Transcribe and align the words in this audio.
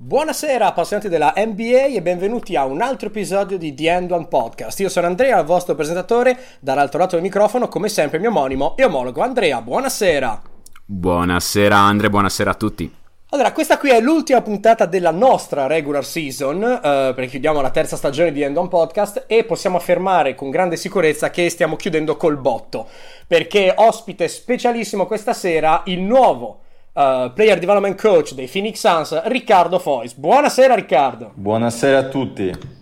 Buonasera 0.00 0.66
appassionati 0.66 1.08
della 1.08 1.32
NBA 1.36 1.86
e 1.86 2.00
benvenuti 2.00 2.54
a 2.54 2.64
un 2.64 2.80
altro 2.82 3.08
episodio 3.08 3.58
di 3.58 3.74
The 3.74 3.90
End 3.90 4.12
One 4.12 4.28
Podcast. 4.28 4.78
Io 4.78 4.88
sono 4.88 5.08
Andrea, 5.08 5.40
il 5.40 5.44
vostro 5.44 5.74
presentatore, 5.74 6.38
dall'altro 6.60 7.00
lato 7.00 7.16
del 7.16 7.24
microfono 7.24 7.66
come 7.66 7.88
sempre 7.88 8.20
mio 8.20 8.28
omonimo 8.28 8.76
e 8.76 8.84
omologo 8.84 9.22
Andrea, 9.22 9.60
buonasera. 9.60 10.40
Buonasera 10.84 11.76
Andre, 11.76 12.10
buonasera 12.10 12.52
a 12.52 12.54
tutti. 12.54 12.94
Allora, 13.30 13.50
questa 13.50 13.76
qui 13.76 13.90
è 13.90 14.00
l'ultima 14.00 14.40
puntata 14.40 14.86
della 14.86 15.10
nostra 15.10 15.66
regular 15.66 16.04
season, 16.04 16.62
uh, 16.62 16.80
perché 16.80 17.26
chiudiamo 17.26 17.60
la 17.60 17.70
terza 17.70 17.96
stagione 17.96 18.30
di 18.30 18.42
End 18.42 18.56
On 18.56 18.68
Podcast 18.68 19.24
e 19.26 19.42
possiamo 19.42 19.78
affermare 19.78 20.36
con 20.36 20.50
grande 20.50 20.76
sicurezza 20.76 21.30
che 21.30 21.50
stiamo 21.50 21.74
chiudendo 21.74 22.16
col 22.16 22.36
botto, 22.36 22.86
perché 23.26 23.74
ospite 23.76 24.28
specialissimo 24.28 25.06
questa 25.06 25.32
sera 25.32 25.82
il 25.86 26.02
nuovo 26.02 26.60
uh, 26.92 27.32
player 27.32 27.58
development 27.58 28.00
coach 28.00 28.34
dei 28.34 28.48
Phoenix 28.48 28.78
Suns, 28.78 29.22
Riccardo 29.24 29.78
Fois. 29.78 30.14
Buonasera 30.14 30.74
Riccardo. 30.74 31.32
Buonasera 31.34 31.98
a 31.98 32.08
tutti. 32.08 32.76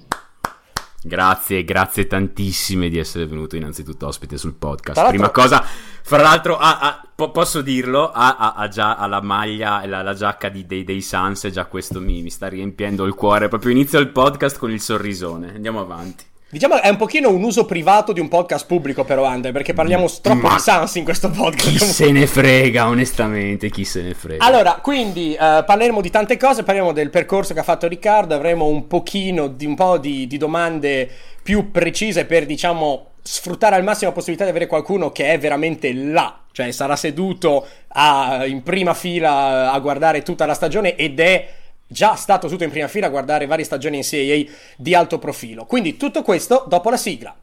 Grazie, 1.07 1.63
grazie 1.63 2.09
tantissime 2.09 2.89
di 2.89 2.99
essere 2.99 3.27
venuto 3.27 3.55
innanzitutto 3.55 4.09
ospite 4.09 4.37
sul 4.37 4.55
podcast. 4.55 5.07
Prima 5.09 5.31
cosa, 5.31 5.63
fra 5.63 6.21
l'altro, 6.21 6.57
ah, 6.57 6.81
ah, 6.81 7.09
po- 7.15 7.31
posso 7.31 7.63
dirlo, 7.63 8.11
ha, 8.13 8.69
già 8.69 9.07
la 9.07 9.21
maglia 9.21 9.83
e 9.83 9.87
la, 9.87 10.03
la, 10.03 10.15
giacca 10.15 10.49
di, 10.49 10.67
dei, 10.67 10.83
dei 10.83 11.01
Suns 11.01 11.45
e 11.45 11.53
già 11.53 11.67
questo 11.67 12.01
mi, 12.01 12.23
mi 12.23 12.31
sta 12.31 12.49
riempiendo 12.49 13.05
il 13.05 13.15
cuore. 13.15 13.47
Proprio 13.47 13.71
inizio 13.71 14.01
il 14.01 14.09
podcast 14.09 14.59
con 14.59 14.73
il 14.73 14.81
sorrisone. 14.81 15.55
Andiamo 15.55 15.81
avanti. 15.81 16.25
Diciamo 16.49 16.81
è 16.81 16.89
un 16.89 16.97
pochino 16.97 17.29
un 17.29 17.43
uso 17.43 17.67
privato 17.67 18.13
di 18.13 18.21
un 18.21 18.29
podcast 18.29 18.67
pubblico 18.67 19.03
però 19.03 19.25
Andre, 19.25 19.51
perché 19.51 19.73
parliamo 19.73 20.07
troppo 20.23 20.47
Ma 20.47 20.55
di 20.55 20.61
Sans 20.61 20.95
in 20.95 21.03
questo 21.03 21.29
podcast. 21.29 21.69
Chi 21.69 21.79
se 21.79 22.13
ne 22.13 22.29
frega, 22.29 22.87
onestamente, 22.87 23.69
chi 23.69 23.85
se 23.85 24.03
ne 24.03 24.15
frega. 24.15 24.45
Allora, 24.45 24.75
quindi 24.81 25.33
uh, 25.33 25.65
parleremo 25.65 26.01
di 26.01 26.09
tante 26.09 26.37
cose, 26.37 26.63
parliamo 26.63 26.93
del 26.93 27.11
percorso 27.11 27.53
che 27.53 27.59
ha 27.59 27.65
fatto 27.65 27.89
Riccardo, 27.89 28.37
avremo 28.37 28.67
un 28.67 28.87
pochino 28.87 29.49
di 29.49 29.67
un 29.67 29.75
po' 29.75 29.99
di, 29.99 30.29
di 30.29 30.37
domande 30.37 31.11
più 31.43 31.73
precise 31.73 32.27
per, 32.27 32.47
diciamo, 32.47 33.15
sfruttare 33.23 33.75
al 33.75 33.83
massimo 33.83 34.11
la 34.11 34.15
possibilità 34.15 34.45
di 34.45 34.51
avere 34.51 34.69
qualcuno 34.69 35.11
che 35.11 35.33
è 35.33 35.39
veramente 35.41 35.93
là, 35.93 36.43
cioè 36.53 36.71
sarà 36.71 36.95
seduto 36.95 37.67
a, 37.89 38.47
in 38.47 38.63
prima 38.63 38.95
fila 38.95 39.73
a 39.73 39.79
guardare 39.81 40.23
tutta 40.23 40.47
la 40.47 40.55
stagione 40.55 40.95
ed 40.95 41.19
è 41.19 41.49
già 41.87 42.15
stato 42.15 42.49
tutto 42.49 42.65
in 42.65 42.71
prima 42.71 42.89
fila 42.89 43.07
a 43.07 43.11
guardare 43.11 43.47
varie 43.47 43.65
stagioni 43.65 43.97
in 43.97 44.03
CAA 44.03 44.53
di 44.77 44.95
alto 44.95 45.19
profilo. 45.19 45.65
Quindi 45.65 45.97
tutto 45.97 46.23
questo 46.23 46.65
dopo 46.69 46.91
la 46.91 46.97
sigla. 46.97 47.37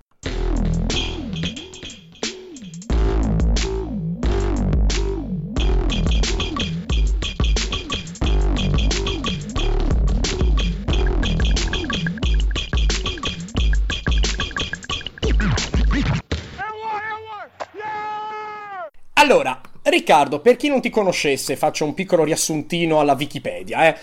Allora, 19.23 19.61
Riccardo, 19.83 20.41
per 20.41 20.57
chi 20.57 20.67
non 20.67 20.81
ti 20.81 20.89
conoscesse, 20.89 21.55
faccio 21.55 21.85
un 21.85 21.93
piccolo 21.93 22.25
riassuntino 22.25 22.99
alla 22.99 23.13
Wikipedia, 23.13 23.87
eh. 23.87 23.97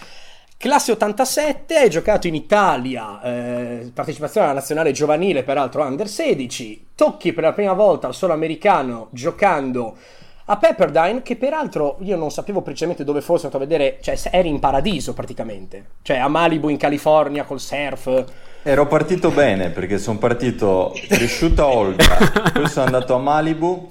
Classe 0.61 0.93
87, 0.93 1.75
hai 1.75 1.89
giocato 1.89 2.27
in 2.27 2.35
Italia, 2.35 3.23
eh, 3.23 3.91
partecipazione 3.95 4.45
alla 4.45 4.57
nazionale 4.57 4.93
giovanile, 4.93 5.43
peraltro 5.43 5.83
under 5.83 6.07
16, 6.07 6.89
tocchi 6.95 7.33
per 7.33 7.45
la 7.45 7.55
prima 7.55 7.73
volta 7.73 8.09
al 8.09 8.15
solo 8.15 8.35
americano 8.35 9.09
giocando 9.11 9.97
a 10.45 10.59
Pepperdine, 10.59 11.23
che 11.23 11.37
peraltro 11.37 11.97
io 12.03 12.19
non 12.19 12.31
sapevo 12.31 12.61
precisamente 12.61 13.05
dove 13.05 13.23
fosse, 13.23 13.47
andato 13.47 13.65
a 13.65 13.67
vedere, 13.67 14.01
cioè 14.03 14.19
eri 14.31 14.51
in 14.51 14.59
paradiso 14.59 15.15
praticamente, 15.15 15.83
cioè 16.03 16.19
a 16.19 16.29
Malibu 16.29 16.69
in 16.69 16.77
California 16.77 17.45
col 17.45 17.59
surf. 17.59 18.25
Ero 18.63 18.87
partito 18.87 19.31
bene 19.31 19.71
perché 19.71 19.97
sono 19.97 20.19
partito 20.19 20.95
cresciuto 21.09 21.63
a 21.63 21.69
Olga, 21.69 22.05
poi 22.53 22.69
sono 22.69 22.85
andato 22.85 23.15
a 23.15 23.19
Malibu 23.19 23.89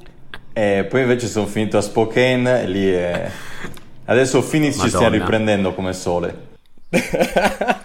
e 0.54 0.86
poi 0.88 1.02
invece 1.02 1.26
sono 1.26 1.48
finito 1.48 1.80
a 1.80 1.82
Spokane 1.82 2.68
lì 2.68 2.92
è... 2.92 3.28
Adesso 4.06 4.42
Phoenix 4.42 4.76
Madonna. 4.76 4.84
ci 4.84 4.96
stiamo 4.96 5.16
riprendendo 5.16 5.74
come 5.74 5.94
sole 5.94 6.50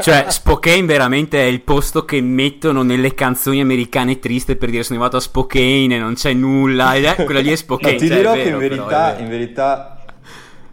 cioè, 0.01 0.27
Spokane 0.29 0.85
veramente 0.85 1.39
è 1.39 1.45
il 1.45 1.61
posto 1.61 2.07
che 2.07 2.23
mettono 2.23 2.83
nelle 2.83 3.15
canzoni 3.15 3.61
americane 3.61 4.19
triste 4.19 4.57
per 4.57 4.71
dire 4.71 4.83
sono 4.83 4.99
arrivato 4.99 5.19
a 5.19 5.21
Spokane 5.21 5.95
e 5.95 5.99
non 5.99 6.15
c'è 6.15 6.33
nulla. 6.33 6.95
Ed 6.95 7.05
è 7.05 7.15
quella 7.25 7.41
lì 7.41 7.51
è 7.51 7.57
Spokane. 7.57 7.93
No, 7.93 7.99
ti 7.99 8.09
cioè, 8.09 8.17
dirò 8.17 8.35
vero, 8.35 8.43
che 8.43 8.49
in 8.49 8.59
verità, 8.59 9.17
in 9.19 9.29
verità 9.29 10.05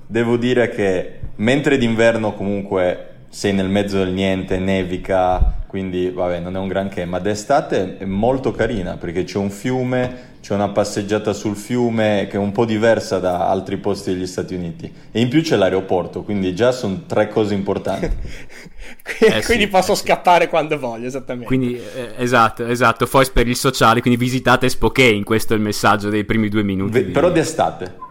devo 0.08 0.38
dire 0.38 0.70
che 0.70 1.20
mentre 1.36 1.78
d'inverno 1.78 2.34
comunque 2.34 3.08
sei 3.30 3.54
nel 3.54 3.70
mezzo 3.70 3.98
del 3.98 4.12
niente, 4.12 4.60
nevica, 4.60 5.64
quindi 5.68 6.10
vabbè 6.10 6.40
non 6.40 6.56
è 6.56 6.60
un 6.60 6.68
granché, 6.68 7.06
ma 7.06 7.20
d'estate 7.20 7.98
è 7.98 8.06
molto 8.06 8.52
carina 8.52 8.98
perché 8.98 9.24
c'è 9.24 9.38
un 9.38 9.50
fiume, 9.50 10.31
c'è 10.42 10.56
una 10.56 10.70
passeggiata 10.70 11.34
sul 11.34 11.56
fiume 11.56 12.28
che 12.28 12.36
è 12.36 12.40
un 12.40 12.52
po' 12.52 12.66
diversa 12.66 13.20
da 13.20 13.48
altri 13.48 13.78
posti 13.78 14.12
degli 14.12 14.26
Stati 14.26 14.56
Uniti 14.56 14.92
e 15.12 15.22
in 15.22 15.30
più 15.30 15.42
c'è 15.44 15.56
l'aeroporto, 15.56 16.24
quindi 16.24 16.56
già 16.56 16.72
sono 16.72 17.04
tre 17.06 17.30
cose 17.30 17.54
importanti. 17.54 18.06
eh 19.20 19.44
quindi 19.44 19.66
sì, 19.66 19.68
posso 19.70 19.92
eh 19.92 19.96
scappare 19.96 20.50
quando 20.50 20.80
voglio, 20.80 21.06
esattamente. 21.06 21.46
Quindi 21.46 21.76
eh, 21.76 22.14
esatto, 22.18 22.66
esatto, 22.66 23.06
poi 23.06 23.28
per 23.32 23.48
il 23.48 23.56
sociale, 23.56 24.02
quindi 24.02 24.20
visitate 24.20 24.68
Spokane, 24.68 25.24
questo 25.24 25.54
è 25.54 25.56
il 25.56 25.62
messaggio 25.62 26.10
dei 26.10 26.26
primi 26.26 26.50
due 26.50 26.64
minuti. 26.64 26.92
Ve- 26.92 27.12
però 27.12 27.30
d'estate. 27.30 28.10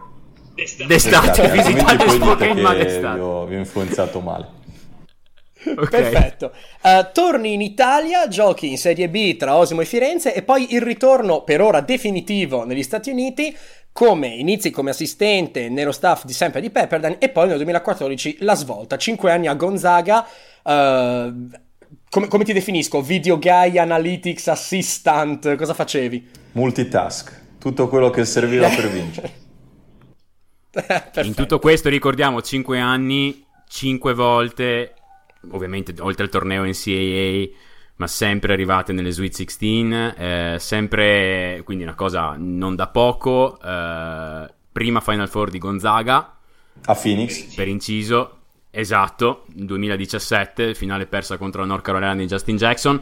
D'estate, 0.55 0.87
d'estate, 0.87 1.41
d'estate. 1.41 1.51
visitate 1.69 2.09
Spokane 2.09 2.61
ma 2.61 2.73
d'estate. 2.73 3.17
Vi 3.17 3.23
ho, 3.23 3.45
vi 3.45 3.55
ho 3.55 3.59
influenzato 3.59 4.21
male. 4.21 4.59
Okay. 5.63 6.09
Perfetto. 6.11 6.53
Uh, 6.81 7.07
torni 7.13 7.53
in 7.53 7.61
Italia, 7.61 8.27
giochi 8.27 8.69
in 8.69 8.77
Serie 8.77 9.09
B 9.09 9.37
tra 9.37 9.55
Osimo 9.55 9.81
e 9.81 9.85
Firenze 9.85 10.33
e 10.33 10.41
poi 10.41 10.73
il 10.73 10.81
ritorno 10.81 11.43
per 11.43 11.61
ora 11.61 11.81
definitivo 11.81 12.65
negli 12.65 12.81
Stati 12.81 13.11
Uniti 13.11 13.55
come 13.93 14.27
inizi 14.27 14.71
come 14.71 14.89
assistente 14.91 15.69
nello 15.69 15.91
staff 15.91 16.23
di 16.23 16.33
sempre 16.33 16.61
di 16.61 16.69
Pepperdine 16.69 17.17
e 17.19 17.29
poi 17.29 17.47
nel 17.47 17.57
2014 17.57 18.37
la 18.39 18.55
svolta, 18.55 18.97
5 18.97 19.31
anni 19.31 19.47
a 19.47 19.53
Gonzaga. 19.53 20.25
Uh, 20.63 21.49
come, 22.09 22.27
come, 22.27 22.43
ti 22.43 22.53
definisco? 22.53 23.01
Video 23.01 23.37
guy, 23.37 23.77
analytics, 23.77 24.47
assistant, 24.47 25.55
cosa 25.55 25.73
facevi? 25.73 26.29
Multitask, 26.53 27.57
tutto 27.59 27.87
quello 27.87 28.09
che 28.09 28.25
serviva 28.25 28.67
per 28.67 28.89
vincere. 28.89 29.39
in 31.23 31.33
tutto 31.33 31.59
questo 31.59 31.89
ricordiamo 31.89 32.41
5 32.41 32.79
anni, 32.79 33.45
5 33.67 34.13
volte 34.13 34.93
ovviamente 35.49 35.93
oltre 35.99 36.23
al 36.23 36.29
torneo 36.29 36.63
NCAA, 36.63 37.49
ma 37.95 38.07
sempre 38.07 38.53
arrivate 38.53 38.93
nelle 38.93 39.11
Sweet 39.11 39.33
16, 39.33 40.13
eh, 40.17 40.55
sempre, 40.59 41.61
quindi 41.63 41.83
una 41.83 41.95
cosa 41.95 42.35
non 42.37 42.75
da 42.75 42.87
poco, 42.87 43.59
eh, 43.61 44.53
prima 44.71 45.01
Final 45.01 45.29
Four 45.29 45.49
di 45.49 45.59
Gonzaga. 45.59 46.37
A 46.85 46.95
Phoenix. 46.95 47.53
Per 47.53 47.67
inciso, 47.67 48.37
esatto, 48.71 49.45
2017, 49.53 50.73
finale 50.73 51.05
persa 51.05 51.37
contro 51.37 51.61
la 51.61 51.67
North 51.67 51.83
Carolina 51.83 52.15
di 52.15 52.25
Justin 52.25 52.57
Jackson. 52.57 53.01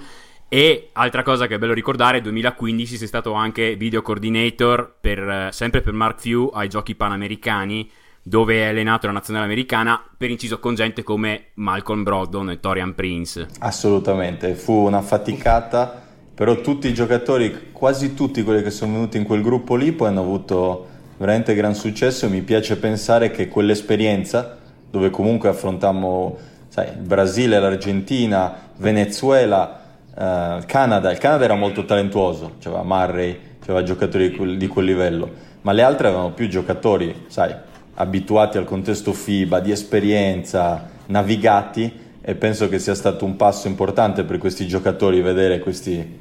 E 0.52 0.90
altra 0.94 1.22
cosa 1.22 1.46
che 1.46 1.56
è 1.56 1.58
bello 1.60 1.74
ricordare, 1.74 2.22
2015 2.22 2.98
sei 2.98 3.08
stato 3.08 3.34
anche 3.34 3.76
video 3.76 4.02
coordinator 4.02 4.96
per, 5.00 5.20
eh, 5.20 5.50
sempre 5.52 5.82
per 5.82 5.94
Mark 5.94 6.20
Few 6.20 6.48
ai 6.48 6.68
giochi 6.68 6.96
panamericani 6.96 7.90
dove 8.24 8.64
è 8.64 8.68
allenato 8.68 9.08
la 9.08 9.14
nazionale 9.14 9.46
americana, 9.46 10.02
per 10.18 10.30
inciso 10.30 10.60
con 10.60 10.76
gente 10.76 11.04
come 11.04 11.48
Malcolm 11.56 12.04
Brogdon 12.04 12.52
e 12.52 12.60
Torian 12.60 12.96
Prince. 12.96 13.48
Assolutamente, 13.60 14.54
fu 14.56 14.74
una 14.74 15.02
faticata, 15.02 16.08
però 16.34 16.62
tutti 16.62 16.88
i 16.88 16.94
giocatori, 16.94 17.72
quasi 17.72 18.14
tutti 18.14 18.44
quelli 18.44 18.62
che 18.62 18.72
sono 18.72 18.94
venuti 18.94 19.18
in 19.18 19.24
quel 19.24 19.42
gruppo 19.42 19.76
lì, 19.76 19.92
poi 19.92 20.08
hanno 20.08 20.22
avuto 20.22 20.88
veramente 21.18 21.54
gran 21.54 21.76
successo 21.76 22.26
e 22.26 22.30
mi 22.30 22.42
piace 22.42 22.78
pensare 22.78 23.32
che 23.32 23.48
quell'esperienza, 23.48 24.58
dove 24.90 25.10
comunque 25.10 25.50
affrontammo 25.50 26.38
sai, 26.70 26.90
il 26.90 27.02
Brasile, 27.02 27.60
l'Argentina, 27.60 28.56
Venezuela, 28.78 29.82
eh, 30.16 30.64
Canada, 30.66 31.12
il 31.12 31.18
Canada 31.18 31.44
era 31.44 31.56
molto 31.56 31.84
talentuoso, 31.86 32.54
c'era 32.60 32.84
Murray, 32.84 33.38
c'era 33.64 33.84
giocatori 33.84 34.30
di 34.30 34.36
quel, 34.36 34.58
di 34.58 34.68
quel 34.68 34.86
livello, 34.86 35.30
ma 35.62 35.74
le 35.74 35.82
altre 35.82 36.08
avevano 36.08 36.32
più 36.32 36.48
giocatori, 36.48 37.26
sai, 37.28 37.54
abituati 38.00 38.58
al 38.58 38.64
contesto 38.64 39.12
FIBA, 39.12 39.60
di 39.60 39.72
esperienza, 39.72 40.90
navigati 41.08 42.08
e 42.22 42.36
penso 42.36 42.70
che 42.70 42.80
sia 42.80 42.96
stato 42.96 43.26
un 43.26 43.36
passo 43.36 43.68
importante 43.68 44.24
per 44.24 44.38
questi 44.38 44.68
giocatori 44.68 45.22
vedere 45.22 45.60
questi 45.60 46.18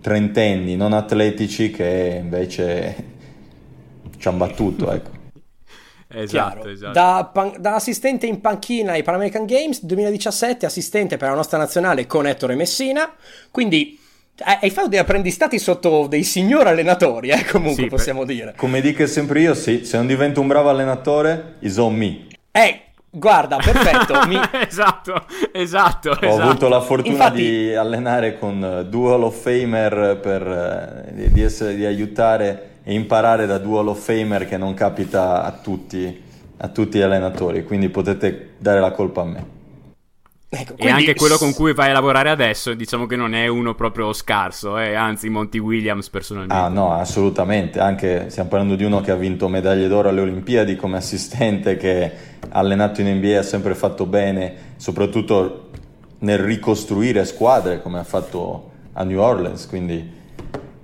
trentenni 0.00 0.76
non 0.76 0.92
atletici 0.92 1.70
che 1.70 2.18
invece 2.20 3.04
ci 4.18 4.28
hanno 4.28 4.38
battuto. 4.38 4.92
Ecco. 6.08 6.22
Esatto, 6.22 6.68
esatto. 6.68 6.92
Da, 6.92 7.28
pan- 7.32 7.56
da, 7.58 7.74
assistente 7.74 8.26
in 8.26 8.40
panchina 8.40 8.92
ai 8.92 9.02
Pan 9.02 9.16
American 9.16 9.44
Games 9.44 9.84
2017, 9.84 10.64
assistente 10.64 11.16
per 11.16 11.30
la 11.30 11.34
nostra 11.34 11.58
nazionale 11.58 12.06
con 12.06 12.28
Ettore 12.28 12.54
Messina. 12.54 13.12
Quindi 13.50 13.98
hai 14.38 14.70
fatto 14.70 14.88
degli 14.88 14.98
apprendistati 14.98 15.58
sotto 15.58 16.06
dei 16.06 16.22
signori 16.22 16.68
allenatori, 16.68 17.30
eh, 17.30 17.44
comunque 17.44 17.84
sì, 17.84 17.88
possiamo 17.88 18.24
dire. 18.24 18.54
Come 18.56 18.80
dico 18.80 19.06
sempre 19.06 19.40
io, 19.40 19.54
sì, 19.54 19.84
se 19.84 19.96
non 19.96 20.06
divento 20.06 20.40
un 20.40 20.46
bravo 20.46 20.68
allenatore, 20.68 21.54
is 21.60 21.76
on 21.78 21.94
me. 21.94 22.26
Eh, 22.50 22.80
Guarda, 23.16 23.56
perfetto. 23.56 24.14
Mi... 24.28 24.38
esatto, 24.68 25.24
esatto. 25.52 26.10
Ho 26.10 26.18
esatto. 26.20 26.42
avuto 26.42 26.68
la 26.68 26.80
fortuna 26.82 27.14
Infatti... 27.14 27.42
di 27.42 27.74
allenare 27.74 28.38
con 28.38 28.86
due 28.90 29.12
Hall 29.12 29.22
of 29.22 29.40
Famer 29.40 30.18
per, 30.20 31.06
eh, 31.16 31.30
di, 31.30 31.40
essere, 31.40 31.74
di 31.74 31.86
aiutare 31.86 32.70
e 32.84 32.92
imparare 32.92 33.46
da 33.46 33.56
due 33.56 33.78
Hall 33.78 33.88
of 33.88 34.04
Famer 34.04 34.46
che 34.46 34.58
non 34.58 34.74
capita 34.74 35.44
a 35.44 35.52
tutti, 35.52 36.22
a 36.58 36.68
tutti 36.68 36.98
gli 36.98 37.02
allenatori, 37.02 37.64
quindi 37.64 37.88
potete 37.88 38.50
dare 38.58 38.80
la 38.80 38.90
colpa 38.90 39.22
a 39.22 39.24
me. 39.24 39.55
Ecco, 40.48 40.74
quindi... 40.74 40.86
E 40.86 40.90
anche 40.90 41.14
quello 41.14 41.36
con 41.38 41.52
cui 41.52 41.74
vai 41.74 41.90
a 41.90 41.92
lavorare 41.92 42.30
adesso, 42.30 42.72
diciamo 42.74 43.06
che 43.06 43.16
non 43.16 43.34
è 43.34 43.48
uno 43.48 43.74
proprio 43.74 44.12
scarso, 44.12 44.78
eh? 44.78 44.94
anzi 44.94 45.28
Monty 45.28 45.58
Williams 45.58 46.08
personalmente. 46.08 46.54
Ah 46.54 46.68
no, 46.68 46.92
assolutamente, 46.92 47.80
anche 47.80 48.30
stiamo 48.30 48.48
parlando 48.48 48.76
di 48.76 48.84
uno 48.84 49.00
che 49.00 49.10
ha 49.10 49.16
vinto 49.16 49.48
medaglie 49.48 49.88
d'oro 49.88 50.08
alle 50.08 50.20
Olimpiadi 50.20 50.76
come 50.76 50.98
assistente, 50.98 51.76
che 51.76 52.12
ha 52.48 52.58
allenato 52.58 53.00
in 53.00 53.08
NBA, 53.16 53.40
ha 53.40 53.42
sempre 53.42 53.74
fatto 53.74 54.06
bene, 54.06 54.74
soprattutto 54.76 55.70
nel 56.18 56.38
ricostruire 56.38 57.24
squadre 57.24 57.82
come 57.82 57.98
ha 57.98 58.04
fatto 58.04 58.70
a 58.92 59.02
New 59.02 59.20
Orleans, 59.20 59.66
quindi 59.66 60.10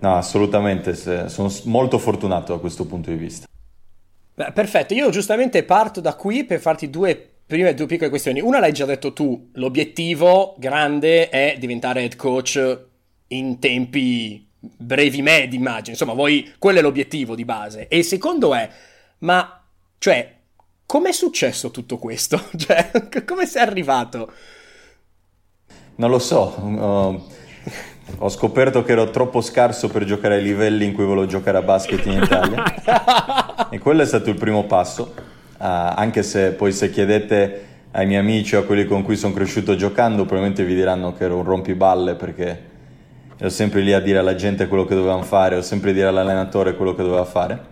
no, 0.01 0.17
assolutamente 0.17 0.95
sono 1.29 1.51
molto 1.65 1.99
fortunato 1.99 2.53
da 2.53 2.59
questo 2.59 2.85
punto 2.85 3.11
di 3.11 3.17
vista. 3.17 3.47
Beh, 4.35 4.51
perfetto, 4.53 4.93
io 4.93 5.09
giustamente 5.11 5.63
parto 5.63 6.01
da 6.01 6.15
qui 6.15 6.45
per 6.45 6.59
farti 6.59 6.91
due 6.91 7.32
prime 7.53 7.75
due 7.75 7.85
piccole 7.85 8.09
questioni. 8.09 8.41
Una 8.41 8.61
l'hai 8.61 8.73
già 8.73 8.87
detto 8.87 9.13
tu, 9.13 9.51
l'obiettivo 9.55 10.55
grande 10.57 11.29
è 11.29 11.57
diventare 11.59 12.01
head 12.01 12.17
coach 12.17 12.81
in 13.29 13.59
tempi 13.59 14.49
brevi 14.59 15.21
medi, 15.21 15.57
immagino. 15.57 15.91
Insomma, 15.91 16.15
voi, 16.15 16.55
quello 16.59 16.79
è 16.79 16.83
l'obiettivo 16.83 17.35
di 17.35 17.45
base. 17.45 17.89
E 17.89 17.99
il 17.99 18.05
secondo 18.05 18.55
è, 18.55 18.67
ma, 19.19 19.63
cioè, 19.99 20.35
com'è 20.87 21.13
successo 21.13 21.71
tutto 21.71 21.99
questo? 21.99 22.41
Cioè, 22.57 22.91
come 23.27 23.45
sei 23.45 23.63
arrivato? 23.63 24.33
Non 25.97 26.09
lo 26.09 26.19
so. 26.19 26.55
Uh, 26.59 27.23
ho 28.17 28.29
scoperto 28.31 28.83
che 28.83 28.93
ero 28.93 29.11
troppo 29.11 29.43
scarso 29.43 29.89
per 29.89 30.05
giocare 30.05 30.37
ai 30.37 30.43
livelli 30.43 30.87
in 30.87 30.95
cui 30.95 31.05
volevo 31.05 31.27
giocare 31.27 31.59
a 31.59 31.63
basket 31.63 32.07
in 32.07 32.23
Italia. 32.23 33.69
e 33.69 33.79
quello 33.79 34.01
è 34.01 34.07
stato 34.07 34.31
il 34.31 34.37
primo 34.37 34.65
passo 34.65 35.32
anche 35.63 36.23
se 36.25 36.53
poi 36.53 36.73
se 36.73 36.91
chiedete 36.91 37.67
ai 37.93 38.07
miei 38.07 38.19
amici 38.19 38.57
o 38.57 38.61
a 38.61 38.65
quelli 38.65 38.85
con 38.85 39.03
cui 39.03 39.17
sono 39.17 39.33
cresciuto 39.33 39.77
giocando, 39.77 40.25
probabilmente 40.25 40.65
vi 40.65 40.75
diranno 40.75 41.13
che 41.13 41.25
ero 41.25 41.37
un 41.37 41.45
rompiballe 41.45 42.15
perché 42.17 42.71
ero 43.37 43.49
sempre 43.49 43.81
lì 43.81 43.93
a 43.93 44.01
dire 44.01 44.19
alla 44.19 44.35
gente 44.35 44.67
quello 44.67 44.85
che 44.85 44.95
dovevano 44.95 45.23
fare, 45.23 45.57
o 45.57 45.63
sempre 45.63 45.93
dire 45.93 46.07
all'allenatore 46.07 46.75
quello 46.75 46.95
che 46.95 47.03
doveva 47.03 47.25
fare. 47.25 47.71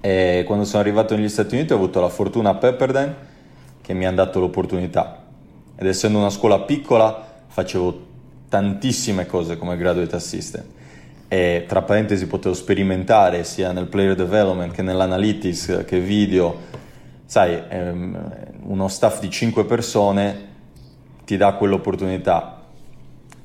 E 0.00 0.44
quando 0.46 0.64
sono 0.64 0.82
arrivato 0.82 1.16
negli 1.16 1.28
Stati 1.28 1.54
Uniti 1.56 1.72
ho 1.72 1.76
avuto 1.76 2.00
la 2.00 2.08
fortuna 2.08 2.50
a 2.50 2.54
Pepperdine 2.54 3.14
che 3.80 3.92
mi 3.94 4.06
ha 4.06 4.12
dato 4.12 4.38
l'opportunità. 4.38 5.24
Ed 5.76 5.86
essendo 5.86 6.18
una 6.18 6.30
scuola 6.30 6.60
piccola 6.60 7.40
facevo 7.46 8.10
tantissime 8.48 9.26
cose 9.26 9.56
come 9.56 9.76
graduate 9.76 10.14
assistant 10.14 10.64
e 11.32 11.64
tra 11.66 11.80
parentesi 11.80 12.26
potevo 12.26 12.54
sperimentare 12.54 13.42
sia 13.44 13.72
nel 13.72 13.86
player 13.86 14.14
development 14.14 14.74
che 14.74 14.82
nell'analytics 14.82 15.82
che 15.86 15.98
video, 15.98 16.54
sai, 17.24 17.58
ehm, 17.70 18.32
uno 18.64 18.86
staff 18.88 19.18
di 19.18 19.30
5 19.30 19.64
persone 19.64 20.48
ti 21.24 21.38
dà 21.38 21.54
quell'opportunità. 21.54 22.64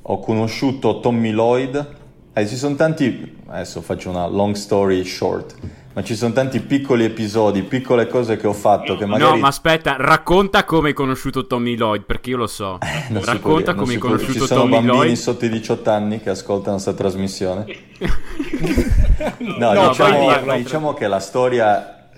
Ho 0.02 0.18
conosciuto 0.18 1.00
Tommy 1.00 1.30
Lloyd, 1.30 1.94
eh, 2.34 2.46
ci 2.46 2.56
sono 2.56 2.74
tanti, 2.74 3.38
adesso 3.46 3.80
faccio 3.80 4.10
una 4.10 4.26
long 4.26 4.54
story 4.54 5.02
short, 5.02 5.54
ma 5.98 6.04
ci 6.04 6.14
sono 6.14 6.32
tanti 6.32 6.60
piccoli 6.60 7.02
episodi, 7.02 7.64
piccole 7.64 8.06
cose 8.06 8.36
che 8.36 8.46
ho 8.46 8.52
fatto 8.52 8.96
che 8.96 9.04
magari... 9.04 9.32
No, 9.32 9.36
ma 9.36 9.48
aspetta, 9.48 9.96
racconta 9.98 10.62
come 10.62 10.88
hai 10.88 10.94
conosciuto 10.94 11.48
Tommy 11.48 11.76
Lloyd, 11.76 12.04
perché 12.04 12.30
io 12.30 12.36
lo 12.36 12.46
so. 12.46 12.78
Eh, 12.88 13.24
racconta 13.24 13.74
come 13.74 13.94
hai 13.94 13.98
conosciuto 13.98 14.46
Tommy 14.46 14.80
Lloyd. 14.80 14.80
Ci 14.80 14.86
sono 14.86 14.96
bambini 14.98 15.16
sotto 15.16 15.44
i 15.46 15.48
18 15.48 15.90
anni 15.90 16.20
che 16.20 16.30
ascoltano 16.30 16.74
questa 16.74 16.92
trasmissione. 16.92 17.64
no, 19.58 19.72
no 19.72 19.88
diciamo, 19.88 20.54
diciamo 20.54 20.94
che 20.94 21.08
la 21.08 21.18
storia 21.18 22.10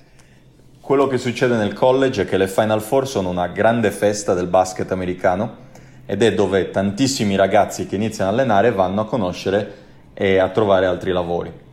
quello 0.80 1.06
che 1.06 1.16
succede 1.16 1.56
nel 1.56 1.72
college 1.72 2.22
è 2.22 2.26
che 2.26 2.36
le 2.36 2.48
Final 2.48 2.82
Four 2.82 3.08
sono 3.08 3.30
una 3.30 3.46
grande 3.46 3.90
festa 3.90 4.34
del 4.34 4.48
basket 4.48 4.92
americano 4.92 5.56
ed 6.04 6.22
è 6.22 6.34
dove 6.34 6.70
tantissimi 6.70 7.34
ragazzi 7.34 7.86
che 7.86 7.96
iniziano 7.96 8.30
a 8.30 8.34
allenare 8.34 8.72
vanno 8.72 9.00
a 9.00 9.06
conoscere 9.06 9.74
e 10.12 10.36
a 10.36 10.50
trovare 10.50 10.84
altri 10.84 11.12
lavori. 11.12 11.68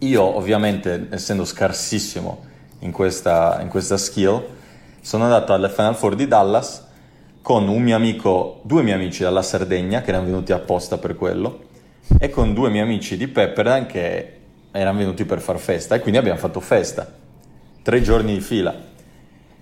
Io 0.00 0.22
ovviamente, 0.22 1.06
essendo 1.10 1.46
scarsissimo 1.46 2.44
in 2.80 2.92
questa, 2.92 3.58
in 3.62 3.68
questa 3.68 3.96
skill, 3.96 4.44
sono 5.00 5.24
andato 5.24 5.54
alle 5.54 5.70
Final 5.70 5.96
Four 5.96 6.14
di 6.14 6.28
Dallas 6.28 6.84
con 7.40 7.66
un 7.68 7.80
mio 7.80 7.96
amico, 7.96 8.60
due 8.62 8.82
miei 8.82 8.96
amici 8.96 9.22
dalla 9.22 9.40
Sardegna 9.40 10.02
che 10.02 10.10
erano 10.10 10.26
venuti 10.26 10.52
apposta 10.52 10.98
per 10.98 11.16
quello 11.16 11.64
e 12.18 12.28
con 12.28 12.52
due 12.52 12.68
miei 12.68 12.82
amici 12.82 13.16
di 13.16 13.26
Pepperdine 13.26 13.86
che 13.86 14.32
erano 14.70 14.98
venuti 14.98 15.24
per 15.24 15.40
far 15.40 15.58
festa 15.58 15.94
e 15.94 16.00
quindi 16.00 16.18
abbiamo 16.18 16.38
fatto 16.38 16.60
festa, 16.60 17.10
tre 17.82 18.02
giorni 18.02 18.34
di 18.34 18.40
fila. 18.40 18.74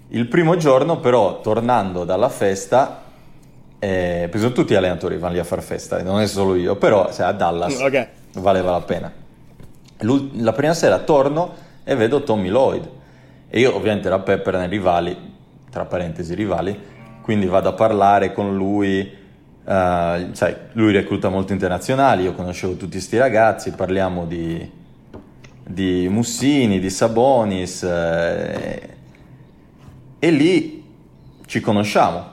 Il 0.08 0.26
primo 0.26 0.56
giorno 0.56 0.98
però, 0.98 1.40
tornando 1.42 2.04
dalla 2.04 2.28
festa, 2.28 3.02
eh, 3.78 4.18
perché 4.22 4.38
sono 4.38 4.52
tutti 4.52 4.74
allenatori 4.74 5.16
vanno 5.16 5.34
lì 5.34 5.38
a 5.38 5.44
far 5.44 5.62
festa, 5.62 6.02
non 6.02 6.20
è 6.20 6.26
solo 6.26 6.56
io, 6.56 6.74
però 6.74 7.12
se 7.12 7.22
a 7.22 7.30
Dallas 7.30 7.78
okay. 7.80 8.08
valeva 8.32 8.72
la 8.72 8.80
pena 8.80 9.22
la 9.98 10.52
prima 10.52 10.74
sera 10.74 10.98
torno 10.98 11.54
e 11.84 11.94
vedo 11.94 12.22
Tommy 12.22 12.48
Lloyd 12.48 12.88
e 13.48 13.60
io 13.60 13.74
ovviamente 13.74 14.08
era 14.08 14.18
Pepper 14.18 14.56
nei 14.56 14.68
rivali, 14.68 15.16
tra 15.70 15.84
parentesi 15.84 16.34
rivali, 16.34 16.76
quindi 17.22 17.46
vado 17.46 17.68
a 17.68 17.72
parlare 17.72 18.32
con 18.32 18.56
lui, 18.56 18.98
uh, 19.00 20.32
sai, 20.32 20.56
lui 20.72 20.92
recluta 20.92 21.28
molto 21.28 21.52
internazionali, 21.52 22.24
io 22.24 22.32
conoscevo 22.32 22.72
tutti 22.74 22.92
questi 22.92 23.16
ragazzi, 23.16 23.70
parliamo 23.70 24.26
di, 24.26 24.68
di 25.64 26.08
Mussini, 26.08 26.80
di 26.80 26.90
Sabonis 26.90 27.84
eh, 27.84 28.88
e 30.18 30.30
lì 30.32 30.84
ci 31.46 31.60
conosciamo. 31.60 32.32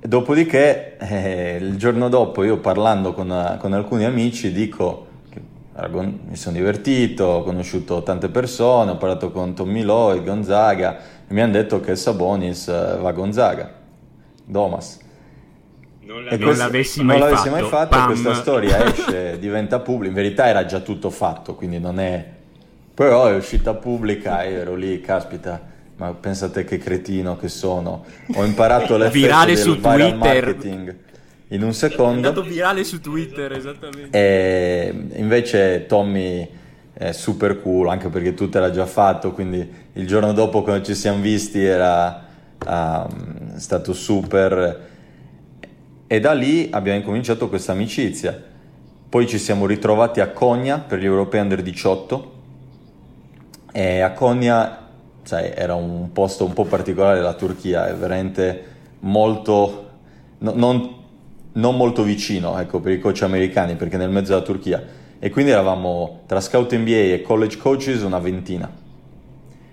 Dopodiché, 0.00 0.96
eh, 0.98 1.58
il 1.62 1.76
giorno 1.76 2.08
dopo, 2.08 2.42
io 2.42 2.58
parlando 2.58 3.12
con, 3.12 3.58
con 3.60 3.72
alcuni 3.74 4.04
amici, 4.04 4.50
dico 4.50 5.06
mi 5.88 6.36
sono 6.36 6.56
divertito, 6.56 7.24
ho 7.24 7.42
conosciuto 7.42 8.02
tante 8.02 8.28
persone, 8.28 8.90
ho 8.90 8.96
parlato 8.96 9.30
con 9.30 9.54
Tommy 9.54 9.82
Lloyd, 9.82 10.24
Gonzaga 10.24 10.98
e 11.26 11.32
mi 11.32 11.40
hanno 11.40 11.52
detto 11.52 11.80
che 11.80 11.96
Sabonis 11.96 12.68
eh, 12.68 12.98
va 13.00 13.08
a 13.08 13.12
Gonzaga, 13.12 13.72
Domas. 14.44 14.98
Non, 16.02 16.24
la, 16.24 16.36
non 16.36 16.56
l'avessi 16.56 17.02
mai 17.02 17.18
non 17.18 17.28
l'avessi 17.28 17.48
fatto, 17.48 17.60
mai 17.60 17.70
fatto 17.70 18.06
questa 18.06 18.34
storia 18.34 18.84
esce, 18.84 19.38
diventa 19.38 19.78
pubblica, 19.78 20.08
in 20.08 20.14
verità 20.22 20.48
era 20.48 20.64
già 20.66 20.80
tutto 20.80 21.10
fatto, 21.10 21.54
quindi 21.54 21.78
non 21.78 21.98
è... 21.98 22.38
Però 22.92 23.26
è 23.26 23.34
uscita 23.34 23.72
pubblica 23.74 24.42
e 24.42 24.52
ero 24.52 24.74
lì, 24.74 25.00
caspita, 25.00 25.62
ma 25.96 26.12
pensate 26.12 26.64
che 26.64 26.76
cretino 26.76 27.36
che 27.36 27.48
sono. 27.48 28.04
Ho 28.34 28.44
imparato 28.44 28.96
l'effetto 28.98 29.18
Virale 29.18 29.54
del 29.54 29.62
su 29.62 29.80
Twitter. 29.80 30.16
marketing 30.16 30.96
in 31.50 31.62
un 31.62 31.72
secondo. 31.72 32.12
È 32.12 32.28
andato 32.28 32.42
virale 32.42 32.84
su 32.84 33.00
Twitter, 33.00 33.52
esattamente. 33.52 34.10
E 34.10 34.94
invece 35.14 35.86
Tommy 35.86 36.48
è 36.92 37.12
super 37.12 37.60
cool, 37.62 37.88
anche 37.88 38.08
perché 38.08 38.34
tutto 38.34 38.58
era 38.58 38.70
già 38.70 38.86
fatto, 38.86 39.32
quindi 39.32 39.68
il 39.94 40.06
giorno 40.06 40.32
dopo 40.32 40.62
quando 40.62 40.84
ci 40.84 40.94
siamo 40.94 41.20
visti 41.20 41.62
era 41.62 42.26
um, 42.66 43.56
stato 43.56 43.92
super. 43.92 44.88
E 46.06 46.20
da 46.20 46.32
lì 46.32 46.68
abbiamo 46.72 46.98
incominciato 46.98 47.48
questa 47.48 47.72
amicizia. 47.72 48.48
Poi 49.08 49.26
ci 49.26 49.38
siamo 49.38 49.66
ritrovati 49.66 50.20
a 50.20 50.28
Konya 50.28 50.78
per 50.78 51.00
gli 51.00 51.04
europei 51.04 51.40
under 51.40 51.62
18 51.62 52.32
e 53.72 54.00
a 54.00 54.12
Konya 54.12 54.80
sai, 55.22 55.52
era 55.54 55.74
un 55.74 56.12
posto 56.12 56.44
un 56.44 56.52
po' 56.52 56.64
particolare 56.64 57.16
della 57.16 57.34
Turchia, 57.34 57.88
è 57.88 57.94
veramente 57.94 58.64
molto... 59.00 59.88
No, 60.38 60.52
non 60.54 60.98
non 61.52 61.76
molto 61.76 62.02
vicino 62.02 62.58
ecco, 62.58 62.80
per 62.80 62.92
i 62.92 63.00
coach 63.00 63.22
americani 63.22 63.74
perché 63.74 63.96
nel 63.96 64.10
mezzo 64.10 64.32
della 64.32 64.44
Turchia 64.44 64.82
e 65.18 65.30
quindi 65.30 65.50
eravamo 65.50 66.22
tra 66.26 66.40
scout 66.40 66.74
NBA 66.74 66.90
e 66.90 67.22
college 67.22 67.58
coaches 67.58 68.02
una 68.02 68.18
ventina 68.18 68.70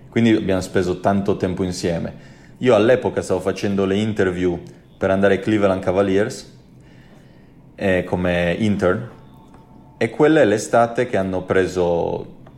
quindi 0.09 0.31
abbiamo 0.31 0.61
speso 0.61 0.99
tanto 0.99 1.37
tempo 1.37 1.63
insieme 1.63 2.35
io 2.57 2.73
all'epoca 2.73 3.21
stavo 3.21 3.39
facendo 3.39 3.85
le 3.85 3.95
interview 3.95 4.59
per 4.97 5.11
andare 5.11 5.35
ai 5.35 5.39
Cleveland 5.39 5.83
Cavaliers 5.83 6.55
eh, 7.75 8.03
come 8.03 8.55
intern 8.57 9.09
e 9.97 10.09
quella 10.09 10.41
è 10.41 10.45
l'estate 10.45 11.07
che 11.07 11.17
hanno 11.17 11.43
preso 11.43 11.85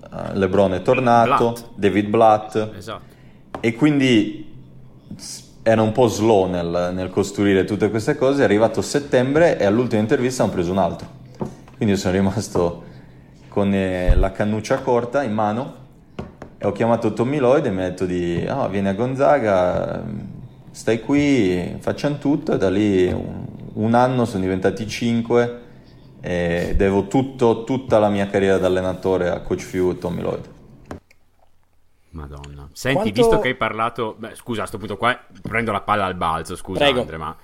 uh, 0.10 0.34
LeBron 0.34 0.74
è 0.74 0.82
tornato 0.82 1.52
Blatt. 1.52 1.66
David 1.76 2.08
Blatt 2.08 2.70
esatto. 2.78 3.02
e 3.60 3.74
quindi 3.74 4.48
era 5.70 5.84
un 5.84 5.92
po' 5.92 6.08
slow 6.08 6.48
nel, 6.48 6.92
nel, 6.94 7.12
costruire 7.12 7.64
tutte 7.64 7.92
queste 7.92 8.16
cose, 8.16 8.42
è 8.42 8.44
arrivato 8.44 8.82
settembre 8.82 9.60
e 9.60 9.66
all'ultima 9.66 10.02
intervista 10.02 10.42
hanno 10.42 10.52
preso 10.52 10.72
un 10.72 10.80
altro. 10.80 11.08
Quindi 11.78 11.96
sono 11.96 12.16
rimasto 12.16 12.84
con 13.50 13.72
eh, 13.72 14.16
la 14.16 14.32
cannuccia 14.32 14.80
corta 14.80 15.22
in 15.22 15.32
mano 15.32 15.74
e 16.58 16.66
ho 16.66 16.72
chiamato 16.72 17.14
Tommy 17.14 17.38
Lloyd 17.38 17.68
e 17.68 17.70
mi 17.70 17.84
ha 17.84 17.90
detto 17.90 18.08
di 18.08 18.44
oh, 18.50 18.68
vieni 18.68 18.88
a 18.88 18.94
Gonzaga, 18.94 20.04
stai 20.72 21.02
qui, 21.02 21.78
facciamo 21.80 22.18
tutto 22.18 22.54
e 22.54 22.58
da 22.58 22.72
lì 22.72 23.06
un, 23.06 23.46
un 23.74 23.94
anno 23.94 24.26
sono 24.26 24.42
diventati 24.42 24.88
cinque 24.88 25.68
e 26.20 26.74
devo 26.76 27.06
tutto, 27.06 27.64
tutta 27.64 28.00
la 28.00 28.10
mia 28.10 28.26
carriera 28.26 28.58
da 28.58 28.66
allenatore 28.66 29.30
a 29.30 29.42
Coach 29.42 29.62
Few 29.62 29.92
e 29.92 29.98
Tommy 30.00 30.22
Lloyd. 30.22 30.58
Madonna. 32.12 32.70
Senti, 32.74 33.12
Quanto... 33.12 33.22
visto 33.22 33.40
che 33.40 33.48
hai 33.50 33.56
parlato... 33.56 34.16
Beh, 34.18 34.36
scusa, 34.36 34.64
a 34.64 34.68
questo 34.68 34.78
punto 34.78 34.98
qua 34.98 35.20
prendo 35.42 35.72
la 35.72 35.82
palla 35.82 36.06
al 36.06 36.16
balzo, 36.16 36.56
scusa 36.56 36.80
Prego. 36.80 37.02
Andre, 37.02 37.18
ma 37.18 37.36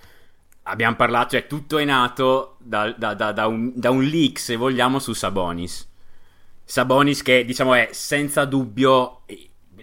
abbiamo 0.64 0.96
parlato, 0.96 1.32
cioè 1.32 1.48
tutto 1.48 1.78
è 1.78 1.86
nato 1.86 2.58
da, 2.60 2.92
da, 2.92 3.14
da, 3.14 3.32
da, 3.32 3.48
un, 3.48 3.72
da 3.76 3.90
un 3.92 4.04
leak, 4.04 4.40
se 4.40 4.56
vogliamo, 4.56 5.00
su 5.00 5.14
Sabonis. 5.14 5.90
Sabonis 6.64 7.22
che, 7.22 7.46
diciamo, 7.46 7.74
è 7.74 7.90
senza 7.92 8.46
dubbio... 8.46 9.22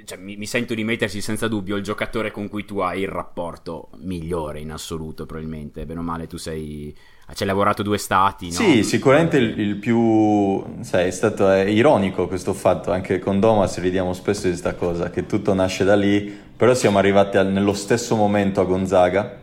Cioè, 0.05 0.19
mi, 0.19 0.37
mi, 0.37 0.47
sento 0.47 0.75
di 0.75 0.83
mettersi 0.83 1.21
senza 1.21 1.47
dubbio 1.47 1.77
il 1.77 1.85
giocatore 1.85 2.33
con 2.33 2.49
cui 2.49 2.65
tu 2.65 2.81
hai 2.81 3.03
il 3.03 3.09
rapporto 3.09 3.91
migliore 3.99 4.59
in 4.59 4.73
assoluto, 4.73 5.27
probabilmente. 5.27 5.87
Bene 5.87 6.01
o 6.01 6.03
male, 6.03 6.27
tu 6.27 6.39
sei 6.39 6.97
ci 7.35 7.43
hai 7.43 7.49
lavorato 7.49 7.83
due 7.83 7.99
stati, 7.99 8.47
no? 8.47 8.53
Sì, 8.53 8.83
sicuramente 8.83 9.37
il, 9.37 9.59
il 9.59 9.77
più... 9.77 10.63
Sai, 10.81 11.07
è 11.07 11.11
stato 11.11 11.49
è 11.51 11.65
ironico 11.65 12.29
questo 12.29 12.53
fatto, 12.53 12.93
anche 12.93 13.19
con 13.19 13.41
Domas 13.41 13.79
ridiamo 13.79 14.13
spesso 14.13 14.43
di 14.43 14.51
questa 14.51 14.75
cosa, 14.75 15.11
che 15.11 15.27
tutto 15.27 15.55
nasce 15.55 15.85
da 15.85 15.97
lì, 15.97 16.41
però 16.57 16.75
siamo 16.75 16.99
arrivati 16.99 17.37
al, 17.37 17.51
nello 17.51 17.73
stesso 17.73 18.17
momento 18.17 18.61
a 18.61 18.65
Gonzaga 18.65 19.39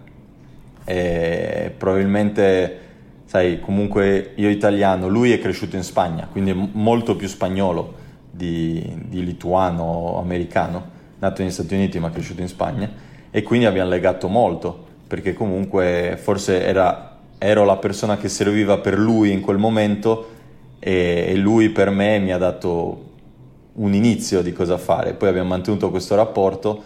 e 0.85 1.73
probabilmente, 1.77 2.79
sai, 3.25 3.59
comunque 3.59 4.31
io 4.35 4.49
italiano, 4.49 5.07
lui 5.07 5.31
è 5.31 5.39
cresciuto 5.39 5.75
in 5.75 5.83
Spagna, 5.83 6.27
quindi 6.31 6.51
è 6.51 6.55
molto 6.55 7.15
più 7.15 7.27
spagnolo 7.27 7.93
di, 8.31 8.81
di 9.07 9.23
lituano 9.23 9.83
o 9.83 10.19
americano, 10.19 10.97
nato 11.19 11.41
negli 11.41 11.51
Stati 11.51 11.73
Uniti 11.73 11.99
ma 11.99 12.09
cresciuto 12.09 12.41
in 12.41 12.47
Spagna, 12.47 12.89
e 13.31 13.43
quindi 13.43 13.65
abbiamo 13.65 13.89
legato 13.89 14.27
molto, 14.27 14.85
perché 15.05 15.33
comunque 15.33 16.17
forse 16.21 16.63
era 16.63 17.08
ero 17.39 17.63
la 17.63 17.77
persona 17.77 18.17
che 18.17 18.29
serviva 18.29 18.77
per 18.77 18.99
lui 18.99 19.31
in 19.31 19.39
quel 19.39 19.57
momento 19.57 20.37
e, 20.79 21.25
e 21.29 21.35
lui 21.35 21.69
per 21.69 21.89
me 21.89 22.19
mi 22.19 22.31
ha 22.31 22.37
dato 22.37 23.07
un 23.73 23.93
inizio 23.93 24.41
di 24.41 24.53
cosa 24.53 24.77
fare. 24.77 25.13
Poi 25.13 25.29
abbiamo 25.29 25.49
mantenuto 25.49 25.89
questo 25.89 26.15
rapporto. 26.15 26.83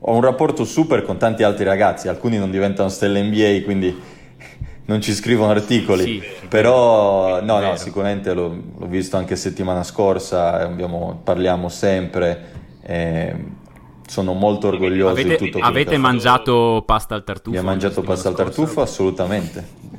Ho 0.00 0.14
un 0.14 0.20
rapporto 0.20 0.64
super 0.64 1.02
con 1.02 1.16
tanti 1.16 1.42
altri 1.42 1.64
ragazzi, 1.64 2.08
alcuni 2.08 2.38
non 2.38 2.50
diventano 2.50 2.88
stelle 2.88 3.22
NBA, 3.22 3.64
quindi 3.64 3.94
non 4.86 5.00
ci 5.00 5.12
scrivono 5.12 5.50
articoli, 5.50 6.04
sì, 6.04 6.22
però 6.48 7.42
no, 7.42 7.58
no, 7.58 7.76
sicuramente 7.76 8.32
l'ho, 8.32 8.56
l'ho, 8.78 8.86
visto 8.86 9.16
anche 9.16 9.34
settimana 9.34 9.82
scorsa, 9.82 10.60
abbiamo, 10.60 11.20
parliamo 11.24 11.68
sempre. 11.68 12.54
Eh, 12.82 13.34
sono 14.06 14.34
molto 14.34 14.68
orgoglioso 14.68 15.10
avete, 15.10 15.36
di 15.36 15.36
tutto 15.36 15.58
Avete 15.58 15.96
mangiato 15.96 16.84
pasta 16.86 17.16
al 17.16 17.24
tartufo? 17.24 17.50
Mi 17.50 17.56
ha 17.56 17.62
mangiato 17.62 18.02
pasta 18.02 18.28
al 18.28 18.36
tartufo? 18.36 18.80
Assolutamente. 18.80 19.95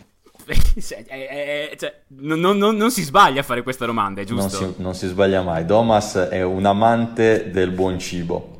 cioè, 0.79 1.03
eh, 1.07 1.75
cioè, 1.77 2.01
non, 2.19 2.39
non, 2.39 2.57
non, 2.57 2.91
si 2.91 3.03
sbaglia 3.03 3.41
a 3.41 3.43
fare 3.43 3.63
questa 3.63 3.85
domanda, 3.85 4.21
è 4.21 4.23
giusto? 4.23 4.59
Non 4.59 4.73
si, 4.73 4.81
non 4.81 4.95
si 4.95 5.07
sbaglia 5.07 5.41
mai. 5.41 5.65
Domas 5.65 6.15
è 6.15 6.41
un 6.41 6.65
amante 6.65 7.51
del 7.51 7.71
buon 7.71 7.99
cibo, 7.99 8.57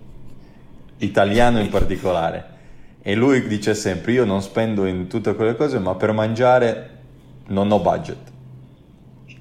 italiano 0.98 1.60
in 1.60 1.70
particolare. 1.70 2.56
E 3.02 3.16
lui 3.16 3.48
dice 3.48 3.74
sempre: 3.74 4.12
Io 4.12 4.26
non 4.26 4.42
spendo 4.42 4.86
in 4.86 5.08
tutte 5.08 5.34
quelle 5.34 5.56
cose, 5.56 5.80
ma 5.80 5.96
per 5.96 6.12
mangiare 6.12 6.98
non 7.48 7.72
ho 7.72 7.80
budget. 7.80 8.32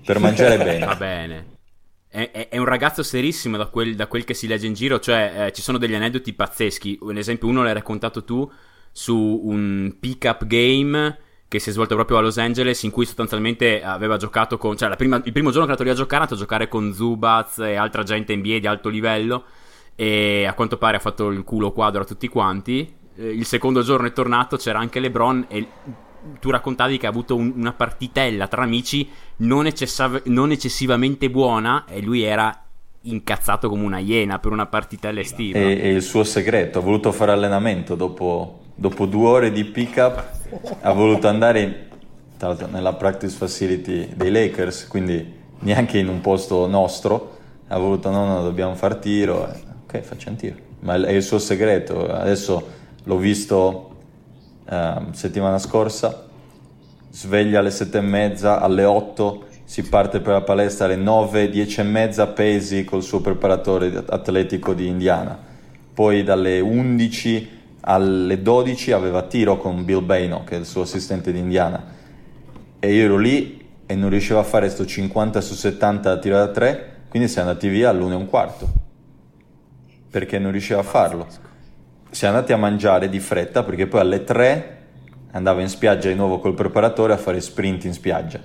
Per 0.04 0.18
mangiare 0.20 0.56
bene. 0.62 0.86
Va 0.86 0.94
bene. 0.94 1.46
È, 2.08 2.30
è, 2.30 2.48
è, 2.48 2.58
un 2.58 2.64
ragazzo 2.64 3.02
serissimo 3.02 3.56
da 3.56 3.66
quel, 3.66 3.96
da 3.96 4.06
quel, 4.06 4.24
che 4.24 4.34
si 4.34 4.46
legge 4.46 4.68
in 4.68 4.74
giro, 4.74 5.00
cioè 5.00 5.46
eh, 5.46 5.52
ci 5.52 5.62
sono 5.62 5.78
degli 5.78 5.94
aneddoti 5.94 6.32
pazzeschi. 6.32 6.98
Un 7.02 7.16
esempio, 7.16 7.48
uno 7.48 7.64
l'hai 7.64 7.74
raccontato 7.74 8.22
tu 8.22 8.48
su 8.92 9.40
un 9.44 9.96
pick-up 9.98 10.46
game 10.46 11.24
che 11.48 11.58
si 11.58 11.70
è 11.70 11.72
svolto 11.72 11.94
proprio 11.94 12.18
a 12.18 12.20
Los 12.20 12.38
Angeles, 12.38 12.82
in 12.82 12.90
cui 12.90 13.04
sostanzialmente 13.04 13.82
aveva 13.82 14.16
giocato 14.16 14.58
con. 14.58 14.76
cioè 14.76 14.94
prima, 14.96 15.20
il 15.24 15.32
primo 15.32 15.50
giorno 15.50 15.66
che 15.66 15.72
è 15.72 15.76
andato 15.76 15.82
lì 15.84 15.90
a 15.90 15.94
giocare, 15.94 16.16
è 16.16 16.24
andato 16.24 16.34
a 16.34 16.38
giocare 16.38 16.68
con 16.68 16.92
Zubaz 16.92 17.58
e 17.58 17.76
altra 17.76 18.02
gente 18.02 18.34
NBA 18.34 18.58
di 18.58 18.66
alto 18.66 18.88
livello. 18.88 19.44
E 19.94 20.44
a 20.44 20.52
quanto 20.54 20.76
pare 20.76 20.96
ha 20.96 21.00
fatto 21.00 21.28
il 21.30 21.42
culo 21.44 21.72
quadro 21.72 22.02
a 22.02 22.04
tutti 22.04 22.28
quanti. 22.28 22.94
Eh, 23.16 23.28
il 23.28 23.46
secondo 23.46 23.82
giorno 23.82 24.06
è 24.06 24.12
tornato, 24.12 24.56
c'era 24.56 24.78
anche 24.78 25.00
LeBron 25.00 25.46
e 25.48 25.66
tu 26.40 26.50
raccontavi 26.50 26.98
che 26.98 27.06
ha 27.06 27.10
avuto 27.10 27.36
un, 27.36 27.52
una 27.54 27.72
partitella 27.72 28.48
tra 28.48 28.62
amici 28.62 29.08
non, 29.36 29.66
eccessa- 29.66 30.20
non 30.24 30.50
eccessivamente 30.50 31.30
buona 31.30 31.84
e 31.86 32.02
lui 32.02 32.22
era 32.22 32.62
incazzato 33.02 33.68
come 33.68 33.84
una 33.84 33.98
iena 33.98 34.38
per 34.38 34.52
una 34.52 34.66
partitella 34.66 35.20
estiva. 35.20 35.58
E, 35.58 35.80
e 35.80 35.90
il 35.90 36.02
suo 36.02 36.24
segreto, 36.24 36.78
ha 36.78 36.82
voluto 36.82 37.12
fare 37.12 37.32
allenamento 37.32 37.94
dopo, 37.94 38.62
dopo 38.78 39.06
due 39.06 39.26
ore 39.26 39.52
di 39.52 39.64
pick 39.64 39.96
up 39.96 40.24
ha 40.82 40.92
voluto 40.92 41.26
andare 41.26 41.88
nella 42.70 42.92
practice 42.92 43.34
facility 43.34 44.10
dei 44.14 44.30
Lakers, 44.30 44.86
quindi 44.86 45.34
neanche 45.60 45.98
in 45.98 46.08
un 46.08 46.20
posto 46.20 46.66
nostro, 46.66 47.38
ha 47.68 47.78
voluto 47.78 48.10
no, 48.10 48.26
no, 48.26 48.42
dobbiamo 48.42 48.74
far 48.74 48.96
tiro, 48.96 49.50
ok 49.84 50.00
facciamo 50.00 50.36
tiro, 50.36 50.56
ma 50.80 50.94
è 50.94 51.12
il 51.12 51.22
suo 51.22 51.38
segreto, 51.38 52.06
adesso 52.06 52.74
l'ho 53.02 53.16
visto 53.16 53.96
uh, 54.68 55.12
settimana 55.12 55.58
scorsa, 55.58 56.26
sveglia 57.10 57.60
alle 57.60 57.70
sette 57.70 57.98
e 57.98 58.02
mezza, 58.02 58.60
alle 58.60 58.84
otto 58.84 59.44
si 59.64 59.82
parte 59.82 60.20
per 60.20 60.34
la 60.34 60.42
palestra 60.42 60.84
alle 60.84 60.96
9, 60.96 61.48
10 61.48 61.80
e 61.80 61.84
mezza 61.84 62.26
pesi 62.28 62.84
col 62.84 63.02
suo 63.02 63.20
preparatore 63.20 64.04
atletico 64.06 64.74
di 64.74 64.86
Indiana, 64.86 65.36
poi 65.94 66.22
dalle 66.22 66.60
11 66.60 67.55
alle 67.88 68.42
12 68.42 68.90
aveva 68.92 69.22
tiro 69.22 69.58
con 69.58 69.84
Bill 69.84 70.04
Baino, 70.04 70.42
che 70.44 70.56
è 70.56 70.58
il 70.58 70.66
suo 70.66 70.82
assistente 70.82 71.32
di 71.32 71.38
Indiana, 71.38 71.84
e 72.80 72.92
io 72.92 73.04
ero 73.04 73.16
lì 73.16 73.64
e 73.86 73.94
non 73.94 74.10
riuscivo 74.10 74.40
a 74.40 74.42
fare 74.42 74.68
sto 74.68 74.84
50 74.84 75.40
su 75.40 75.54
70 75.54 76.18
tiro 76.18 76.36
da 76.36 76.48
3, 76.48 76.94
quindi 77.08 77.28
siamo 77.28 77.48
andati 77.48 77.68
via 77.68 77.90
all'una 77.90 78.14
e 78.14 78.16
un 78.16 78.26
quarto, 78.26 78.68
perché 80.10 80.38
non 80.38 80.50
riusciva 80.50 80.80
a 80.80 80.82
farlo. 80.82 81.26
Siamo 82.10 82.34
andati 82.34 82.52
a 82.52 82.56
mangiare 82.56 83.08
di 83.08 83.20
fretta, 83.20 83.62
perché 83.62 83.86
poi 83.86 84.00
alle 84.00 84.24
3 84.24 84.78
andavo 85.32 85.60
in 85.60 85.68
spiaggia 85.68 86.08
di 86.08 86.14
nuovo 86.16 86.40
col 86.40 86.54
preparatore 86.54 87.12
a 87.12 87.18
fare 87.18 87.40
sprint 87.40 87.84
in 87.84 87.92
spiaggia. 87.92 88.40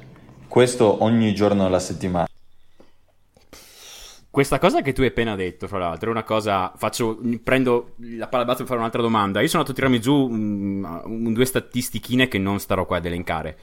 Questo 0.48 1.03
ogni 1.03 1.33
giorno 1.33 1.63
della 1.63 1.79
settimana. 1.79 2.30
Questa 4.31 4.59
cosa 4.59 4.81
che 4.81 4.93
tu 4.93 5.01
hai 5.01 5.07
appena 5.07 5.35
detto, 5.35 5.67
fra 5.67 5.77
l'altro, 5.77 6.07
è 6.07 6.11
una 6.13 6.23
cosa. 6.23 6.71
Faccio, 6.77 7.19
prendo 7.43 7.95
la 7.97 8.29
palla 8.29 8.45
balzo 8.45 8.59
per 8.59 8.67
fare 8.67 8.79
un'altra 8.79 9.01
domanda. 9.01 9.41
Io 9.41 9.47
sono 9.50 9.63
andato 9.63 9.73
a 9.73 9.75
tirarmi 9.75 10.00
giù 10.00 10.15
un, 10.15 11.01
un, 11.03 11.33
due 11.33 11.43
statistichine 11.43 12.29
che 12.29 12.38
non 12.38 12.57
starò 12.61 12.85
qua 12.85 12.95
ad 12.95 13.05
elencare. 13.05 13.57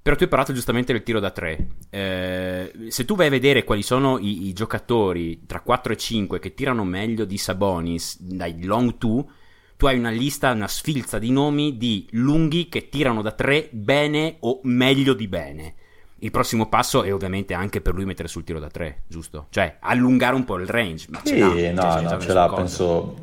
Però 0.00 0.14
tu 0.14 0.22
hai 0.22 0.28
parlato 0.28 0.52
giustamente 0.52 0.92
del 0.92 1.02
tiro 1.02 1.18
da 1.18 1.32
tre. 1.32 1.66
Eh, 1.90 2.70
se 2.88 3.04
tu 3.04 3.16
vai 3.16 3.26
a 3.26 3.30
vedere 3.30 3.64
quali 3.64 3.82
sono 3.82 4.18
i, 4.18 4.46
i, 4.46 4.52
giocatori 4.52 5.46
tra 5.46 5.62
4 5.62 5.92
e 5.92 5.96
5 5.96 6.38
che 6.38 6.54
tirano 6.54 6.84
meglio 6.84 7.24
di 7.24 7.36
Sabonis 7.36 8.20
dai 8.20 8.62
long 8.62 8.96
two, 8.98 9.28
tu 9.76 9.86
hai 9.86 9.98
una 9.98 10.10
lista, 10.10 10.52
una 10.52 10.68
sfilza 10.68 11.18
di 11.18 11.32
nomi 11.32 11.76
di 11.76 12.06
lunghi 12.12 12.68
che 12.68 12.88
tirano 12.88 13.20
da 13.20 13.32
tre 13.32 13.68
bene 13.72 14.36
o 14.40 14.60
meglio 14.62 15.12
di 15.12 15.26
bene 15.26 15.74
il 16.18 16.30
prossimo 16.30 16.68
passo 16.68 17.02
è 17.02 17.12
ovviamente 17.12 17.54
anche 17.54 17.80
per 17.80 17.94
lui 17.94 18.04
mettere 18.04 18.28
sul 18.28 18.44
tiro 18.44 18.58
da 18.58 18.68
tre, 18.68 19.02
giusto? 19.06 19.46
Cioè 19.50 19.76
allungare 19.80 20.34
un 20.34 20.44
po' 20.44 20.56
il 20.56 20.66
range. 20.66 21.06
Ma 21.10 21.20
sì, 21.22 21.36
ce 21.36 21.72
no, 21.72 21.82
cioè, 21.82 22.02
no, 22.02 22.18
ce 22.18 22.32
l'ha, 22.32 22.48
penso, 22.48 23.16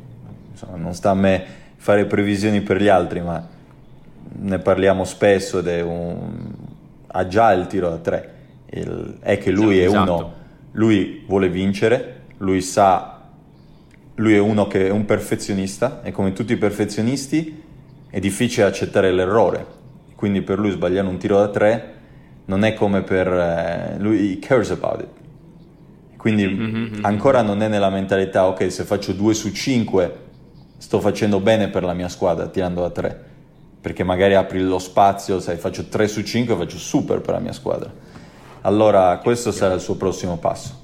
insomma, 0.50 0.76
non 0.76 0.94
sta 0.94 1.10
a 1.10 1.14
me 1.14 1.44
fare 1.76 2.04
previsioni 2.04 2.60
per 2.60 2.80
gli 2.80 2.88
altri, 2.88 3.20
ma 3.20 3.44
ne 4.34 4.58
parliamo 4.58 5.04
spesso 5.04 5.58
ed 5.58 5.66
è 5.66 5.80
un... 5.80 6.54
ha 7.08 7.26
già 7.26 7.52
il 7.52 7.66
tiro 7.66 7.88
da 7.88 7.98
tre. 7.98 8.34
Il... 8.70 9.16
è 9.20 9.38
che 9.38 9.50
lui 9.50 9.82
esatto, 9.82 9.96
è 9.96 10.00
uno, 10.00 10.14
esatto. 10.14 10.32
lui 10.72 11.24
vuole 11.26 11.48
vincere, 11.48 12.20
lui 12.38 12.60
sa, 12.60 13.22
lui 14.16 14.34
è 14.34 14.40
uno 14.40 14.68
che 14.68 14.86
è 14.86 14.90
un 14.90 15.04
perfezionista 15.06 16.02
e 16.02 16.12
come 16.12 16.32
tutti 16.32 16.52
i 16.52 16.56
perfezionisti 16.56 17.62
è 18.08 18.20
difficile 18.20 18.66
accettare 18.66 19.10
l'errore, 19.10 19.66
quindi 20.14 20.42
per 20.42 20.58
lui 20.58 20.70
sbagliare 20.70 21.08
un 21.08 21.18
tiro 21.18 21.38
da 21.38 21.48
tre 21.48 21.94
non 22.52 22.64
è 22.64 22.74
come 22.74 23.00
per 23.00 23.26
eh, 23.26 23.96
lui, 23.98 24.38
cares 24.38 24.70
about 24.70 25.00
it. 25.00 25.08
Quindi 26.18 26.46
mm-hmm, 26.46 26.74
mm-hmm. 26.74 27.04
ancora 27.04 27.40
non 27.40 27.62
è 27.62 27.68
nella 27.68 27.88
mentalità, 27.88 28.46
ok, 28.46 28.70
se 28.70 28.84
faccio 28.84 29.12
2 29.12 29.32
su 29.32 29.50
5 29.50 30.16
sto 30.76 31.00
facendo 31.00 31.40
bene 31.40 31.68
per 31.68 31.82
la 31.82 31.94
mia 31.94 32.10
squadra 32.10 32.46
tirando 32.48 32.82
da 32.82 32.90
3. 32.90 33.24
Perché 33.80 34.04
magari 34.04 34.34
apri 34.34 34.60
lo 34.60 34.78
spazio, 34.78 35.40
sai, 35.40 35.56
faccio 35.56 35.86
3 35.88 36.06
su 36.06 36.22
5 36.22 36.54
faccio 36.54 36.76
super 36.76 37.22
per 37.22 37.34
la 37.34 37.40
mia 37.40 37.52
squadra. 37.52 37.90
Allora 38.60 39.18
questo 39.22 39.50
sarà 39.50 39.72
il 39.72 39.80
suo 39.80 39.96
prossimo 39.96 40.36
passo. 40.36 40.80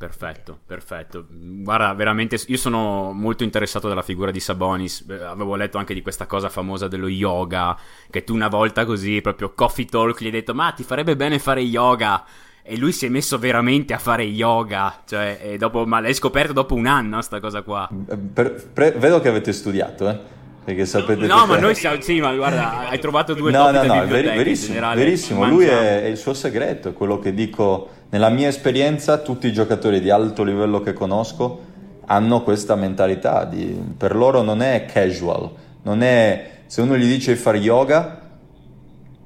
Perfetto, 0.00 0.58
perfetto. 0.64 1.26
Guarda, 1.28 1.92
veramente 1.92 2.40
io 2.46 2.56
sono 2.56 3.12
molto 3.12 3.44
interessato 3.44 3.86
dalla 3.86 4.00
figura 4.00 4.30
di 4.30 4.40
Sabonis. 4.40 5.04
Avevo 5.10 5.56
letto 5.56 5.76
anche 5.76 5.92
di 5.92 6.00
questa 6.00 6.24
cosa 6.24 6.48
famosa 6.48 6.88
dello 6.88 7.06
yoga, 7.06 7.76
che 8.08 8.24
tu 8.24 8.32
una 8.32 8.48
volta 8.48 8.86
così, 8.86 9.20
proprio 9.20 9.52
coffee 9.52 9.84
talk, 9.84 10.22
gli 10.22 10.24
hai 10.24 10.30
detto 10.30 10.54
"Ma 10.54 10.72
ti 10.72 10.84
farebbe 10.84 11.16
bene 11.16 11.38
fare 11.38 11.60
yoga?" 11.60 12.24
e 12.62 12.78
lui 12.78 12.92
si 12.92 13.04
è 13.04 13.08
messo 13.10 13.36
veramente 13.38 13.92
a 13.92 13.98
fare 13.98 14.22
yoga, 14.22 15.02
cioè, 15.06 15.56
dopo, 15.58 15.84
ma 15.84 16.00
l'hai 16.00 16.14
scoperto 16.14 16.54
dopo 16.54 16.74
un 16.74 16.86
anno 16.86 17.20
sta 17.20 17.38
cosa 17.38 17.60
qua. 17.60 17.86
Per, 18.32 18.70
per, 18.72 18.96
vedo 18.96 19.20
che 19.20 19.28
avete 19.28 19.52
studiato, 19.52 20.08
eh. 20.08 20.18
Perché 20.64 20.84
sapete 20.86 21.26
No, 21.26 21.46
ma 21.46 21.58
noi 21.58 21.74
siamo, 21.74 22.00
sì, 22.00 22.20
ma 22.20 22.34
guarda, 22.34 22.88
hai 22.88 22.98
trovato 22.98 23.34
due 23.34 23.50
no, 23.50 23.70
no, 23.70 23.82
no, 23.82 24.06
ver- 24.06 24.34
verissimo, 24.34 24.78
verissimo. 24.94 25.46
lui 25.46 25.64
è, 25.64 26.02
è, 26.02 26.06
il 26.06 26.16
suo 26.16 26.34
segreto, 26.34 26.92
quello 26.92 27.18
che 27.18 27.32
dico, 27.32 27.88
nella 28.10 28.28
mia 28.28 28.48
esperienza 28.48 29.18
tutti 29.18 29.46
i 29.46 29.52
giocatori 29.52 30.00
di 30.00 30.10
alto 30.10 30.42
livello 30.42 30.80
che 30.80 30.92
conosco 30.92 31.68
hanno 32.06 32.42
questa 32.42 32.74
mentalità, 32.74 33.44
di, 33.44 33.80
per 33.96 34.16
loro 34.16 34.42
non 34.42 34.62
è 34.62 34.84
casual, 34.84 35.48
non 35.82 36.02
è, 36.02 36.50
se 36.66 36.80
uno 36.80 36.96
gli 36.96 37.06
dice 37.06 37.34
di 37.34 37.38
fare 37.38 37.58
yoga, 37.58 38.20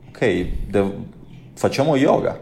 ok, 0.08 0.46
devo, 0.66 0.94
facciamo 1.54 1.96
yoga 1.96 2.38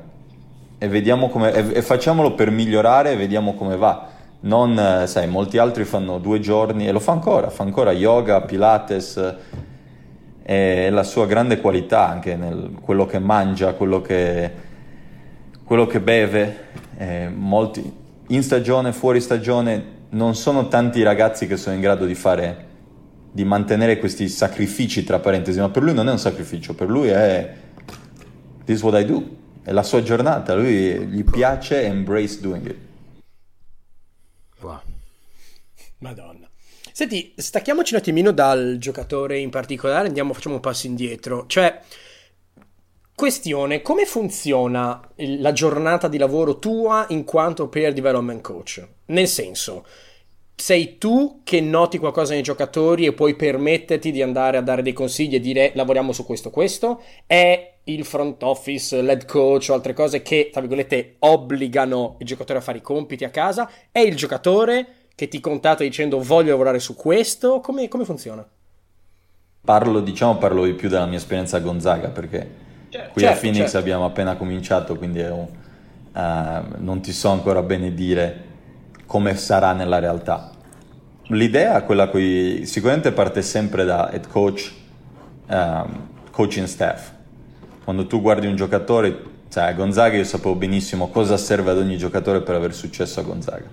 e, 0.79 0.89
vediamo 0.89 1.29
come, 1.29 1.53
e, 1.53 1.79
e 1.79 1.83
facciamolo 1.83 2.35
per 2.35 2.51
migliorare 2.51 3.13
e 3.13 3.17
vediamo 3.17 3.55
come 3.55 3.77
va. 3.77 4.09
Non, 4.41 5.05
sai, 5.07 5.29
molti 5.29 5.59
altri 5.59 5.85
fanno 5.85 6.19
due 6.19 6.41
giorni 6.41 6.89
e 6.89 6.91
lo 6.91 6.99
fa 6.99 7.13
ancora, 7.13 7.49
fa 7.49 7.63
ancora 7.63 7.93
yoga, 7.93 8.41
pilates 8.41 9.37
e 10.43 10.91
la 10.91 11.05
sua 11.05 11.27
grande 11.27 11.61
qualità 11.61 12.09
anche 12.09 12.35
nel 12.35 12.73
quello 12.83 13.07
che 13.07 13.21
mangia, 13.21 13.75
quello 13.75 14.01
che, 14.01 14.51
quello 15.73 15.87
che 15.87 16.01
beve, 16.01 16.69
eh, 16.99 17.31
molti, 17.31 17.83
in 18.27 18.43
stagione, 18.43 18.93
fuori 18.93 19.23
stagione, 19.23 20.01
non 20.11 20.35
sono 20.35 20.69
tanti 20.69 20.99
i 20.99 21.03
ragazzi 21.03 21.47
che 21.47 21.57
sono 21.57 21.75
in 21.75 21.81
grado 21.81 22.05
di 22.05 22.15
fare, 22.15 22.67
di 23.33 23.43
mantenere 23.43 23.99
questi 23.99 24.29
sacrifici, 24.29 25.03
tra 25.03 25.19
parentesi, 25.19 25.59
ma 25.61 25.71
per 25.71 25.83
lui 25.83 25.95
non 25.95 26.09
è 26.09 26.11
un 26.11 26.19
sacrificio, 26.19 26.75
per 26.75 26.91
lui 26.91 27.09
è 27.09 27.55
this 28.67 28.77
is 28.77 28.83
what 28.83 29.01
I 29.01 29.07
do, 29.07 29.25
è 29.63 29.73
la 29.73 29.83
sua 29.83 30.03
giornata, 30.03 30.55
lui 30.55 31.07
gli 31.07 31.25
piace 31.25 31.85
embrace 31.85 32.39
doing 32.43 32.67
it. 32.67 32.77
Wow. 34.61 34.81
Madonna. 36.01 36.51
Senti, 36.93 37.33
stacchiamoci 37.35 37.95
un 37.95 38.01
attimino 38.01 38.31
dal 38.31 38.77
giocatore 38.79 39.39
in 39.39 39.49
particolare, 39.49 40.09
andiamo, 40.09 40.35
facciamo 40.35 40.57
un 40.57 40.61
passo 40.61 40.87
indietro. 40.87 41.47
Cioè, 41.47 41.81
questione, 43.23 43.83
come 43.83 44.05
funziona 44.05 45.01
la 45.15 45.53
giornata 45.53 46.09
di 46.09 46.19
lavoro 46.19 46.59
tua 46.59 47.07
in 47.11 47.23
quanto 47.23 47.69
player 47.69 47.93
development 47.93 48.41
coach? 48.41 48.85
Nel 49.07 49.29
senso, 49.29 49.87
sei 50.57 50.99
tu 50.99 51.43
che 51.45 51.61
noti 51.61 51.99
qualcosa 51.99 52.33
nei 52.33 52.43
giocatori 52.43 53.07
e 53.07 53.13
puoi 53.13 53.37
permetterti 53.37 54.11
di 54.11 54.23
andare 54.23 54.57
a 54.57 54.61
dare 54.61 54.83
dei 54.83 54.93
consigli 54.93 55.37
e 55.37 55.41
dire 55.41 55.71
lavoriamo 55.77 56.11
su 56.11 56.27
questo 56.27 56.51
questo? 56.51 57.01
È 57.25 57.75
il 57.85 58.05
front 58.05 58.43
office, 58.43 59.01
l'head 59.01 59.25
coach 59.25 59.69
o 59.71 59.75
altre 59.75 59.93
cose 59.93 60.21
che, 60.23 60.49
tra 60.51 60.61
virgolette, 60.61 61.15
obbligano 61.21 62.17
il 62.19 62.27
giocatore 62.27 62.59
a 62.59 62.63
fare 62.63 62.79
i 62.79 62.83
compiti 62.83 63.23
a 63.23 63.31
casa? 63.31 63.71
È 63.93 64.01
il 64.01 64.17
giocatore 64.17 64.95
che 65.15 65.29
ti 65.29 65.39
contatta 65.39 65.85
dicendo 65.85 66.21
voglio 66.21 66.51
lavorare 66.51 66.81
su 66.81 66.97
questo? 66.97 67.61
Come, 67.61 67.87
come 67.87 68.05
funziona? 68.05 68.45
Parlo, 69.65 70.01
diciamo, 70.01 70.39
parlo 70.39 70.65
di 70.65 70.75
più 70.75 70.89
della 70.89 71.07
mia 71.07 71.19
esperienza 71.19 71.59
a 71.59 71.61
Gonzaga 71.61 72.09
perché 72.09 72.62
certo, 72.93 73.13
qui 73.13 73.25
a 73.25 73.33
Phoenix 73.33 73.63
certo. 73.63 73.79
abbiamo 73.79 74.05
appena 74.05 74.37
cominciato, 74.37 74.97
quindi 74.97 75.21
un, 75.21 75.47
uh, 76.13 76.21
non 76.77 77.01
ti 77.01 77.13
so 77.13 77.31
ancora 77.31 77.63
bene 77.63 77.95
dire 77.95 78.51
come 79.07 79.35
sarà 79.37 79.73
nella 79.73 79.99
realtà. 79.99 80.51
L'idea 81.29 81.79
è 81.79 81.85
quella 81.85 82.09
cui 82.09 82.67
sicuramente 82.67 83.13
parte 83.13 83.43
sempre 83.43 83.85
da 83.85 84.13
head 84.13 84.29
coach, 84.29 84.73
um, 85.49 86.09
coaching 86.31 86.67
staff 86.67 87.13
quando 87.85 88.07
tu 88.07 88.21
guardi 88.21 88.47
un 88.47 88.55
giocatore, 88.55 89.23
cioè 89.49 89.65
a 89.65 89.73
Gonzaga 89.73 90.17
io 90.17 90.25
sapevo 90.25 90.55
benissimo 90.55 91.09
cosa 91.09 91.37
serve 91.37 91.73
ad 91.73 91.79
ogni 91.79 91.97
giocatore 91.97 92.41
per 92.41 92.55
avere 92.55 92.73
successo 92.73 93.21
a 93.21 93.23
Gonzaga, 93.25 93.67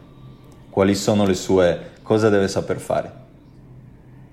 quali 0.70 0.96
sono 0.96 1.26
le 1.26 1.36
sue, 1.36 1.92
cosa 2.02 2.30
deve 2.30 2.48
saper 2.48 2.80
fare. 2.80 3.14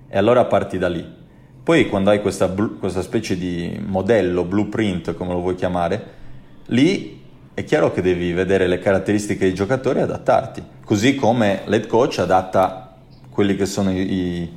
E 0.09 0.17
allora 0.17 0.45
parti 0.47 0.79
da 0.79 0.89
lì. 0.89 1.25
Poi 1.67 1.89
quando 1.89 2.11
hai 2.11 2.21
questa, 2.21 2.47
questa 2.47 3.03
specie 3.03 3.37
di 3.37 3.77
modello, 3.85 4.45
blueprint, 4.45 5.17
come 5.17 5.33
lo 5.33 5.41
vuoi 5.41 5.57
chiamare, 5.57 6.05
lì 6.67 7.21
è 7.55 7.65
chiaro 7.65 7.91
che 7.91 8.03
devi 8.03 8.33
vedere 8.33 8.69
le 8.69 8.79
caratteristiche 8.79 9.47
dei 9.47 9.53
giocatori 9.53 9.99
e 9.99 10.03
adattarti, 10.03 10.63
così 10.85 11.17
come 11.17 11.63
l'head 11.65 11.89
coach 11.89 12.21
adatta 12.21 12.99
quelli 13.31 13.57
che 13.57 13.67
sono 13.67 13.91
i, 13.91 14.49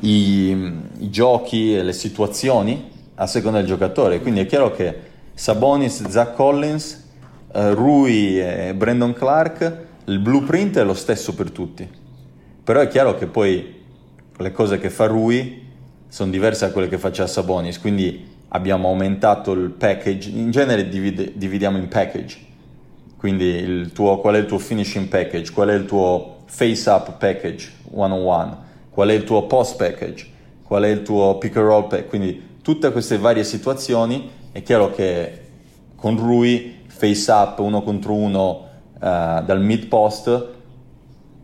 i, 0.00 0.50
i 0.98 1.08
giochi 1.08 1.76
e 1.76 1.84
le 1.84 1.92
situazioni 1.92 2.90
a 3.14 3.28
seconda 3.28 3.58
del 3.58 3.68
giocatore. 3.68 4.20
Quindi 4.20 4.40
è 4.40 4.46
chiaro 4.46 4.72
che 4.72 4.98
Sabonis, 5.34 6.08
Zach 6.08 6.34
Collins, 6.34 7.10
eh, 7.52 7.74
Rui 7.74 8.40
e 8.40 8.74
Brandon 8.74 9.12
Clark, 9.12 9.76
il 10.06 10.18
blueprint 10.18 10.78
è 10.78 10.82
lo 10.82 10.94
stesso 10.94 11.32
per 11.36 11.52
tutti. 11.52 11.88
Però 12.64 12.80
è 12.80 12.88
chiaro 12.88 13.16
che 13.16 13.26
poi 13.26 13.80
le 14.36 14.50
cose 14.50 14.80
che 14.80 14.90
fa 14.90 15.06
Rui 15.06 15.61
sono 16.12 16.30
diverse 16.30 16.66
da 16.66 16.72
quelle 16.72 16.88
che 16.88 16.98
faceva 16.98 17.26
Sabonis, 17.26 17.80
quindi 17.80 18.22
abbiamo 18.48 18.88
aumentato 18.88 19.52
il 19.52 19.70
package, 19.70 20.28
in 20.28 20.50
genere 20.50 20.86
divide, 20.86 21.32
dividiamo 21.34 21.78
in 21.78 21.88
package, 21.88 22.38
quindi 23.16 23.90
tuo, 23.92 24.18
qual 24.18 24.34
è 24.34 24.38
il 24.38 24.44
tuo 24.44 24.58
finishing 24.58 25.08
package, 25.08 25.50
qual 25.50 25.70
è 25.70 25.72
il 25.72 25.86
tuo 25.86 26.40
face 26.44 26.90
up 26.90 27.16
package 27.16 27.72
one 27.92 28.12
on 28.12 28.26
one, 28.26 28.56
qual 28.90 29.08
è 29.08 29.14
il 29.14 29.24
tuo 29.24 29.46
post 29.46 29.76
package, 29.76 30.26
qual 30.62 30.82
è 30.82 30.88
il 30.88 31.00
tuo 31.00 31.38
pick 31.38 31.56
and 31.56 31.64
roll 31.64 31.88
package, 31.88 32.08
quindi 32.08 32.42
tutte 32.60 32.92
queste 32.92 33.16
varie 33.16 33.42
situazioni, 33.42 34.28
è 34.52 34.62
chiaro 34.62 34.92
che 34.92 35.40
con 35.96 36.18
Rui 36.18 36.80
face 36.88 37.30
up 37.30 37.58
uno 37.60 37.82
contro 37.82 38.12
uno 38.12 38.68
uh, 38.96 38.98
dal 38.98 39.62
mid 39.62 39.86
post 39.86 40.48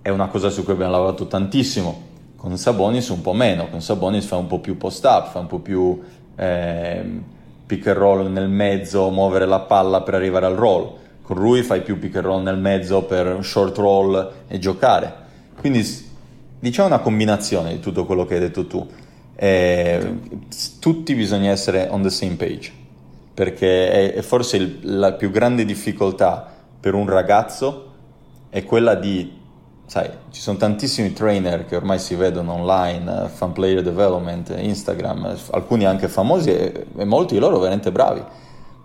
è 0.03 0.11
una 0.11 0.27
cosa 0.27 0.51
su 0.51 0.63
cui 0.63 0.75
abbiamo 0.75 0.93
lavorato 0.93 1.27
tantissimo. 1.27 2.08
Con 2.39 2.57
Sabonis 2.57 3.09
un 3.09 3.21
po' 3.21 3.33
meno, 3.33 3.69
con 3.69 3.83
Sabonis 3.83 4.25
fa 4.25 4.37
un 4.37 4.47
po' 4.47 4.61
più 4.61 4.77
post 4.77 5.05
up, 5.05 5.31
fa 5.33 5.41
un 5.41 5.49
po' 5.49 5.59
più 5.59 6.01
eh, 6.37 7.05
pick 7.67 7.89
and 7.89 7.97
roll 7.97 8.31
nel 8.31 8.49
mezzo, 8.49 9.11
muovere 9.11 9.45
la 9.45 9.61
palla 9.61 10.03
per 10.03 10.15
arrivare 10.15 10.47
al 10.47 10.55
roll. 10.55 10.95
Con 11.21 11.37
Rui 11.37 11.63
fai 11.63 11.83
più 11.83 11.99
pick 11.99 12.15
and 12.15 12.25
roll 12.25 12.43
nel 12.43 12.57
mezzo 12.57 13.03
per 13.03 13.41
short 13.43 13.77
roll 13.77 14.33
e 14.47 14.59
giocare. 14.59 15.13
Quindi 15.59 15.85
diciamo 16.61 16.89
una 16.89 17.01
combinazione 17.01 17.73
di 17.73 17.81
tutto 17.81 18.07
quello 18.07 18.25
che 18.25 18.35
hai 18.35 18.41
detto 18.41 18.67
tu 18.67 18.87
eh, 19.41 20.19
tutti 20.81 21.15
bisogna 21.15 21.51
essere 21.51 21.87
on 21.91 22.03
the 22.03 22.11
same 22.11 22.35
page, 22.35 22.73
perché 23.35 23.91
è, 23.91 24.13
è 24.15 24.23
forse 24.23 24.57
il, 24.57 24.79
la 24.83 25.13
più 25.13 25.31
grande 25.31 25.65
difficoltà 25.65 26.55
per 26.81 26.95
un 26.95 27.09
ragazzo 27.09 27.93
è 28.51 28.65
quella 28.65 28.97
di, 28.97 29.38
sai, 29.89 30.11
ci 30.31 30.43
sono 30.43 30.59
tantissimi 30.59 31.15
trainer 31.15 31.65
che 31.65 31.75
ormai 31.75 31.99
si 31.99 32.15
vedono 32.15 32.53
online, 32.53 33.11
uh, 33.11 33.29
fan 33.29 33.53
player 33.53 33.83
development, 33.83 34.55
Instagram, 34.55 35.35
alcuni 35.53 35.87
anche 35.87 36.09
famosi 36.09 36.51
e, 36.51 36.87
e 36.95 37.05
molti 37.07 37.33
di 37.33 37.41
loro 37.41 37.59
veramente 37.59 37.91
bravi, 37.91 38.23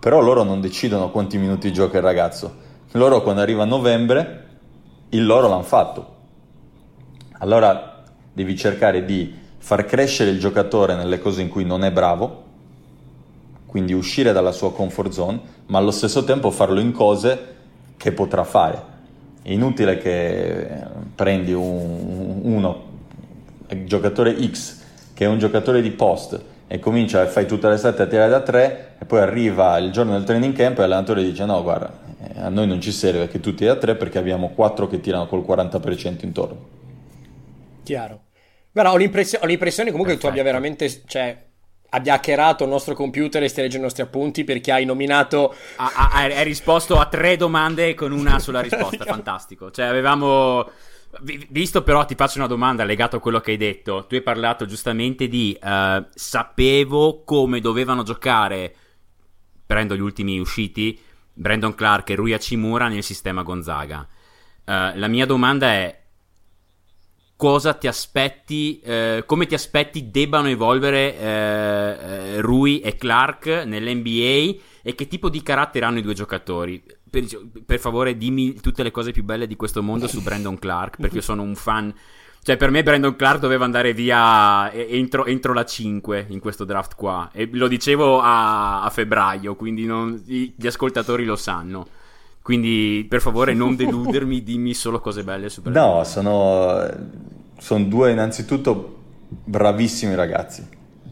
però 0.00 0.22
loro 0.22 0.44
non 0.44 0.62
decidono 0.62 1.10
quanti 1.10 1.36
minuti 1.36 1.74
gioca 1.74 1.98
il 1.98 2.02
ragazzo, 2.02 2.56
loro 2.92 3.22
quando 3.22 3.42
arriva 3.42 3.66
novembre 3.66 4.46
il 5.10 5.26
loro 5.26 5.46
l'hanno 5.46 5.62
fatto. 5.62 6.12
Allora 7.40 8.02
devi 8.32 8.56
cercare 8.56 9.04
di 9.04 9.30
far 9.58 9.84
crescere 9.84 10.30
il 10.30 10.40
giocatore 10.40 10.94
nelle 10.94 11.18
cose 11.18 11.42
in 11.42 11.50
cui 11.50 11.66
non 11.66 11.84
è 11.84 11.92
bravo, 11.92 12.44
quindi 13.66 13.92
uscire 13.92 14.32
dalla 14.32 14.52
sua 14.52 14.72
comfort 14.72 15.12
zone, 15.12 15.38
ma 15.66 15.76
allo 15.76 15.90
stesso 15.90 16.24
tempo 16.24 16.50
farlo 16.50 16.80
in 16.80 16.92
cose 16.92 17.56
che 17.98 18.10
potrà 18.12 18.44
fare. 18.44 18.92
È 19.44 19.52
inutile 19.52 19.98
che 19.98 20.66
prendi 21.14 21.52
un, 21.52 22.40
uno, 22.44 22.82
un 23.68 23.86
giocatore 23.86 24.34
X, 24.50 24.82
che 25.12 25.26
è 25.26 25.28
un 25.28 25.38
giocatore 25.38 25.82
di 25.82 25.90
post, 25.90 26.42
e 26.66 26.78
comincia 26.78 27.20
a 27.20 27.26
fare 27.26 27.44
tutta 27.44 27.68
l'estate 27.68 28.00
a 28.00 28.06
tirare 28.06 28.30
da 28.30 28.40
tre, 28.40 28.94
e 28.98 29.04
poi 29.04 29.20
arriva 29.20 29.76
il 29.76 29.92
giorno 29.92 30.12
del 30.12 30.24
training 30.24 30.54
camp 30.54 30.78
e 30.78 30.80
l'allenatore 30.80 31.22
dice 31.22 31.44
no 31.44 31.62
guarda, 31.62 31.92
eh, 32.22 32.40
a 32.40 32.48
noi 32.48 32.66
non 32.66 32.80
ci 32.80 32.90
serve 32.90 33.28
che 33.28 33.38
tu 33.38 33.54
tiri 33.54 33.66
da 33.66 33.76
tre 33.76 33.96
perché 33.96 34.16
abbiamo 34.16 34.48
quattro 34.48 34.88
che 34.88 34.98
tirano 35.00 35.26
col 35.26 35.44
40% 35.46 36.24
intorno. 36.24 36.68
Chiaro. 37.82 38.22
Guarda, 38.72 38.92
ho, 38.92 38.96
l'impressio- 38.96 39.40
ho 39.42 39.46
l'impressione 39.46 39.90
comunque 39.90 40.14
Perfetto. 40.14 40.34
che 40.34 40.40
tu 40.40 40.48
abbia 40.48 40.58
veramente, 40.58 41.02
cioè, 41.04 41.36
abbia 41.94 42.14
hackerato 42.14 42.64
il 42.64 42.70
nostro 42.70 42.94
computer 42.94 43.42
e 43.42 43.48
stia 43.48 43.62
leggendo 43.62 43.84
i 43.84 43.88
nostri 43.88 44.02
appunti 44.02 44.44
perché 44.44 44.72
hai 44.72 44.84
nominato... 44.84 45.54
Hai 45.76 46.44
risposto 46.44 46.98
a 46.98 47.06
tre 47.06 47.36
domande 47.36 47.94
con 47.94 48.12
una 48.12 48.38
sola 48.38 48.60
risposta, 48.60 49.04
fantastico. 49.06 49.70
Cioè, 49.70 49.86
avevamo... 49.86 50.68
Visto 51.48 51.82
però, 51.84 52.04
ti 52.04 52.16
faccio 52.16 52.38
una 52.38 52.48
domanda 52.48 52.82
legata 52.82 53.16
a 53.16 53.20
quello 53.20 53.38
che 53.38 53.52
hai 53.52 53.56
detto. 53.56 54.06
Tu 54.08 54.16
hai 54.16 54.22
parlato 54.22 54.66
giustamente 54.66 55.28
di 55.28 55.56
uh, 55.62 56.04
sapevo 56.12 57.22
come 57.22 57.60
dovevano 57.60 58.02
giocare, 58.02 58.74
prendo 59.64 59.94
gli 59.94 60.00
ultimi 60.00 60.40
usciti, 60.40 61.00
Brandon 61.32 61.72
Clark 61.72 62.10
e 62.10 62.14
Rui 62.16 62.32
Hachimura 62.32 62.88
nel 62.88 63.04
sistema 63.04 63.42
Gonzaga. 63.42 64.00
Uh, 64.00 64.96
la 64.96 65.06
mia 65.06 65.24
domanda 65.24 65.68
è, 65.68 66.03
cosa 67.36 67.74
ti 67.74 67.86
aspetti, 67.86 68.80
eh, 68.80 69.24
come 69.26 69.46
ti 69.46 69.54
aspetti 69.54 70.10
debbano 70.10 70.48
evolvere 70.48 71.18
eh, 71.18 71.26
eh 71.26 72.40
Rui 72.40 72.80
e 72.80 72.96
Clark 72.96 73.64
nell'NBA 73.66 74.62
e 74.82 74.94
che 74.94 75.08
tipo 75.08 75.28
di 75.28 75.42
carattere 75.42 75.84
hanno 75.84 75.98
i 75.98 76.02
due 76.02 76.14
giocatori. 76.14 76.82
Per, 77.08 77.24
per 77.64 77.78
favore, 77.78 78.16
dimmi 78.16 78.54
tutte 78.60 78.82
le 78.82 78.90
cose 78.90 79.12
più 79.12 79.22
belle 79.22 79.46
di 79.46 79.56
questo 79.56 79.82
mondo 79.82 80.06
su 80.08 80.20
Brandon 80.22 80.58
Clark, 80.58 80.96
perché 80.98 81.16
io 81.16 81.22
sono 81.22 81.42
un 81.42 81.54
fan 81.54 81.94
cioè, 82.44 82.58
per 82.58 82.70
me 82.70 82.82
Brandon 82.82 83.16
Clark 83.16 83.40
doveva 83.40 83.64
andare 83.64 83.94
via 83.94 84.70
entro, 84.70 85.24
entro, 85.24 85.54
la 85.54 85.64
5 85.64 86.26
in 86.28 86.40
questo 86.40 86.66
draft 86.66 86.94
qua. 86.94 87.30
E 87.32 87.48
lo 87.50 87.68
dicevo 87.68 88.20
a, 88.20 88.82
a 88.82 88.90
febbraio, 88.90 89.54
quindi 89.56 89.86
non, 89.86 90.22
gli 90.26 90.66
ascoltatori 90.66 91.24
lo 91.24 91.36
sanno. 91.36 91.86
Quindi, 92.44 93.06
per 93.08 93.22
favore, 93.22 93.54
non 93.54 93.72
deludermi, 93.74 94.42
dimmi 94.42 94.74
solo 94.74 95.00
cose 95.00 95.24
belle 95.24 95.48
su 95.48 95.62
Brandon 95.62 95.82
No, 95.82 96.04
sono, 96.04 96.86
sono 97.56 97.84
due 97.84 98.10
innanzitutto 98.10 98.98
bravissimi 99.26 100.14
ragazzi, 100.14 100.62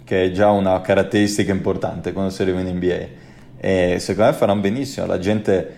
che 0.04 0.24
è 0.24 0.30
già 0.30 0.50
una 0.50 0.78
caratteristica 0.82 1.50
importante 1.50 2.12
quando 2.12 2.30
si 2.30 2.42
arriva 2.42 2.60
in 2.60 2.76
NBA. 2.76 3.08
E 3.56 3.96
secondo 3.98 4.30
me 4.30 4.36
faranno 4.36 4.60
benissimo. 4.60 5.06
La 5.06 5.18
gente 5.18 5.76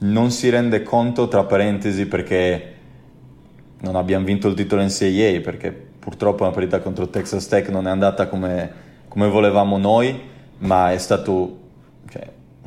non 0.00 0.30
si 0.30 0.50
rende 0.50 0.82
conto, 0.82 1.28
tra 1.28 1.44
parentesi, 1.44 2.04
perché 2.04 2.74
non 3.80 3.96
abbiamo 3.96 4.26
vinto 4.26 4.48
il 4.48 4.54
titolo 4.54 4.82
NCAA 4.82 5.40
perché 5.40 5.72
purtroppo 5.72 6.42
una 6.42 6.52
partita 6.52 6.80
contro 6.80 7.08
Texas 7.08 7.48
Tech 7.48 7.70
non 7.70 7.86
è 7.86 7.90
andata 7.90 8.28
come, 8.28 8.70
come 9.08 9.28
volevamo 9.28 9.78
noi, 9.78 10.20
ma 10.58 10.92
è 10.92 10.98
stato 10.98 11.59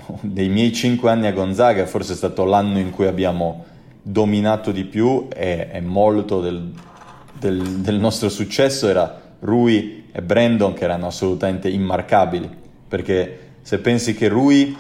dei 0.22 0.50
miei 0.50 0.74
cinque 0.74 1.10
anni 1.10 1.28
a 1.28 1.32
Gonzaga, 1.32 1.86
forse 1.86 2.14
è 2.14 2.16
stato 2.16 2.46
l'anno 2.46 2.80
in 2.80 2.92
cui 2.92 3.08
abbiamo 3.08 3.66
dominato 4.02 4.72
di 4.72 4.84
più 4.84 5.28
e, 5.34 5.70
e 5.72 5.82
molto 5.82 6.42
del, 6.42 6.72
del, 7.40 7.62
del, 7.80 7.96
nostro 7.96 8.28
successo 8.30 8.90
era 8.90 9.22
Rui 9.40 10.10
e 10.12 10.22
Brandon 10.22 10.74
che 10.74 10.84
erano 10.84 11.08
assolutamente 11.08 11.70
immarcabili, 11.70 12.50
perché 12.88 13.40
se 13.62 13.80
pensi 13.80 14.14
che 14.14 14.28
Rui 14.28 14.76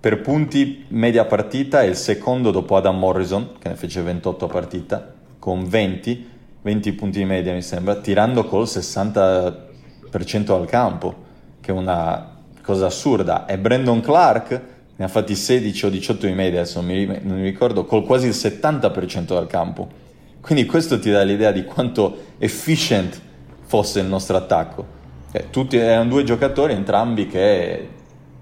per 0.00 0.20
punti 0.20 0.84
media 0.88 1.24
partita 1.24 1.82
è 1.82 1.86
il 1.86 1.96
secondo 1.96 2.50
dopo 2.50 2.76
Adam 2.76 2.98
Morrison, 2.98 3.52
che 3.58 3.68
ne 3.68 3.74
fece 3.74 4.02
28 4.02 4.44
a 4.44 4.48
partita, 4.48 5.14
con 5.38 5.68
20, 5.68 6.28
20 6.62 6.92
punti 6.92 7.18
di 7.18 7.24
media 7.24 7.52
mi 7.52 7.62
sembra, 7.62 7.96
tirando 7.96 8.44
col 8.44 8.64
60% 8.64 10.52
al 10.52 10.66
campo, 10.66 11.24
che 11.60 11.70
è 11.72 11.74
una 11.74 12.35
cosa 12.66 12.86
assurda. 12.86 13.46
E 13.46 13.56
Brandon 13.56 14.00
Clark 14.00 14.60
ne 14.96 15.04
ha 15.04 15.08
fatti 15.08 15.36
16 15.36 15.86
o 15.86 15.88
18 15.88 16.26
di 16.26 16.32
media, 16.32 16.60
adesso 16.60 16.80
non 16.80 16.90
mi, 16.90 17.06
non 17.06 17.38
mi 17.38 17.44
ricordo, 17.44 17.84
col 17.84 18.04
quasi 18.04 18.26
il 18.26 18.34
70% 18.34 19.26
dal 19.26 19.46
campo. 19.46 19.88
Quindi 20.40 20.66
questo 20.66 20.98
ti 20.98 21.10
dà 21.10 21.22
l'idea 21.22 21.52
di 21.52 21.64
quanto 21.64 22.24
efficient 22.38 23.20
fosse 23.62 24.00
il 24.00 24.06
nostro 24.06 24.36
attacco. 24.36 24.94
Eh, 25.30 25.50
tutti 25.50 25.76
erano 25.76 26.10
due 26.10 26.24
giocatori, 26.24 26.72
entrambi 26.72 27.26
che 27.26 27.88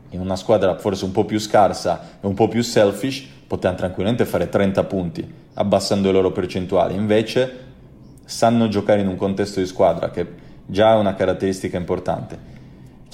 in 0.08 0.20
una 0.20 0.36
squadra 0.36 0.76
forse 0.78 1.04
un 1.04 1.12
po' 1.12 1.24
più 1.24 1.38
scarsa 1.38 2.18
e 2.20 2.26
un 2.26 2.34
po' 2.34 2.48
più 2.48 2.62
selfish 2.62 3.26
potevano 3.46 3.78
tranquillamente 3.78 4.24
fare 4.24 4.48
30 4.48 4.84
punti 4.84 5.32
abbassando 5.54 6.08
le 6.08 6.14
loro 6.14 6.32
percentuali, 6.32 6.94
invece 6.94 7.62
sanno 8.24 8.68
giocare 8.68 9.00
in 9.00 9.08
un 9.08 9.16
contesto 9.16 9.60
di 9.60 9.66
squadra 9.66 10.10
che 10.10 10.26
già 10.66 10.94
è 10.94 10.96
una 10.96 11.14
caratteristica 11.14 11.76
importante. 11.76 12.53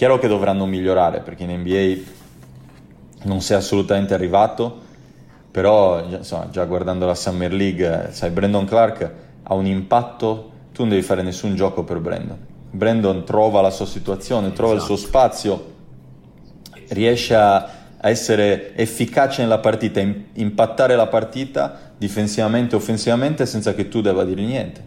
Chiaro 0.01 0.19
che 0.19 0.29
dovranno 0.29 0.65
migliorare 0.65 1.21
perché 1.21 1.43
in 1.43 1.61
NBA 1.61 3.25
non 3.25 3.41
è 3.47 3.53
assolutamente 3.53 4.15
arrivato, 4.15 4.79
però 5.51 6.03
insomma, 6.03 6.49
già 6.51 6.65
guardando 6.65 7.05
la 7.05 7.15
Summer 7.15 7.53
League, 7.53 8.09
sai, 8.11 8.31
Brandon 8.31 8.65
Clark 8.65 9.13
ha 9.43 9.53
un 9.53 9.67
impatto, 9.67 10.53
tu 10.73 10.81
non 10.81 10.89
devi 10.89 11.03
fare 11.03 11.21
nessun 11.21 11.55
gioco 11.55 11.85
per 11.85 11.99
Brandon. 11.99 12.39
Brandon 12.71 13.25
trova 13.25 13.61
la 13.61 13.69
sua 13.69 13.85
situazione, 13.85 14.55
trova 14.55 14.77
esatto. 14.77 14.93
il 14.93 14.99
suo 14.99 15.07
esatto. 15.07 15.19
spazio, 15.19 15.73
riesce 16.89 17.35
a, 17.35 17.57
a 17.99 18.09
essere 18.09 18.75
efficace 18.77 19.43
nella 19.43 19.59
partita, 19.59 20.01
impattare 20.01 20.97
la 20.97 21.09
partita 21.09 21.79
difensivamente 21.99 22.75
e 22.75 22.79
offensivamente 22.79 23.45
senza 23.45 23.75
che 23.75 23.89
tu 23.89 24.01
debba 24.01 24.25
dire 24.25 24.45
niente. 24.45 24.83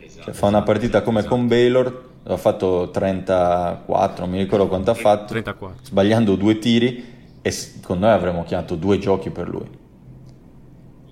Esatto, 0.00 0.24
cioè, 0.24 0.34
fa 0.34 0.46
una 0.46 0.62
partita 0.62 1.02
come 1.02 1.20
esatto. 1.20 1.36
con 1.36 1.46
Baylor, 1.46 2.07
ha 2.24 2.36
fatto 2.36 2.90
34, 2.90 4.24
non 4.24 4.34
mi 4.34 4.38
ricordo 4.38 4.68
quanto 4.68 4.90
ha 4.90 4.94
fatto, 4.94 5.26
34. 5.26 5.84
sbagliando 5.84 6.34
due 6.34 6.58
tiri 6.58 7.16
e 7.40 7.54
con 7.82 7.98
noi 7.98 8.10
avremmo 8.10 8.44
chiamato 8.44 8.74
due 8.74 8.98
giochi 8.98 9.30
per 9.30 9.48
lui. 9.48 9.76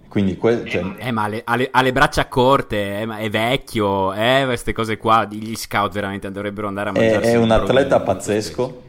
Quindi 0.09 0.37
que- 0.37 0.65
cioè... 0.67 0.83
eh, 0.99 1.11
ma 1.11 1.25
ha 1.25 1.57
le, 1.57 1.69
ha 1.71 1.83
le, 1.83 1.93
braccia 1.93 2.27
corte, 2.27 3.01
eh, 3.01 3.17
è 3.19 3.29
vecchio, 3.29 4.15
eh, 4.15 4.45
queste 4.47 4.73
cose 4.73 4.97
qua, 4.97 5.27
gli 5.31 5.55
scout 5.55 5.93
veramente 5.93 6.31
dovrebbero 6.31 6.69
andare 6.69 6.89
a 6.89 6.93
mangiare. 6.93 7.25
È, 7.25 7.33
è 7.33 7.37
un 7.37 7.51
atleta 7.51 8.01
pazzesco 8.01 8.83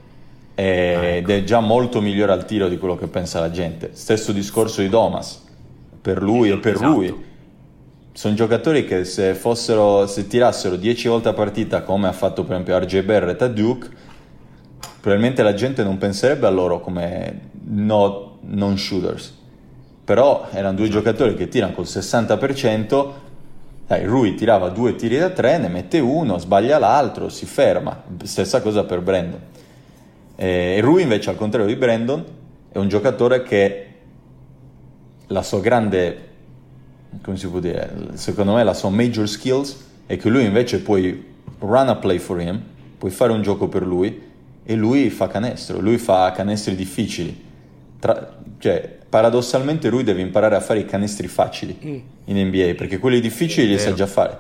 ed 0.56 0.98
ah, 0.98 1.06
ecco. 1.06 1.32
è 1.32 1.44
già 1.44 1.60
molto 1.60 2.02
migliore 2.02 2.32
al 2.32 2.46
tiro 2.46 2.68
di 2.68 2.78
quello 2.78 2.96
che 2.96 3.08
pensa 3.08 3.40
la 3.40 3.52
gente. 3.52 3.92
Stesso 3.94 4.32
discorso 4.32 4.82
di 4.82 4.90
Domas 4.90 5.46
per 6.02 6.22
lui 6.22 6.50
e 6.50 6.58
per 6.58 6.76
esatto. 6.76 6.92
lui. 6.92 7.26
Sono 8.18 8.34
giocatori 8.34 8.84
che 8.84 9.06
se, 9.06 9.36
fossero, 9.36 10.08
se 10.08 10.26
tirassero 10.26 10.76
10 10.76 11.08
volte 11.08 11.30
a 11.30 11.34
partita 11.34 11.84
come 11.84 12.08
ha 12.08 12.12
fatto 12.12 12.44
per 12.44 12.54
esempio 12.54 12.80
RJ 12.80 13.04
Barrett 13.04 13.44
a 13.44 13.48
Duke, 13.48 13.90
probabilmente 15.00 15.44
la 15.44 15.54
gente 15.54 15.84
non 15.84 16.00
penserebbe 16.00 16.48
a 16.48 16.50
loro 16.50 16.80
come 16.80 17.42
no, 17.66 18.40
non 18.42 18.76
shooters. 18.76 19.38
Però 20.04 20.48
erano 20.52 20.78
due 20.78 20.88
esatto. 20.88 21.00
giocatori 21.00 21.36
che 21.36 21.48
tirano 21.48 21.74
col 21.74 21.86
60%, 21.86 23.12
dai, 23.86 24.06
Rui 24.06 24.34
tirava 24.34 24.70
due 24.70 24.96
tiri 24.96 25.20
da 25.20 25.30
tre, 25.30 25.60
ne 25.60 25.68
mette 25.68 26.00
uno, 26.00 26.40
sbaglia 26.40 26.80
l'altro, 26.80 27.30
si 27.30 27.46
ferma. 27.46 28.02
Stessa 28.24 28.62
cosa 28.62 28.84
per 28.84 29.02
Brandon. 29.02 29.42
E 30.36 30.80
Rui 30.82 31.04
invece, 31.04 31.30
al 31.30 31.36
contrario 31.36 31.68
di 31.68 31.76
Brandon, 31.76 32.26
è 32.72 32.80
un 32.80 32.88
giocatore 32.88 33.44
che 33.44 33.88
la 35.28 35.44
sua 35.44 35.60
grande, 35.60 36.30
come 37.22 37.38
si 37.38 37.48
può 37.48 37.60
dire, 37.60 38.10
secondo 38.14 38.54
me 38.54 38.64
la 38.64 38.74
sua 38.74 38.90
major 38.90 39.28
skills 39.28 39.86
è 40.06 40.18
che 40.18 40.30
lui 40.30 40.46
invece 40.46 40.80
puoi 40.82 41.26
run 41.60 41.90
a 41.90 41.96
play 41.96 42.20
for 42.20 42.40
him, 42.40 42.62
puoi 42.98 43.12
fare 43.12 43.32
un 43.32 43.42
gioco 43.42 43.68
per 43.68 43.86
lui 43.86 44.22
e 44.64 44.76
lui 44.76 45.10
fa 45.10 45.28
canestro, 45.28 45.80
lui 45.80 45.98
fa 45.98 46.32
canestri 46.32 46.76
difficili. 46.76 47.46
Tra, 48.00 48.38
cioè, 48.60 48.98
paradossalmente 49.10 49.90
lui 49.90 50.04
deve 50.04 50.22
imparare 50.22 50.56
a 50.56 50.60
fare 50.60 50.80
i 50.80 50.86
canestri 50.86 51.28
facili 51.28 51.78
mm. 51.84 51.98
in 52.26 52.48
NBA 52.48 52.74
perché 52.76 53.00
quelli 53.00 53.20
difficili 53.20 53.68
li 53.68 53.80
sa 53.80 53.94
già 53.94 54.06
fare 54.06 54.38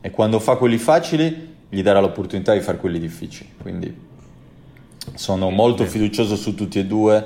e 0.00 0.10
quando 0.10 0.38
fa 0.38 0.56
quelli 0.56 0.78
facili 0.78 1.50
gli 1.68 1.82
darà 1.82 2.00
l'opportunità 2.00 2.52
di 2.52 2.60
fare 2.60 2.76
quelli 2.76 2.98
difficili. 2.98 3.48
Quindi 3.60 3.94
sono 5.14 5.50
molto 5.50 5.84
fiducioso 5.84 6.36
su 6.36 6.54
tutti 6.54 6.78
e 6.78 6.84
due, 6.84 7.24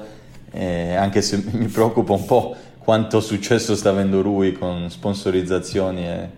eh, 0.53 0.95
anche 0.95 1.21
se 1.21 1.43
mi 1.51 1.67
preoccupa 1.67 2.13
un 2.13 2.25
po' 2.25 2.55
quanto 2.87 3.19
successo 3.19 3.75
sta 3.75 3.91
avendo 3.91 4.23
lui 4.23 4.53
con 4.53 4.89
sponsorizzazioni 4.89 6.07
e 6.07 6.31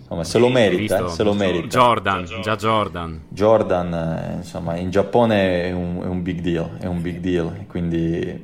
insomma, 0.00 0.22
se 0.22 0.36
lo 0.38 0.50
merita, 0.50 0.98
visto, 0.98 1.06
eh, 1.06 1.08
se 1.08 1.22
lo 1.22 1.32
merita. 1.32 1.66
Jordan, 1.66 2.26
già 2.42 2.56
Jordan. 2.56 3.20
Jordan, 3.30 3.94
eh, 3.94 4.34
insomma, 4.36 4.76
in 4.76 4.90
Giappone 4.90 5.62
è 5.62 5.72
un, 5.72 6.02
è 6.02 6.06
un, 6.06 6.22
big 6.22 6.40
deal, 6.40 6.76
è 6.76 6.84
un 6.84 7.00
big 7.00 7.20
deal, 7.20 7.64
quindi 7.66 8.38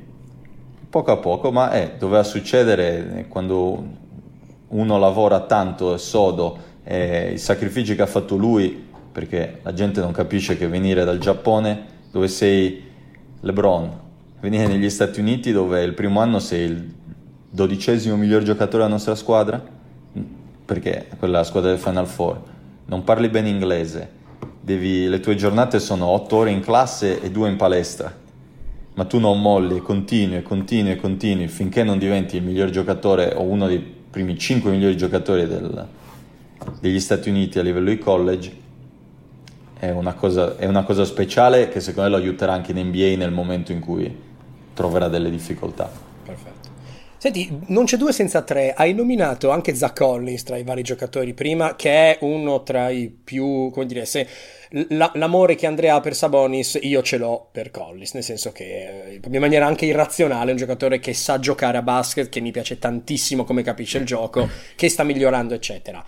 poco 0.89 1.11
a 1.11 1.17
poco, 1.17 1.51
ma 1.51 1.71
eh, 1.73 1.97
doveva 1.99 2.23
succedere 2.23 3.27
quando 3.29 3.83
uno 4.69 4.97
lavora 4.97 5.41
tanto 5.41 5.93
e 5.93 5.99
sodo, 5.99 6.57
eh, 6.83 7.33
i 7.33 7.37
sacrifici 7.37 7.93
che 7.93 8.01
ha 8.01 8.07
fatto 8.07 8.37
lui, 8.37 8.87
perché 9.11 9.59
la 9.61 9.73
gente 9.75 10.01
non 10.01 10.11
capisce 10.11 10.57
che 10.57 10.67
venire 10.67 11.03
dal 11.03 11.19
Giappone, 11.19 11.85
dove 12.09 12.27
sei 12.27 12.81
LeBron, 13.39 13.99
venire 14.39 14.65
negli 14.65 14.89
Stati 14.89 15.19
Uniti 15.19 15.51
dove 15.51 15.83
il 15.83 15.93
primo 15.93 16.21
anno 16.21 16.39
sei 16.39 16.63
il 16.63 16.99
dodicesimo 17.53 18.15
miglior 18.15 18.43
giocatore 18.43 18.77
della 18.77 18.87
nostra 18.87 19.13
squadra, 19.15 19.61
perché 20.65 21.07
quella 21.19 21.35
è 21.35 21.37
la 21.39 21.45
squadra 21.45 21.69
del 21.69 21.79
Final 21.79 22.07
Four, 22.07 22.41
non 22.85 23.03
parli 23.03 23.27
bene 23.27 23.49
inglese, 23.49 24.09
devi, 24.61 25.07
le 25.07 25.19
tue 25.19 25.35
giornate 25.35 25.79
sono 25.79 26.05
otto 26.05 26.37
ore 26.37 26.51
in 26.51 26.61
classe 26.61 27.21
e 27.21 27.29
due 27.29 27.49
in 27.49 27.57
palestra, 27.57 28.13
ma 28.93 29.03
tu 29.05 29.19
non 29.19 29.41
molli 29.41 29.79
continui 29.79 30.41
continui 30.41 30.95
continui 30.97 31.47
finché 31.47 31.83
non 31.83 31.97
diventi 31.97 32.37
il 32.37 32.43
miglior 32.43 32.69
giocatore 32.69 33.33
o 33.33 33.41
uno 33.41 33.67
dei 33.67 33.79
primi 33.79 34.37
cinque 34.37 34.71
migliori 34.71 34.97
giocatori 34.97 35.47
del, 35.47 35.87
degli 36.79 36.99
Stati 36.99 37.29
Uniti 37.29 37.59
a 37.59 37.63
livello 37.63 37.89
di 37.89 37.97
college, 37.97 38.59
è 39.77 39.89
una, 39.89 40.13
cosa, 40.13 40.57
è 40.57 40.67
una 40.67 40.83
cosa 40.83 41.05
speciale 41.05 41.69
che 41.69 41.79
secondo 41.79 42.09
me 42.09 42.15
lo 42.15 42.21
aiuterà 42.21 42.53
anche 42.53 42.71
in 42.71 42.87
NBA 42.87 43.15
nel 43.17 43.31
momento 43.31 43.71
in 43.71 43.79
cui 43.79 44.15
troverà 44.73 45.07
delle 45.07 45.29
difficoltà. 45.29 46.10
Senti, 47.21 47.55
non 47.67 47.85
c'è 47.85 47.97
due 47.97 48.13
senza 48.13 48.41
tre. 48.41 48.73
Hai 48.73 48.95
nominato 48.95 49.51
anche 49.51 49.75
Zach 49.75 49.95
Collins 49.95 50.41
tra 50.41 50.57
i 50.57 50.63
vari 50.63 50.81
giocatori 50.81 51.35
prima, 51.35 51.75
che 51.75 52.15
è 52.15 52.17
uno 52.21 52.63
tra 52.63 52.89
i 52.89 53.09
più, 53.09 53.69
come 53.69 53.85
dire, 53.85 54.05
se 54.05 54.27
la, 54.87 55.11
l'amore 55.13 55.53
che 55.53 55.67
Andrea 55.67 55.93
ha 55.93 55.99
per 55.99 56.15
Sabonis, 56.15 56.79
io 56.81 57.03
ce 57.03 57.17
l'ho 57.17 57.47
per 57.51 57.69
Collins, 57.69 58.15
nel 58.15 58.23
senso 58.23 58.51
che 58.51 59.19
in 59.23 59.39
maniera 59.39 59.67
anche 59.67 59.85
irrazionale 59.85 60.47
è 60.47 60.53
un 60.53 60.57
giocatore 60.57 60.97
che 60.97 61.13
sa 61.13 61.37
giocare 61.37 61.77
a 61.77 61.83
basket, 61.83 62.27
che 62.27 62.39
mi 62.39 62.49
piace 62.49 62.79
tantissimo 62.79 63.43
come 63.43 63.61
capisce 63.61 63.99
il 63.99 64.05
gioco, 64.05 64.49
che 64.75 64.89
sta 64.89 65.03
migliorando, 65.03 65.53
eccetera. 65.53 66.03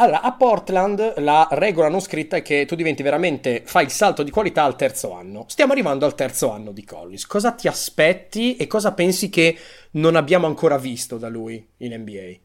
Allora, 0.00 0.22
a 0.22 0.32
Portland 0.32 1.18
la 1.18 1.46
regola 1.50 1.90
non 1.90 2.00
scritta 2.00 2.36
è 2.36 2.42
che 2.42 2.64
tu 2.64 2.74
diventi 2.74 3.02
veramente, 3.02 3.60
fai 3.66 3.84
il 3.84 3.90
salto 3.90 4.22
di 4.22 4.30
qualità 4.30 4.64
al 4.64 4.74
terzo 4.74 5.12
anno. 5.12 5.44
Stiamo 5.46 5.72
arrivando 5.72 6.06
al 6.06 6.14
terzo 6.14 6.50
anno 6.50 6.72
di 6.72 6.84
Collins. 6.84 7.26
Cosa 7.26 7.52
ti 7.52 7.68
aspetti 7.68 8.56
e 8.56 8.66
cosa 8.66 8.92
pensi 8.92 9.28
che 9.28 9.54
non 9.92 10.16
abbiamo 10.16 10.46
ancora 10.46 10.78
visto 10.78 11.18
da 11.18 11.28
lui 11.28 11.62
in 11.78 11.92
NBA? 12.00 12.38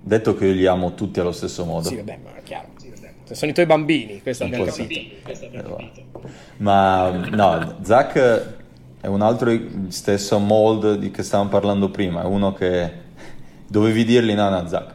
Detto 0.00 0.34
che 0.34 0.46
io 0.46 0.54
li 0.54 0.66
amo 0.66 0.94
tutti 0.94 1.20
allo 1.20 1.30
stesso 1.30 1.64
modo. 1.64 1.86
Sì, 1.86 1.94
vabbè, 1.94 2.18
ma 2.20 2.34
è 2.34 2.42
chiaro. 2.42 2.70
Sono 3.30 3.52
i 3.52 3.54
tuoi 3.54 3.66
bambini, 3.66 4.20
questo 4.22 4.42
abbiamo 4.42 4.64
capito. 4.64 5.00
Questo 5.22 5.44
abbiamo 5.46 5.76
capito. 5.76 6.28
Ma 6.56 7.10
no, 7.10 7.78
Zach 7.82 8.56
è 9.00 9.06
un 9.06 9.22
altro 9.22 9.56
stesso 9.90 10.40
mold 10.40 10.96
di 10.96 11.12
che 11.12 11.22
stavamo 11.22 11.48
parlando 11.48 11.90
prima, 11.90 12.22
è 12.22 12.26
uno 12.26 12.52
che 12.52 12.92
dovevi 13.68 14.04
dirgli 14.04 14.34
no, 14.34 14.48
no, 14.50 14.66
Zach, 14.66 14.91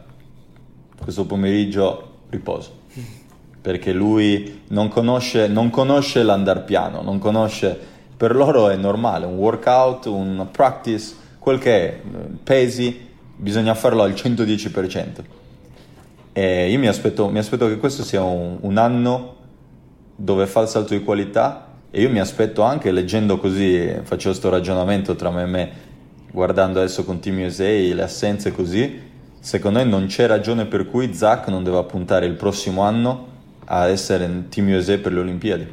questo 1.07 1.25
pomeriggio 1.25 2.15
riposo. 2.31 2.69
Perché 3.61 3.93
lui 3.93 4.63
non 4.67 4.89
conosce, 4.89 5.47
non 5.47 5.69
conosce 5.69 6.21
l'andar 6.21 6.65
piano, 6.65 7.01
non 7.01 7.17
conosce, 7.17 7.79
per 8.17 8.35
loro 8.35 8.67
è 8.67 8.75
normale, 8.75 9.25
un 9.25 9.35
workout, 9.35 10.07
un 10.07 10.49
practice, 10.51 11.15
quel 11.39 11.59
che 11.59 11.87
è, 11.87 12.01
pesi, 12.43 13.07
bisogna 13.37 13.73
farlo 13.73 14.01
al 14.01 14.11
110%. 14.11 15.23
E 16.33 16.69
io 16.69 16.77
mi 16.77 16.87
aspetto, 16.87 17.29
mi 17.29 17.39
aspetto 17.39 17.69
che 17.69 17.77
questo 17.77 18.03
sia 18.03 18.21
un, 18.21 18.57
un, 18.59 18.77
anno 18.77 19.35
dove 20.13 20.45
fa 20.45 20.63
il 20.63 20.67
salto 20.67 20.93
di 20.93 21.05
qualità 21.05 21.69
e 21.89 22.01
io 22.01 22.09
mi 22.09 22.19
aspetto 22.19 22.63
anche, 22.63 22.91
leggendo 22.91 23.37
così, 23.37 23.95
faccio 24.03 24.27
questo 24.27 24.49
ragionamento 24.49 25.15
tra 25.15 25.31
me 25.31 25.43
e 25.43 25.45
me, 25.45 25.71
guardando 26.33 26.79
adesso 26.79 27.05
con 27.05 27.21
Team 27.21 27.45
USA 27.45 27.63
le 27.63 28.03
assenze 28.03 28.51
così, 28.51 29.06
secondo 29.47 29.79
me 29.79 29.86
non 29.86 30.07
c'è 30.07 30.27
ragione 30.27 30.65
per 30.65 30.89
cui 30.89 31.13
Zach 31.13 31.47
non 31.47 31.63
deve 31.63 31.81
puntare 31.86 32.25
il 32.25 32.33
prossimo 32.33 32.81
anno 32.81 33.27
a 33.63 33.88
essere 33.88 34.25
in 34.25 34.49
Team 34.49 34.67
USA 34.75 34.97
per 34.97 35.13
le 35.13 35.21
Olimpiadi. 35.21 35.65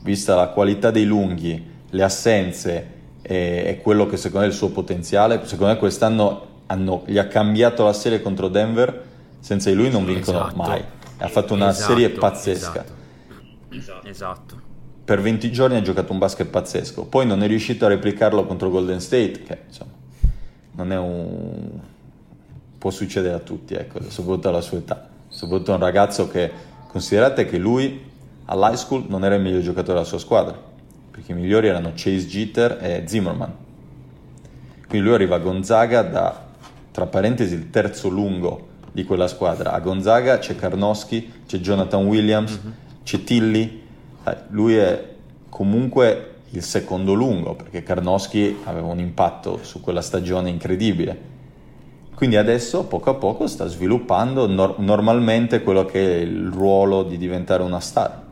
Vista 0.00 0.34
la 0.34 0.48
qualità 0.48 0.90
dei 0.90 1.04
lunghi, 1.04 1.62
le 1.90 2.02
assenze 2.02 2.86
e, 3.20 3.64
e 3.66 3.80
quello 3.82 4.06
che 4.06 4.16
secondo 4.16 4.38
me 4.40 4.46
è 4.46 4.48
il 4.48 4.56
suo 4.56 4.70
potenziale, 4.70 5.44
secondo 5.44 5.74
me 5.74 5.78
quest'anno 5.78 6.46
hanno, 6.64 7.02
gli 7.04 7.18
ha 7.18 7.26
cambiato 7.26 7.84
la 7.84 7.92
serie 7.92 8.22
contro 8.22 8.48
Denver, 8.48 9.04
senza 9.38 9.68
di 9.68 9.76
lui 9.76 9.90
non 9.90 10.06
vincono 10.06 10.38
esatto. 10.38 10.56
mai. 10.56 10.82
Ha 11.18 11.28
fatto 11.28 11.52
una 11.52 11.68
esatto, 11.68 11.92
serie 11.92 12.08
pazzesca. 12.08 12.84
Esatto. 13.68 14.08
esatto. 14.08 14.60
Per 15.04 15.20
20 15.20 15.52
giorni 15.52 15.76
ha 15.76 15.82
giocato 15.82 16.10
un 16.10 16.18
basket 16.18 16.46
pazzesco, 16.46 17.04
poi 17.04 17.26
non 17.26 17.42
è 17.42 17.48
riuscito 17.48 17.84
a 17.84 17.88
replicarlo 17.88 18.46
contro 18.46 18.70
Golden 18.70 19.00
State, 19.00 19.42
che 19.42 19.58
insomma 19.66 19.92
non 20.76 20.90
è 20.90 20.96
un... 20.96 21.92
può 22.84 22.92
succedere 22.92 23.32
a 23.32 23.38
tutti, 23.38 23.72
ecco, 23.72 23.98
soprattutto 24.10 24.50
alla 24.50 24.60
sua 24.60 24.76
età. 24.76 25.08
Soprattutto 25.28 25.72
un 25.72 25.78
ragazzo 25.78 26.28
che, 26.28 26.50
considerate 26.86 27.46
che 27.46 27.56
lui 27.56 27.98
all'high 28.44 28.74
school 28.74 29.06
non 29.08 29.24
era 29.24 29.36
il 29.36 29.40
miglior 29.40 29.62
giocatore 29.62 29.94
della 29.94 30.04
sua 30.04 30.18
squadra, 30.18 30.54
perché 31.10 31.32
i 31.32 31.34
migliori 31.34 31.68
erano 31.68 31.92
Chase 31.94 32.26
Jeter 32.26 32.78
e 32.82 33.04
Zimmerman. 33.06 33.54
Quindi 34.86 35.06
lui 35.06 35.14
arriva 35.14 35.36
a 35.36 35.38
Gonzaga 35.38 36.02
da 36.02 36.44
tra 36.90 37.06
parentesi 37.06 37.54
il 37.54 37.70
terzo 37.70 38.10
lungo 38.10 38.68
di 38.92 39.04
quella 39.04 39.28
squadra. 39.28 39.72
A 39.72 39.80
Gonzaga 39.80 40.36
c'è 40.36 40.54
Karnowski, 40.54 41.32
c'è 41.46 41.56
Jonathan 41.60 42.04
Williams, 42.04 42.60
mm-hmm. 42.62 42.74
c'è 43.02 43.24
Tilly, 43.24 43.82
lui 44.48 44.76
è 44.76 45.14
comunque 45.48 46.34
il 46.50 46.62
secondo 46.62 47.14
lungo 47.14 47.54
perché 47.54 47.82
Karnowski 47.82 48.58
aveva 48.64 48.88
un 48.88 48.98
impatto 48.98 49.60
su 49.62 49.80
quella 49.80 50.02
stagione 50.02 50.50
incredibile. 50.50 51.32
Quindi 52.14 52.36
adesso 52.36 52.84
poco 52.84 53.10
a 53.10 53.14
poco 53.14 53.46
sta 53.46 53.66
sviluppando 53.66 54.46
nor- 54.46 54.78
normalmente 54.78 55.62
quello 55.62 55.84
che 55.84 56.18
è 56.18 56.20
il 56.20 56.50
ruolo 56.50 57.02
di 57.02 57.18
diventare 57.18 57.62
una 57.62 57.80
star. 57.80 58.22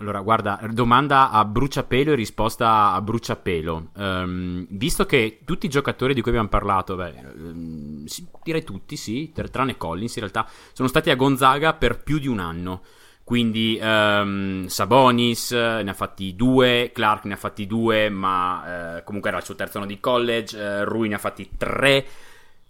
Allora, 0.00 0.20
guarda, 0.22 0.58
domanda 0.72 1.30
a 1.30 1.44
bruciapelo 1.44 2.12
e 2.12 2.14
risposta 2.14 2.92
a 2.92 3.02
bruciapelo. 3.02 3.90
Um, 3.96 4.66
visto 4.70 5.04
che 5.04 5.40
tutti 5.44 5.66
i 5.66 5.68
giocatori 5.68 6.14
di 6.14 6.22
cui 6.22 6.30
abbiamo 6.30 6.48
parlato, 6.48 6.96
beh, 6.96 7.14
um, 7.36 8.04
direi 8.42 8.64
tutti, 8.64 8.96
sì, 8.96 9.30
tranne 9.50 9.76
Collins 9.76 10.16
in 10.16 10.22
realtà, 10.22 10.48
sono 10.72 10.88
stati 10.88 11.10
a 11.10 11.16
Gonzaga 11.16 11.74
per 11.74 12.02
più 12.02 12.18
di 12.18 12.28
un 12.28 12.38
anno. 12.38 12.82
Quindi 13.30 13.78
um, 13.80 14.66
Sabonis 14.66 15.52
ne 15.52 15.88
ha 15.88 15.94
fatti 15.94 16.34
due, 16.34 16.90
Clark 16.92 17.26
ne 17.26 17.34
ha 17.34 17.36
fatti 17.36 17.64
due, 17.64 18.08
ma 18.10 18.96
uh, 18.96 19.04
comunque 19.04 19.30
era 19.30 19.38
il 19.38 19.44
suo 19.44 19.54
terzo 19.54 19.78
anno 19.78 19.86
di 19.86 20.00
college, 20.00 20.58
uh, 20.58 20.84
Rui 20.84 21.06
ne 21.06 21.14
ha 21.14 21.18
fatti 21.18 21.48
tre. 21.56 22.04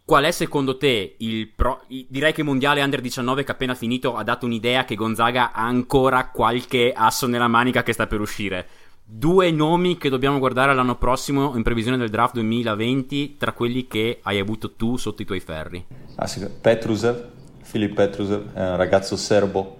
Qual 0.05 0.23
è 0.23 0.31
secondo 0.31 0.77
te 0.77 1.14
il 1.16 1.49
pro... 1.49 1.81
Direi 1.88 2.35
che 2.35 2.42
il 2.42 2.46
mondiale 2.46 2.83
under 2.83 3.01
19 3.01 3.42
che 3.42 3.53
appena 3.53 3.75
finito 3.75 4.16
ha 4.16 4.23
dato 4.23 4.44
un'idea 4.44 4.85
che 4.85 4.96
Gonzaga 4.96 5.53
ha 5.53 5.64
ancora 5.64 6.29
qualche 6.29 6.92
asso 6.94 7.27
nella 7.27 7.49
manica 7.49 7.83
che 7.83 7.94
sta 7.94 8.07
per 8.07 8.20
uscire. 8.20 8.66
Due 9.03 9.51
nomi 9.51 9.96
che 9.96 10.11
dobbiamo 10.11 10.38
guardare 10.38 10.75
l'anno 10.75 10.96
prossimo 10.96 11.57
in 11.57 11.62
previsione 11.62 11.96
del 11.96 12.11
draft 12.11 12.35
2020 12.35 13.38
tra 13.38 13.55
quelli 13.55 13.87
che 13.87 14.18
hai 14.25 14.38
avuto 14.38 14.73
tu 14.73 14.99
sotto 14.99 15.23
i 15.23 15.25
tuoi 15.25 15.40
ferri. 15.40 15.87
Ah, 16.16 16.27
sì. 16.27 16.46
Petrusev, 16.61 17.29
Filip 17.62 17.94
Petrusev, 17.94 18.53
è 18.53 18.61
un 18.73 18.77
ragazzo 18.77 19.16
serbo 19.16 19.79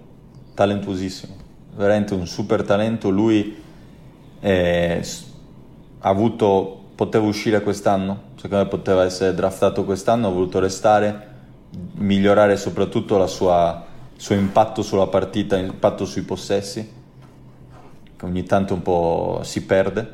talentuosissimo, 0.61 1.33
veramente 1.75 2.13
un 2.13 2.27
super 2.27 2.63
talento. 2.63 3.09
Lui 3.09 3.57
è... 4.39 5.01
ha 5.99 6.09
avuto 6.09 6.77
poteva 6.93 7.25
uscire 7.25 7.61
quest'anno, 7.63 8.21
secondo 8.35 8.63
me 8.63 8.69
poteva 8.69 9.03
essere 9.03 9.33
draftato 9.33 9.83
quest'anno, 9.85 10.27
ha 10.27 10.31
voluto 10.31 10.59
restare, 10.59 11.29
migliorare 11.95 12.57
soprattutto 12.57 13.21
il 13.21 13.27
suo 13.27 14.35
impatto 14.35 14.83
sulla 14.83 15.07
partita, 15.07 15.55
l'impatto 15.55 16.05
sui 16.05 16.21
possessi, 16.21 16.87
che 18.15 18.25
ogni 18.25 18.43
tanto 18.43 18.75
un 18.75 18.83
po' 18.83 19.39
si 19.41 19.65
perde, 19.65 20.07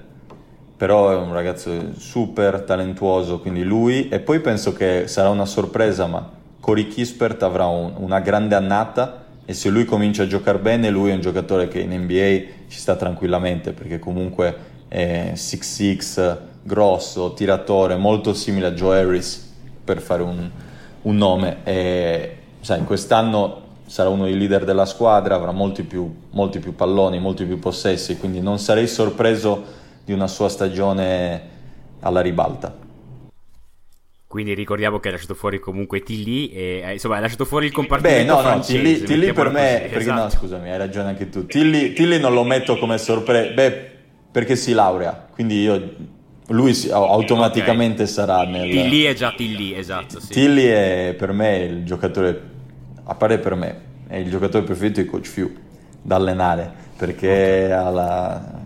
però 0.77 1.11
è 1.11 1.15
un 1.15 1.33
ragazzo 1.33 1.93
super 1.97 2.61
talentuoso, 2.61 3.39
quindi 3.39 3.63
lui, 3.63 4.07
e 4.07 4.21
poi 4.21 4.39
penso 4.39 4.71
che 4.71 5.09
sarà 5.09 5.27
una 5.27 5.45
sorpresa, 5.45 6.05
ma 6.05 6.25
Cory 6.61 6.87
Kispert 6.87 7.43
avrà 7.43 7.65
un, 7.65 7.95
una 7.97 8.21
grande 8.21 8.55
annata 8.55 9.25
e 9.49 9.53
se 9.53 9.69
lui 9.69 9.85
comincia 9.85 10.23
a 10.23 10.27
giocare 10.27 10.57
bene, 10.57 10.89
lui 10.89 11.09
è 11.09 11.13
un 11.13 11.21
giocatore 11.21 11.69
che 11.69 11.79
in 11.79 11.97
NBA 11.97 12.67
ci 12.67 12.77
sta 12.79 12.97
tranquillamente, 12.97 13.71
perché 13.71 13.97
comunque 13.97 14.55
è 14.89 15.31
6'6", 15.35 16.37
grosso, 16.63 17.31
tiratore, 17.31 17.95
molto 17.95 18.33
simile 18.33 18.67
a 18.67 18.71
Joe 18.71 18.99
Harris, 18.99 19.53
per 19.85 20.01
fare 20.01 20.21
un, 20.21 20.49
un 21.03 21.15
nome. 21.15 21.59
E, 21.63 22.37
sai, 22.59 22.83
quest'anno 22.83 23.61
sarà 23.85 24.09
uno 24.09 24.25
dei 24.25 24.37
leader 24.37 24.65
della 24.65 24.85
squadra, 24.85 25.35
avrà 25.35 25.53
molti 25.53 25.83
più, 25.83 26.13
molti 26.31 26.59
più 26.59 26.75
palloni, 26.75 27.17
molti 27.17 27.45
più 27.45 27.57
possessi, 27.57 28.17
quindi 28.17 28.41
non 28.41 28.59
sarei 28.59 28.85
sorpreso 28.85 29.63
di 30.03 30.11
una 30.11 30.27
sua 30.27 30.49
stagione 30.49 31.41
alla 32.01 32.19
ribalta. 32.19 32.86
Quindi 34.27 34.53
ricordiamo 34.53 34.99
che 34.99 35.07
hai 35.07 35.13
lasciato 35.13 35.35
fuori 35.35 35.57
comunque 35.57 36.01
Tilly 36.01 36.47
e 36.49 36.81
eh, 36.83 36.91
insomma 36.91 37.15
hai 37.15 37.21
lasciato 37.21 37.45
fuori 37.45 37.67
il 37.67 37.71
compartimento 37.71 38.35
Beh, 38.35 38.41
no, 38.41 38.41
francese. 38.41 38.77
no, 38.77 38.83
Tilly, 38.83 39.03
Tilly 39.03 39.33
per 39.33 39.49
me, 39.49 39.79
perché 39.83 39.97
esatto. 39.99 40.21
no, 40.21 40.29
scusami, 40.29 40.69
hai 40.69 40.77
ragione 40.77 41.07
anche 41.07 41.29
tu. 41.29 41.45
Tilly, 41.45 41.93
Tilly 41.93 42.19
non 42.19 42.33
lo 42.33 42.43
metto 42.43 42.77
come 42.77 42.97
sorpresa, 42.97 43.53
beh, 43.53 43.91
perché 44.29 44.57
si 44.57 44.73
laurea, 44.73 45.27
quindi 45.31 45.61
io 45.61 45.93
lui 46.47 46.73
si, 46.73 46.91
automaticamente 46.91 48.01
okay. 48.03 48.13
sarà 48.13 48.43
nel... 48.43 48.69
Tilly 48.69 49.03
è 49.03 49.13
già 49.13 49.31
Tilly, 49.31 49.73
esatto. 49.73 50.19
Sì. 50.19 50.33
Tilly 50.33 50.65
è 50.65 51.15
per 51.17 51.31
me 51.31 51.59
il 51.59 51.85
giocatore, 51.85 52.41
a 53.05 53.15
parte 53.15 53.37
per 53.37 53.55
me, 53.55 53.81
è 54.07 54.17
il 54.17 54.29
giocatore 54.29 54.65
preferito 54.65 54.99
di 54.99 55.07
Coach 55.07 55.27
Few 55.27 55.49
da 56.01 56.15
allenare, 56.15 56.69
perché 56.97 57.63
okay. 57.65 57.93
la, 57.93 58.59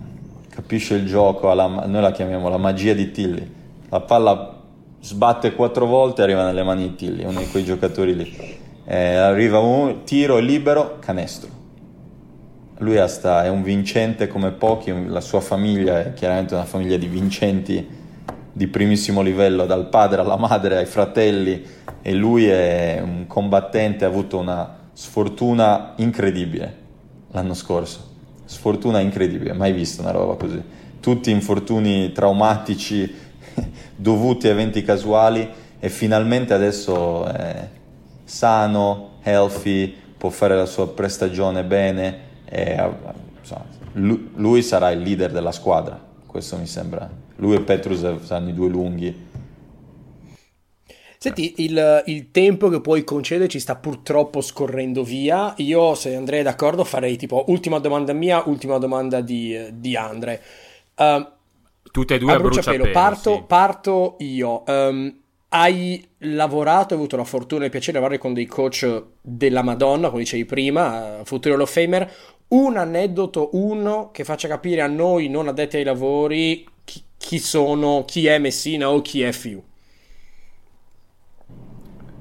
capisce 0.50 0.95
il 0.95 1.06
gioco, 1.06 1.54
la, 1.54 1.67
noi 1.67 2.02
la 2.02 2.12
chiamiamo 2.12 2.50
la 2.50 2.58
magia 2.58 2.93
di 2.93 3.12
Tilly. 3.12 3.60
La 3.89 4.00
palla 4.00 4.61
sbatte 5.02 5.54
quattro 5.54 5.86
volte 5.86 6.22
e 6.22 6.24
arriva 6.24 6.46
nelle 6.46 6.64
mani 6.64 6.90
di 6.90 6.96
Tilly, 6.96 7.26
uno 7.26 7.40
di 7.40 7.48
quei 7.48 7.66
giocatori 7.66 8.16
lì. 8.16 8.60
Eh, 8.86 9.16
arriva 9.16 9.60
un 9.60 10.04
tiro 10.04 10.38
libero, 10.38 10.98
canestro 11.00 11.60
lui 12.82 12.96
è 12.96 13.48
un 13.48 13.62
vincente 13.62 14.28
come 14.28 14.52
pochi, 14.52 15.06
la 15.08 15.22
sua 15.22 15.40
famiglia 15.40 16.02
è 16.02 16.14
chiaramente 16.14 16.56
una 16.56 16.66
famiglia 16.66 16.98
di 16.98 17.08
vincenti 17.08 17.88
di 18.54 18.68
primissimo 18.68 19.22
livello, 19.22 19.66
dal 19.66 19.88
padre 19.88 20.22
alla 20.22 20.36
madre 20.36 20.78
ai 20.78 20.86
fratelli 20.86 21.64
e 22.02 22.14
lui 22.14 22.48
è 22.48 23.00
un 23.04 23.28
combattente, 23.28 24.04
ha 24.04 24.08
avuto 24.08 24.40
una 24.40 24.78
sfortuna 24.94 25.94
incredibile 25.98 26.80
l'anno 27.32 27.54
scorso, 27.54 28.10
sfortuna 28.46 29.00
incredibile, 29.00 29.54
mai 29.54 29.72
visto 29.72 30.02
una 30.02 30.12
roba 30.12 30.34
così. 30.34 30.62
Tutti 31.00 31.32
infortuni 31.32 32.12
traumatici 32.12 33.14
dovuti 33.96 34.48
a 34.48 34.52
eventi 34.52 34.84
casuali 34.84 35.50
e 35.80 35.90
finalmente 35.90 36.54
adesso 36.54 37.26
è 37.26 37.68
sano, 38.24 39.18
healthy, 39.24 39.94
può 40.18 40.30
fare 40.30 40.56
la 40.56 40.66
sua 40.66 40.88
prestagione 40.90 41.64
bene 41.64 42.20
e, 42.46 42.90
insomma, 43.40 43.66
lui 43.94 44.62
sarà 44.62 44.92
il 44.92 45.02
leader 45.02 45.32
della 45.32 45.52
squadra, 45.52 46.00
questo 46.26 46.58
mi 46.58 46.68
sembra. 46.68 47.10
Lui 47.38 47.56
e 47.56 47.62
Petrusev 47.62 48.24
saranno 48.24 48.50
i 48.50 48.54
due 48.54 48.70
lunghi. 48.70 49.30
Senti, 51.18 51.54
il, 51.58 52.04
il, 52.08 52.32
tempo 52.32 52.70
che 52.70 52.82
puoi 52.82 53.04
concedere 53.04 53.48
ci 53.48 53.60
sta 53.60 53.76
purtroppo 53.76 54.42
scorrendo 54.42 55.04
via. 55.04 55.54
Io, 55.58 55.94
se 55.94 56.16
Andrea 56.16 56.40
è 56.40 56.44
d'accordo, 56.44 56.84
farei 56.84 57.16
tipo 57.16 57.46
ultima 57.48 57.78
domanda 57.80 58.12
mia, 58.14 58.42
ultima 58.46 58.80
domanda 58.80 59.22
di, 59.22 59.56
di 59.74 59.96
Andre. 59.96 60.42
Uh, 60.96 61.26
Tutte 61.91 62.15
e 62.15 62.17
due 62.17 62.32
a, 62.32 62.36
a 62.36 62.39
bruciapelo. 62.39 62.84
bruciapelo 62.84 63.08
parto, 63.08 63.36
sì. 63.36 63.44
parto 63.48 64.15
io. 64.20 64.63
Um, 64.67 65.15
hai 65.50 66.08
lavorato, 66.20 66.94
hai 66.94 67.00
avuto 67.00 67.17
la 67.17 67.24
fortuna 67.24 67.62
e 67.62 67.65
il 67.65 67.72
piacere 67.72 67.94
di 67.94 67.98
lavorare 67.98 68.22
con 68.22 68.34
dei 68.34 68.46
coach 68.46 69.04
della 69.22 69.62
Madonna, 69.62 70.10
come 70.10 70.22
dicevi 70.22 70.46
prima, 70.46 71.20
uh, 71.20 71.26
futuro 71.26 71.56
Hall 71.56 71.62
of 71.62 71.72
Famer. 71.72 72.12
Un 72.50 72.78
aneddoto, 72.78 73.50
uno 73.54 74.10
che 74.12 74.24
faccia 74.24 74.48
capire 74.48 74.82
a 74.82 74.88
noi 74.88 75.30
non 75.30 75.48
addetti 75.48 75.78
ai 75.78 75.84
lavori 75.84 76.65
chi, 76.84 77.02
chi 77.17 77.39
sono, 77.39 78.04
chi 78.06 78.28
è 78.28 78.38
Messina 78.39 78.89
o 78.89 79.02
chi 79.02 79.22
è 79.22 79.32
Fiu. 79.32 79.63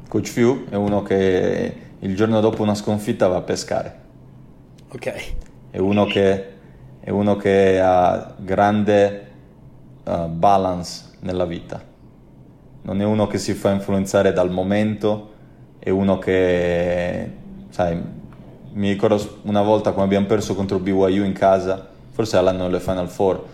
Coach 0.09 0.29
Few 0.29 0.68
è 0.68 0.75
uno 0.75 1.03
che 1.03 1.75
il 2.01 2.16
giorno 2.16 2.40
dopo 2.40 2.62
una 2.62 2.75
sconfitta 2.75 3.29
va 3.29 3.37
a 3.37 3.42
pescare. 3.42 4.01
Ok. 4.92 5.35
È 5.70 5.79
uno 5.79 6.05
che, 6.07 6.46
è 6.99 7.11
uno 7.11 7.37
che 7.37 7.79
ha 7.79 8.35
grande 8.37 9.30
uh, 10.11 10.29
balance 10.29 11.05
nella 11.20 11.44
vita. 11.44 11.81
Non 12.83 13.01
è 13.01 13.05
uno 13.05 13.27
che 13.27 13.38
si 13.38 13.55
fa 13.55 13.70
influenzare 13.70 14.33
dal 14.33 14.51
momento, 14.51 15.33
è 15.79 15.90
uno 15.90 16.18
che, 16.18 17.31
sai, 17.68 18.03
mi 18.73 18.88
ricordo 18.88 19.40
una 19.42 19.62
volta 19.62 19.92
quando 19.92 20.14
abbiamo 20.14 20.27
perso 20.27 20.55
contro 20.55 20.79
BYU 20.79 21.25
in 21.25 21.33
casa, 21.33 21.88
forse 22.11 22.37
all'anno 22.37 22.64
delle 22.64 22.81
Final 22.81 23.09
Four, 23.09 23.44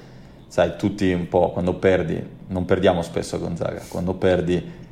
sai, 0.47 0.77
tutti 0.77 1.13
un 1.13 1.29
po' 1.29 1.51
quando 1.51 1.75
perdi, 1.75 2.23
non 2.49 2.65
perdiamo 2.65 3.03
spesso 3.03 3.37
a 3.37 3.39
Gonzaga, 3.39 3.83
quando 3.89 4.15
perdi 4.15 4.85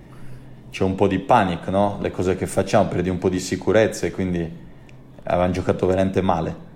c'è 0.70 0.82
un 0.82 0.96
po' 0.96 1.06
di 1.06 1.20
panic, 1.20 1.68
no? 1.68 1.98
Le 2.00 2.10
cose 2.10 2.34
che 2.34 2.46
facciamo, 2.46 2.88
perdi 2.88 3.08
un 3.08 3.18
po' 3.18 3.28
di 3.28 3.38
sicurezza 3.38 4.06
e 4.06 4.10
quindi 4.10 4.62
avevamo 5.22 5.52
giocato 5.52 5.86
veramente 5.86 6.20
male. 6.20 6.72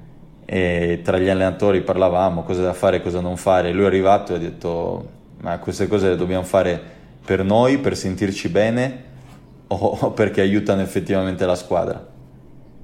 E 0.50 1.00
tra 1.04 1.18
gli 1.18 1.28
allenatori 1.28 1.82
parlavamo 1.82 2.42
cosa 2.42 2.62
da 2.62 2.72
fare 2.72 2.96
e 2.96 3.02
cosa 3.02 3.20
non 3.20 3.36
fare. 3.36 3.70
Lui 3.70 3.84
è 3.84 3.86
arrivato 3.86 4.32
e 4.32 4.36
ha 4.36 4.38
detto: 4.38 5.08
Ma 5.42 5.58
queste 5.58 5.86
cose 5.86 6.08
le 6.08 6.16
dobbiamo 6.16 6.42
fare 6.42 6.80
per 7.22 7.44
noi, 7.44 7.76
per 7.76 7.94
sentirci 7.94 8.48
bene 8.48 9.04
o 9.68 10.12
perché 10.12 10.40
aiutano 10.40 10.80
effettivamente 10.80 11.44
la 11.44 11.54
squadra. 11.54 12.02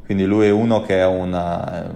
Quindi 0.05 0.27
lui 0.27 0.47
è 0.47 0.51
uno 0.51 0.83
che 0.83 1.01
ha 1.01 1.09
una, 1.09 1.91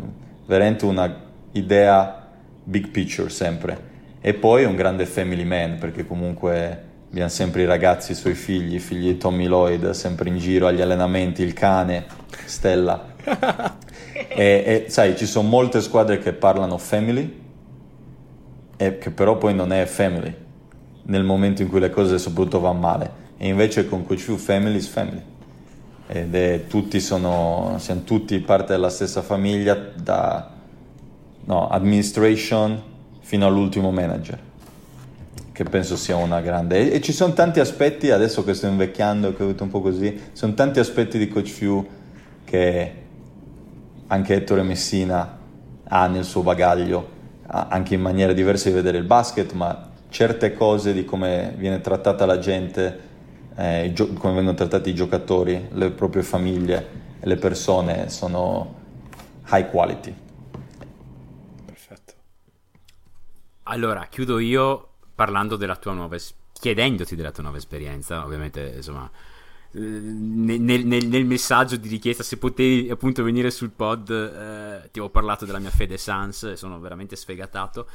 veramente 0.47 0.87
una 0.87 1.15
idea 1.53 2.29
big 2.65 2.89
picture 2.89 3.29
sempre. 3.29 3.87
E 4.23 4.33
poi 4.33 4.63
è 4.63 4.67
un 4.67 4.75
grande 4.75 5.05
family 5.05 5.45
man 5.45 5.77
perché 5.79 6.07
comunque 6.07 6.85
abbiamo 7.11 7.29
sempre 7.29 7.63
i 7.63 7.67
ragazzi, 7.67 8.13
i 8.13 8.15
suoi 8.15 8.33
figli, 8.33 8.77
i 8.77 8.81
figli 8.81 9.09
di 9.09 9.19
Tommy 9.19 9.47
Lloyd, 9.47 9.91
sempre 9.91 10.31
in 10.31 10.39
giro 10.39 10.67
agli 10.67 10.81
allenamenti, 10.81 11.43
il 11.43 11.53
cane, 11.53 12.07
Stella. 12.47 13.05
e, 14.27 14.85
e, 14.87 14.87
sai, 14.89 15.17
ci 15.17 15.27
sono 15.27 15.49
molte 15.49 15.81
squadre 15.81 16.19
che 16.19 16.33
parlano 16.33 16.79
family, 16.79 17.47
e 18.77 18.99
che 18.99 19.11
però 19.11 19.37
poi 19.37 19.55
non 19.55 19.73
è 19.73 19.85
family, 19.87 20.35
nel 21.05 21.25
momento 21.25 21.63
in 21.63 21.69
cui 21.69 21.81
le 21.81 21.91
cose 21.91 22.19
soprattutto 22.19 22.61
vanno 22.61 22.79
male. 22.79 23.11
E 23.37 23.49
invece 23.49 23.89
con 23.89 24.05
Coach 24.05 24.35
family 24.35 24.77
is 24.77 24.89
family. 24.89 25.23
Ed 26.09 26.35
è, 26.35 26.67
tutti 26.67 27.01
sono, 27.01 27.77
siamo 27.79 28.03
tutti 28.03 28.39
parte 28.41 28.73
della 28.73 28.89
stessa 28.89 29.23
famiglia, 29.23 29.75
da 29.75 30.51
no, 31.45 31.69
administration 31.69 32.83
fino 33.21 33.47
all'ultimo 33.47 33.91
manager 33.91 34.47
che 35.59 35.65
penso 35.65 35.97
sia 35.97 36.15
una 36.15 36.41
grande. 36.41 36.93
E, 36.93 37.01
ci 37.01 37.13
sono 37.13 37.33
tanti 37.33 37.59
aspetti, 37.59 38.13
adesso 38.13 38.45
che 38.45 38.55
sto 38.55 38.69
invecchiando, 38.69 39.35
che 39.35 39.43
ho 39.43 39.47
avuto 39.47 39.65
un 39.65 39.71
po' 39.71 39.81
così, 39.81 40.17
sono 40.31 40.55
tanti 40.55 40.79
aspetti 40.79 41.19
di 41.19 41.27
Coach 41.27 41.49
Few 41.49 41.87
che 42.45 42.93
anche 44.09 44.35
Ettore 44.35 44.62
Messina 44.62 45.38
ha 45.85 46.07
nel 46.07 46.25
suo 46.25 46.42
bagaglio, 46.42 47.16
anche 47.47 47.94
in 47.94 48.03
maniera 48.03 48.33
diversa 48.33 48.68
di 48.68 48.75
vedere 48.75 48.99
il 48.99 49.05
basket, 49.05 49.53
ma 49.53 49.90
certe 50.11 50.53
cose 50.53 50.92
di 50.92 51.05
come 51.05 51.55
viene 51.57 51.81
trattata 51.81 52.27
la 52.27 52.38
gente, 52.38 53.01
eh, 53.57 53.90
gio- 53.94 54.12
come 54.14 54.35
vengono 54.35 54.57
trattati 54.57 54.90
i 54.90 54.94
giocatori, 54.94 55.68
le 55.73 55.90
proprie 55.90 56.23
famiglie 56.23 57.07
le 57.21 57.37
persone 57.37 58.09
sono 58.11 58.75
high 59.51 59.71
quality. 59.71 60.14
Perfetto. 61.64 62.12
Allora, 63.64 64.07
chiudo 64.09 64.38
io 64.38 64.88
parlando 65.14 65.57
della 65.57 65.77
tua 65.77 65.92
nuova 65.92 66.16
esperienza, 66.16 66.37
chiedendoti 66.61 67.14
della 67.14 67.31
tua 67.31 67.44
nuova 67.44 67.59
esperienza, 67.59 68.25
ovviamente, 68.25 68.73
insomma, 68.77 69.09
nel, 69.79 70.87
nel, 70.87 71.07
nel, 71.07 71.25
messaggio 71.25 71.77
di 71.77 71.88
richiesta 71.88 72.23
se 72.23 72.37
potevi 72.37 72.91
appunto 72.91 73.23
venire 73.23 73.51
sul 73.51 73.71
pod 73.71 74.11
eh, 74.11 74.88
ti 74.91 75.01
ho 75.01 75.09
parlato 75.11 75.45
della 75.45 75.59
mia 75.59 75.71
fede 75.71 75.97
Sans 75.97 76.43
e 76.45 76.57
sono 76.57 76.79
veramente 76.81 77.17
sfegatato. 77.17 77.87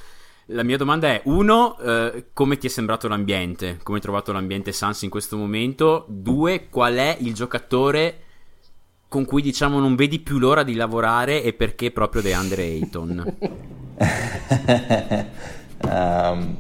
La 0.48 0.64
mia 0.64 0.78
domanda 0.78 1.08
è 1.08 1.22
uno 1.26 1.78
eh, 1.80 2.26
come 2.34 2.58
ti 2.58 2.68
è 2.68 2.70
sembrato 2.70 3.08
l'ambiente? 3.08 3.80
Come 3.82 3.98
hai 3.98 4.04
trovato 4.04 4.32
l'ambiente 4.32 4.72
Sans 4.72 5.02
in 5.04 5.10
questo 5.10 5.38
momento? 5.38 6.06
Due 6.10 6.68
qual 6.70 6.96
è 6.96 7.18
il 7.20 7.34
giocatore 7.34 8.20
con 9.08 9.26
cui 9.26 9.42
diciamo 9.42 9.80
non 9.80 9.96
vedi 9.96 10.20
più 10.20 10.40
l'ora 10.40 10.64
di 10.64 10.76
lavorare 10.76 11.44
e 11.44 11.54
perché 11.54 11.92
proprio 11.92 12.22
DeAndre 12.22 12.64
Ayton? 12.64 13.38
Um, 15.84 16.58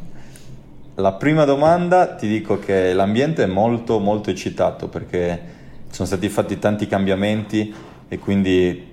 la 0.95 1.13
prima 1.13 1.43
domanda 1.43 2.13
ti 2.13 2.27
dico 2.27 2.59
che 2.59 2.93
l'ambiente 2.93 3.43
è 3.43 3.47
molto 3.47 3.99
molto 3.99 4.29
eccitato 4.29 4.87
perché 4.87 5.41
sono 5.89 6.07
stati 6.07 6.29
fatti 6.29 6.59
tanti 6.59 6.85
cambiamenti 6.85 7.73
e 8.07 8.19
quindi 8.19 8.91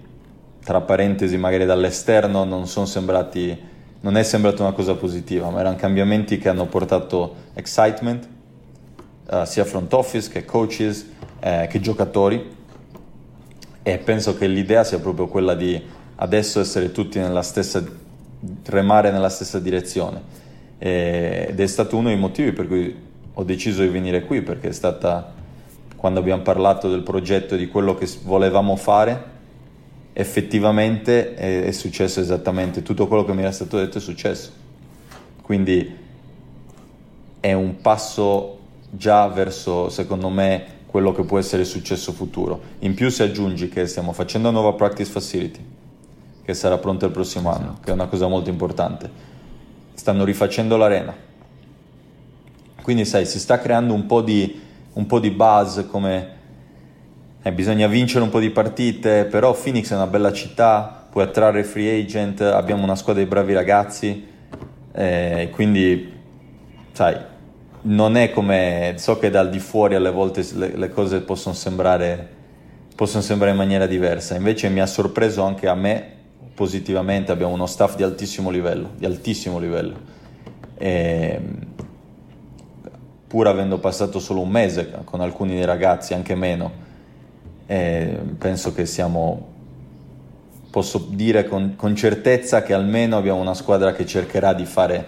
tra 0.65 0.81
parentesi 0.81 1.37
magari 1.37 1.67
dall'esterno 1.67 2.45
non 2.45 2.67
sono 2.67 2.87
sembrati 2.87 3.69
non 4.03 4.17
è 4.17 4.23
sembrata 4.23 4.63
una 4.63 4.73
cosa 4.73 4.95
positiva, 4.95 5.51
ma 5.51 5.61
erano 5.61 5.77
cambiamenti 5.77 6.39
che 6.39 6.49
hanno 6.49 6.65
portato 6.65 7.35
excitement 7.53 8.27
uh, 9.31 9.45
sia 9.45 9.67
front 9.67 9.93
office 9.93 10.31
che 10.31 10.47
coaches 10.47 11.07
eh, 11.39 11.67
che 11.69 11.81
giocatori. 11.81 12.57
E 13.83 13.99
penso 13.99 14.39
che 14.39 14.47
l'idea 14.47 14.85
sia 14.85 15.01
proprio 15.01 15.27
quella 15.27 15.55
di 15.55 15.79
adesso 16.17 16.61
essere 16.61 16.93
tutti 16.93 17.19
nella 17.19 17.43
stessa 17.43 17.85
remare 18.65 19.11
nella 19.11 19.29
stessa 19.29 19.59
direzione 19.59 20.40
ed 20.83 21.61
è 21.61 21.67
stato 21.67 21.99
uno 21.99 22.09
dei 22.09 22.17
motivi 22.17 22.53
per 22.53 22.67
cui 22.67 22.97
ho 23.35 23.45
deciso 23.45 23.83
di 23.83 23.89
venire 23.89 24.23
qui 24.23 24.41
perché 24.41 24.69
è 24.69 24.73
stata 24.73 25.31
quando 25.95 26.21
abbiamo 26.21 26.41
parlato 26.41 26.89
del 26.89 27.03
progetto 27.03 27.55
di 27.55 27.69
quello 27.69 27.95
che 27.95 28.09
volevamo 28.23 28.77
fare 28.77 29.25
effettivamente 30.15 31.35
è, 31.35 31.65
è, 31.65 31.71
successo 31.73 32.21
esattamente 32.21 32.83
tutto 32.83 33.07
quello 33.07 33.27
che 33.27 33.35
mi 33.35 33.43
era 33.43 33.53
stato 33.53 33.77
detto 33.77 33.99
è 33.99 34.01
successo. 34.01 34.51
Quindi 35.43 35.97
è 37.41 37.53
un 37.53 37.77
passo 37.83 38.59
già 38.91 39.29
verso 39.29 39.91
secondo 39.91 40.31
me 40.31 40.79
quello 40.87 41.13
che 41.13 41.25
può 41.25 41.39
essere 41.39 41.63
il 41.63 41.69
successo 41.69 42.13
futuro. 42.13 42.59
In 42.79 42.95
più 42.95 43.11
si 43.11 43.23
aggiungi 43.23 43.69
che 43.69 43.87
stiamo 43.87 44.13
facendo 44.13 44.49
una 44.49 44.59
nuova 44.59 44.75
practice 44.77 45.11
facility 45.11 45.65
che 46.43 46.55
sarà 46.55 46.79
pronta 46.79 47.05
il 47.05 47.13
prossimo 47.13 47.53
anno 47.53 47.77
che 47.83 47.91
è 47.91 47.93
una 47.93 48.07
cosa 48.07 48.27
molto 48.27 48.49
importante 48.49 49.30
stanno 50.01 50.25
rifacendo 50.25 50.79
l'arena. 50.79 51.15
Quindi 52.81 53.05
sai, 53.05 53.27
si 53.27 53.39
sta 53.39 53.59
creando 53.59 53.93
un 53.93 54.07
po' 54.07 54.23
di, 54.23 54.59
un 54.95 55.05
po 55.05 55.21
di 55.21 55.29
buzz 55.29 55.81
come 55.91 56.39
eh, 57.43 57.53
bisogna 57.53 57.87
vincere 57.87 58.25
un 58.25 58.31
po' 58.31 58.41
di 58.41 58.49
partite, 58.49 59.27
però 59.27 59.53
Phoenix 59.53 59.93
è 59.93 59.95
una 59.95 60.07
bella 60.07 60.33
città, 60.33 61.07
puoi 61.11 61.25
attrarre 61.25 61.65
free 61.65 62.01
agent, 62.01 62.41
abbiamo 62.41 62.83
una 62.83 62.97
squadra 62.97 63.23
di 63.23 63.29
bravi 63.29 63.53
ragazzi, 63.53 64.27
eh, 64.93 65.51
quindi 65.53 66.11
sai, 66.93 67.17
non 67.83 68.17
è 68.17 68.31
come, 68.31 68.95
so 68.97 69.19
che 69.19 69.29
dal 69.29 69.51
di 69.51 69.59
fuori 69.59 69.97
alle 69.97 70.11
volte 70.11 70.47
le, 70.55 70.77
le 70.77 70.89
cose 70.89 71.21
possono 71.21 71.55
sembrare, 71.55 72.27
possono 72.97 73.23
sembrare 73.23 73.53
in 73.53 73.59
maniera 73.59 73.85
diversa, 73.85 74.35
invece 74.35 74.71
mi 74.71 74.81
ha 74.81 74.87
sorpreso 74.87 75.43
anche 75.43 75.69
a 75.69 75.75
me 75.75 76.20
positivamente, 76.61 77.33
abbiamo 77.33 77.55
uno 77.55 77.65
staff 77.65 77.97
di 77.97 78.03
altissimo 78.03 78.51
livello, 78.51 78.91
di 78.99 79.07
altissimo 79.07 79.59
livello. 79.59 79.99
E, 80.77 81.41
pur 83.27 83.47
avendo 83.47 83.79
passato 83.79 84.19
solo 84.19 84.43
un 84.43 84.51
mese 84.51 84.91
con 85.05 85.23
alcuni 85.23 85.55
dei 85.55 85.65
ragazzi, 85.65 86.13
anche 86.13 86.35
meno, 86.35 86.71
penso 87.67 88.75
che 88.75 88.85
siamo, 88.85 89.49
posso 90.71 91.07
dire 91.09 91.47
con, 91.47 91.77
con, 91.77 91.97
certezza 91.97 92.63
che 92.63 92.75
almeno 92.75 93.17
abbiamo 93.17 93.41
una 93.41 93.55
squadra 93.55 93.95
che 93.95 94.05
cercherà 94.05 94.53
di 94.53 94.67
fare 94.67 95.07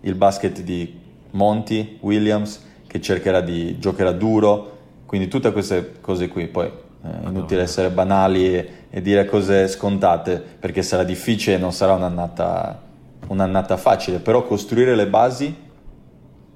il 0.00 0.16
basket 0.16 0.62
di 0.62 0.98
Monty, 1.30 1.98
Williams, 2.00 2.60
che 2.88 3.00
cercherà 3.00 3.40
di 3.40 3.78
giocherà 3.78 4.10
duro, 4.10 4.78
quindi 5.06 5.28
tutte 5.28 5.52
queste 5.52 6.00
cose 6.00 6.26
qui, 6.26 6.48
poi 6.48 6.68
è 7.02 7.28
inutile 7.28 7.62
essere 7.62 7.90
banali 7.90 8.54
e, 8.54 8.68
e, 8.90 9.00
dire 9.00 9.24
cose 9.24 9.68
scontate 9.68 10.42
perché 10.58 10.82
sarà 10.82 11.04
difficile 11.04 11.56
non 11.56 11.72
sarà 11.72 11.94
un'annata, 11.94 12.82
un'annata 13.28 13.76
facile, 13.76 14.18
però 14.18 14.44
costruire 14.44 14.94
le 14.96 15.06
basi 15.06 15.54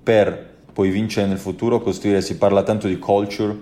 per 0.03 0.51
puoi 0.73 0.91
vincere 0.91 1.27
nel 1.27 1.39
futuro, 1.39 1.81
costruire, 1.81 2.21
si 2.23 2.37
parla 2.37 2.63
tanto 2.63 2.89
di 2.89 2.99
culture, 2.99 3.57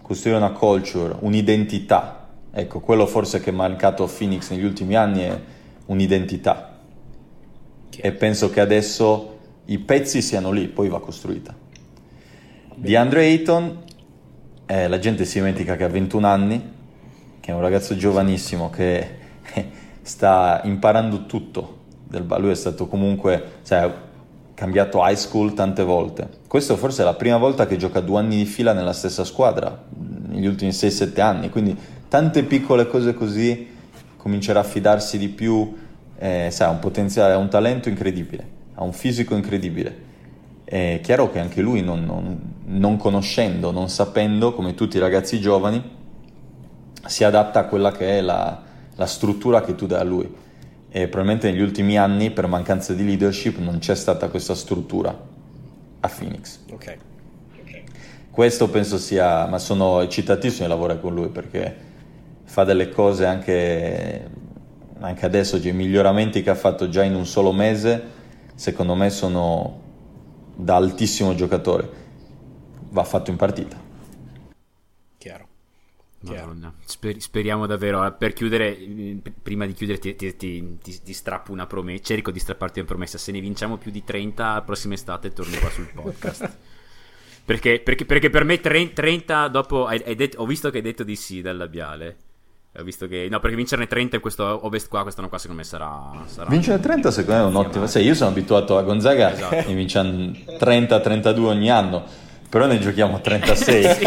costruire 0.00 0.38
una 0.38 0.52
culture, 0.52 1.16
un'identità. 1.20 2.28
Ecco, 2.52 2.80
quello 2.80 3.06
forse 3.06 3.40
che 3.40 3.50
è 3.50 3.52
mancato 3.52 4.04
a 4.04 4.08
Phoenix 4.08 4.50
negli 4.50 4.64
ultimi 4.64 4.94
anni 4.94 5.22
è 5.22 5.38
un'identità. 5.86 6.78
E 7.94 8.12
penso 8.12 8.50
che 8.50 8.60
adesso 8.60 9.38
i 9.66 9.78
pezzi 9.78 10.22
siano 10.22 10.52
lì, 10.52 10.68
poi 10.68 10.88
va 10.88 11.00
costruita. 11.00 11.54
Di 12.74 12.94
Andre 12.94 13.24
Ayton, 13.24 13.84
eh, 14.66 14.88
la 14.88 14.98
gente 14.98 15.24
si 15.24 15.38
dimentica 15.38 15.76
che 15.76 15.84
ha 15.84 15.88
21 15.88 16.26
anni, 16.26 16.72
che 17.40 17.50
è 17.50 17.54
un 17.54 17.60
ragazzo 17.60 17.96
giovanissimo 17.96 18.68
che 18.70 19.08
sta 20.02 20.60
imparando 20.64 21.26
tutto. 21.26 21.84
Lui 22.08 22.50
è 22.50 22.54
stato 22.54 22.86
comunque, 22.86 23.60
cioè, 23.64 23.92
cambiato 24.54 24.98
high 25.02 25.16
school 25.16 25.54
tante 25.54 25.82
volte. 25.82 26.28
Questa 26.48 26.76
forse 26.76 27.02
è 27.02 27.04
la 27.04 27.14
prima 27.14 27.36
volta 27.36 27.66
che 27.66 27.76
gioca 27.76 28.00
due 28.00 28.18
anni 28.18 28.36
di 28.36 28.44
fila 28.44 28.72
nella 28.72 28.92
stessa 28.92 29.24
squadra, 29.24 29.84
negli 30.28 30.46
ultimi 30.46 30.70
6-7 30.70 31.20
anni, 31.20 31.50
quindi 31.50 31.76
tante 32.08 32.42
piccole 32.42 32.88
cose 32.88 33.14
così, 33.14 33.68
comincerà 34.16 34.60
a 34.60 34.64
fidarsi 34.64 35.18
di 35.18 35.28
più, 35.28 35.76
eh, 36.18 36.48
sai, 36.50 36.68
ha 36.68 36.70
un 36.70 36.78
potenziale, 36.78 37.34
ha 37.34 37.36
un 37.36 37.48
talento 37.48 37.88
incredibile, 37.88 38.48
ha 38.74 38.82
un 38.82 38.92
fisico 38.92 39.34
incredibile. 39.34 40.04
È 40.68 40.98
chiaro 41.00 41.30
che 41.30 41.38
anche 41.38 41.60
lui, 41.60 41.80
non, 41.80 42.04
non, 42.04 42.54
non 42.64 42.96
conoscendo, 42.96 43.70
non 43.70 43.88
sapendo, 43.88 44.52
come 44.52 44.74
tutti 44.74 44.96
i 44.96 45.00
ragazzi 45.00 45.38
giovani, 45.38 45.80
si 47.06 47.22
adatta 47.22 47.60
a 47.60 47.64
quella 47.66 47.92
che 47.92 48.18
è 48.18 48.20
la, 48.20 48.62
la 48.96 49.06
struttura 49.06 49.62
che 49.62 49.76
tu 49.76 49.86
dai 49.86 50.00
a 50.00 50.02
lui. 50.02 50.28
E 50.88 51.06
probabilmente 51.06 51.48
negli 51.48 51.60
ultimi 51.60 51.96
anni, 51.96 52.32
per 52.32 52.48
mancanza 52.48 52.94
di 52.94 53.04
leadership, 53.04 53.58
non 53.58 53.78
c'è 53.78 53.94
stata 53.94 54.28
questa 54.28 54.56
struttura 54.56 55.16
a 56.00 56.08
Phoenix. 56.08 56.58
Ok. 56.72 56.98
Questo 58.28 58.68
penso 58.68 58.98
sia, 58.98 59.46
ma 59.46 59.58
sono 59.58 60.00
eccitatissimo 60.00 60.64
di 60.64 60.68
lavorare 60.68 61.00
con 61.00 61.14
lui 61.14 61.28
perché 61.28 61.74
fa 62.42 62.64
delle 62.64 62.88
cose 62.88 63.24
anche, 63.24 64.28
anche 64.98 65.26
adesso, 65.26 65.60
cioè, 65.60 65.70
i 65.70 65.74
miglioramenti 65.74 66.42
che 66.42 66.50
ha 66.50 66.56
fatto 66.56 66.88
già 66.88 67.04
in 67.04 67.14
un 67.14 67.24
solo 67.24 67.52
mese, 67.52 68.02
secondo 68.56 68.96
me 68.96 69.10
sono 69.10 69.84
da 70.56 70.76
altissimo 70.76 71.34
giocatore. 71.34 72.04
Va 72.88 73.04
fatto 73.04 73.30
in 73.30 73.36
partita. 73.36 73.84
Madonna. 76.20 76.74
Sper- 76.84 77.20
speriamo 77.20 77.66
davvero. 77.66 78.04
Eh, 78.04 78.12
per 78.12 78.32
chiudere, 78.32 78.76
mm, 78.78 79.18
prima 79.42 79.66
di 79.66 79.72
chiudere, 79.72 79.98
ti, 79.98 80.16
ti, 80.16 80.36
ti, 80.36 80.78
ti, 81.02 81.12
strappo 81.12 81.52
una 81.52 81.66
promessa. 81.66 82.02
Cerco 82.02 82.30
di 82.30 82.38
strapparti 82.38 82.80
una 82.80 82.88
promessa. 82.88 83.18
Se 83.18 83.32
ne 83.32 83.40
vinciamo 83.40 83.76
più 83.76 83.90
di 83.90 84.02
30, 84.02 84.54
la 84.54 84.62
prossima 84.62 84.94
estate 84.94 85.32
torni 85.32 85.56
qua 85.58 85.70
sul 85.70 85.90
podcast. 85.92 86.56
perché, 87.44 87.80
perché, 87.80 88.04
perché, 88.04 88.30
per 88.30 88.44
me 88.44 88.60
30 88.60 89.48
dopo. 89.48 89.86
Hai, 89.86 90.02
hai 90.04 90.14
detto, 90.14 90.40
ho 90.40 90.46
visto 90.46 90.70
che 90.70 90.78
hai 90.78 90.82
detto 90.82 91.04
di 91.04 91.16
sì 91.16 91.40
dal 91.40 91.56
labiale. 91.56 92.16
Ho 92.78 92.82
visto 92.82 93.06
che. 93.06 93.26
No, 93.30 93.40
perché 93.40 93.56
vincerne 93.56 93.86
30 93.86 94.16
in 94.16 94.22
questo 94.22 94.66
Ovest 94.66 94.88
qua, 94.88 95.02
quest'anno 95.02 95.28
qua, 95.28 95.38
secondo 95.38 95.62
me 95.62 95.66
sarà. 95.66 96.12
sarà 96.26 96.48
vincere 96.50 96.78
30, 96.78 97.10
secondo 97.10 97.40
me 97.40 97.46
è 97.46 97.48
un'ottima. 97.48 97.86
Sai, 97.86 98.04
io 98.04 98.14
sono 98.14 98.30
abituato 98.30 98.76
a 98.76 98.82
Gonzaga 98.82 99.32
esatto. 99.32 99.54
e 99.54 99.74
vinciamo 99.74 100.10
30-32 100.10 101.40
ogni 101.40 101.70
anno. 101.70 102.04
Però 102.48 102.66
ne 102.66 102.78
giochiamo 102.78 103.20
36. 103.20 104.06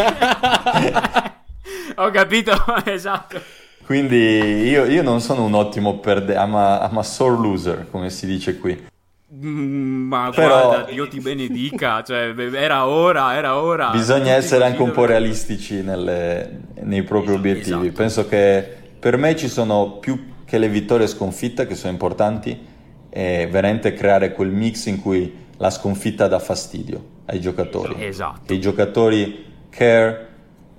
Ho 1.96 2.10
capito, 2.10 2.52
esatto. 2.86 3.40
Quindi 3.84 4.16
io, 4.16 4.84
io, 4.84 5.02
non 5.02 5.20
sono 5.20 5.44
un 5.44 5.54
ottimo 5.54 5.98
perdente, 5.98 6.40
I'm, 6.40 6.52
I'm, 6.52 6.96
a 6.96 7.02
sore 7.02 7.36
loser, 7.36 7.88
come 7.90 8.08
si 8.08 8.24
dice 8.24 8.56
qui. 8.56 8.86
Mm, 9.32 10.08
ma 10.08 10.30
Però, 10.34 10.68
guarda, 10.68 10.90
Dio 10.90 11.06
ti 11.06 11.20
benedica, 11.20 12.02
cioè, 12.06 12.34
era 12.36 12.86
ora, 12.86 13.36
era 13.36 13.60
ora. 13.60 13.90
Bisogna 13.90 14.34
essere 14.34 14.64
anche 14.64 14.82
un 14.82 14.90
po' 14.90 15.04
realistici 15.04 15.82
nelle, 15.82 16.62
nei 16.80 17.02
propri 17.02 17.32
obiettivi. 17.32 17.86
Esatto. 17.86 17.92
Penso 17.92 18.26
che 18.26 18.68
per 18.98 19.16
me 19.16 19.36
ci 19.36 19.48
sono 19.48 19.98
più 19.98 20.28
che 20.44 20.58
le 20.58 20.68
vittorie 20.68 21.06
e 21.06 21.08
sconfitte 21.08 21.66
che 21.66 21.76
sono 21.76 21.92
importanti, 21.92 22.68
e 23.10 23.48
veramente 23.50 23.92
creare 23.92 24.32
quel 24.32 24.50
mix 24.50 24.86
in 24.86 25.00
cui 25.00 25.48
la 25.56 25.70
sconfitta 25.70 26.28
dà 26.28 26.38
fastidio 26.38 27.18
ai 27.26 27.40
giocatori. 27.40 28.04
Esatto. 28.04 28.52
I 28.52 28.60
giocatori 28.60 29.44
care 29.68 30.28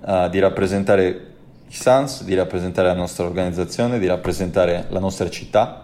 uh, 0.00 0.28
di 0.28 0.38
rappresentare 0.38 1.26
i 1.68 1.74
Suns, 1.74 2.24
di 2.24 2.34
rappresentare 2.34 2.88
la 2.88 2.94
nostra 2.94 3.24
organizzazione, 3.24 3.98
di 3.98 4.06
rappresentare 4.06 4.86
la 4.88 4.98
nostra 4.98 5.30
città. 5.30 5.81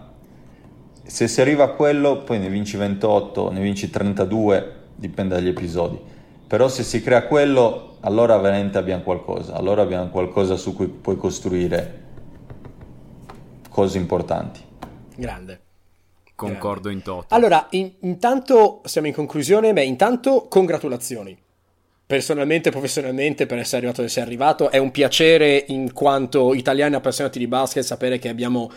Se 1.09 1.27
si 1.27 1.41
arriva 1.41 1.63
a 1.63 1.69
quello, 1.69 2.21
poi 2.21 2.37
ne 2.37 2.49
vinci 2.49 2.77
28, 2.77 3.51
ne 3.51 3.61
vinci 3.61 3.89
32, 3.89 4.73
dipende 4.93 5.33
dagli 5.33 5.47
episodi. 5.47 5.99
Però 6.45 6.67
se 6.67 6.83
si 6.83 7.01
crea 7.01 7.25
quello, 7.25 7.95
allora 8.01 8.37
veramente 8.37 8.77
abbiamo 8.77 9.01
qualcosa, 9.01 9.55
allora 9.55 9.81
abbiamo 9.81 10.09
qualcosa 10.09 10.55
su 10.55 10.75
cui 10.75 10.87
puoi 10.87 11.17
costruire 11.17 12.03
cose 13.69 13.97
importanti. 13.97 14.61
Grande. 15.15 15.61
Concordo 16.35 16.89
in 16.89 17.01
toto. 17.01 17.33
Allora, 17.33 17.65
in, 17.71 17.91
intanto 18.01 18.81
siamo 18.85 19.07
in 19.07 19.13
conclusione, 19.13 19.73
beh, 19.73 19.83
intanto 19.83 20.45
congratulazioni 20.47 21.35
personalmente 22.05 22.69
e 22.69 22.71
professionalmente 22.71 23.47
per 23.47 23.57
essere 23.57 23.77
arrivato 23.77 24.01
dove 24.01 24.13
sei 24.13 24.23
arrivato. 24.23 24.69
È 24.69 24.77
un 24.77 24.91
piacere 24.91 25.65
in 25.69 25.91
quanto 25.91 26.53
italiani 26.53 26.93
appassionati 26.93 27.39
di 27.39 27.47
basket 27.47 27.83
sapere 27.83 28.19
che 28.19 28.29
abbiamo 28.29 28.71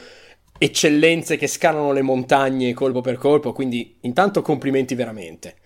eccellenze 0.64 1.36
che 1.36 1.48
scalano 1.48 1.92
le 1.92 2.02
montagne 2.02 2.72
colpo 2.72 3.00
per 3.00 3.16
colpo, 3.16 3.52
quindi 3.52 3.96
intanto 4.02 4.42
complimenti 4.42 4.94
veramente. 4.94 5.56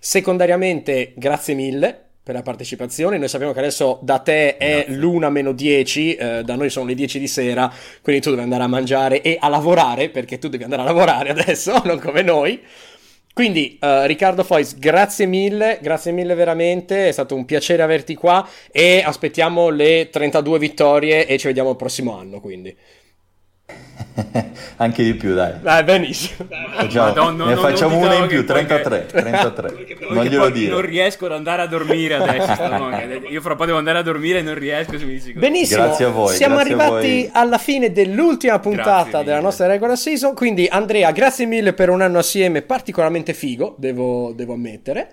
Secondariamente, 0.00 1.12
grazie 1.16 1.54
mille 1.54 2.04
per 2.22 2.34
la 2.34 2.42
partecipazione. 2.42 3.18
Noi 3.18 3.28
sappiamo 3.28 3.52
che 3.52 3.58
adesso 3.58 3.98
da 4.02 4.18
te 4.18 4.56
è 4.56 4.84
Grazie. 4.84 4.94
l'una 4.96 5.30
meno 5.30 5.52
10, 5.52 6.14
eh, 6.14 6.42
da 6.42 6.56
noi 6.56 6.70
sono 6.70 6.86
le 6.86 6.94
10 6.94 7.18
di 7.18 7.28
sera, 7.28 7.72
quindi 8.02 8.22
tu 8.22 8.30
devi 8.30 8.42
andare 8.42 8.64
a 8.64 8.66
mangiare 8.66 9.20
e 9.20 9.36
a 9.38 9.48
lavorare, 9.48 10.08
perché 10.08 10.38
tu 10.38 10.48
devi 10.48 10.64
andare 10.64 10.82
a 10.82 10.84
lavorare 10.86 11.30
adesso, 11.36 11.80
non 11.84 12.00
come 12.00 12.22
noi. 12.22 12.60
Quindi, 13.32 13.78
uh, 13.80 14.06
Riccardo 14.06 14.42
Fois, 14.42 14.78
grazie 14.78 15.26
mille, 15.26 15.78
grazie 15.82 16.10
mille 16.10 16.34
veramente, 16.34 17.08
è 17.08 17.12
stato 17.12 17.34
un 17.34 17.44
piacere 17.44 17.82
averti 17.82 18.14
qua 18.14 18.48
e 18.72 19.02
aspettiamo 19.04 19.68
le 19.68 20.08
32 20.10 20.58
vittorie 20.58 21.26
e 21.26 21.36
ci 21.36 21.46
vediamo 21.46 21.70
il 21.70 21.76
prossimo 21.76 22.18
anno, 22.18 22.40
quindi. 22.40 22.74
Anche 24.76 25.02
di 25.02 25.14
più, 25.14 25.34
dai. 25.34 25.60
Dai, 25.60 25.84
benissimo. 25.84 26.48
Facciamo, 26.74 27.06
Madonna, 27.06 27.44
ne 27.46 27.56
facciamo 27.56 27.98
una 27.98 28.14
in 28.14 28.26
più, 28.26 28.44
33. 28.44 29.06
33. 29.06 29.86
non 30.10 30.24
glielo 30.24 30.50
dire. 30.50 30.70
Non 30.70 30.82
riesco 30.82 31.26
ad 31.26 31.32
andare 31.32 31.62
a 31.62 31.66
dormire 31.66 32.14
adesso. 32.14 33.26
Io 33.28 33.40
fra 33.40 33.52
un 33.52 33.56
po' 33.56 33.64
devo 33.64 33.78
andare 33.78 33.98
a 33.98 34.02
dormire 34.02 34.38
e 34.38 34.42
non 34.42 34.54
riesco. 34.54 34.96
Benissimo. 35.34 35.82
Grazie 35.82 36.04
a 36.04 36.10
voi. 36.10 36.34
Siamo 36.34 36.58
arrivati 36.58 37.28
alla 37.32 37.58
fine 37.58 37.92
dell'ultima 37.92 38.58
puntata 38.58 39.22
della 39.22 39.40
nostra 39.40 39.66
regular 39.66 39.96
season. 39.96 40.34
Quindi, 40.34 40.66
Andrea, 40.66 41.10
grazie 41.10 41.46
mille 41.46 41.72
per 41.72 41.90
un 41.90 42.02
anno 42.02 42.18
assieme 42.18 42.62
particolarmente 42.62 43.34
figo, 43.34 43.74
devo, 43.78 44.32
devo 44.34 44.54
ammettere. 44.54 45.12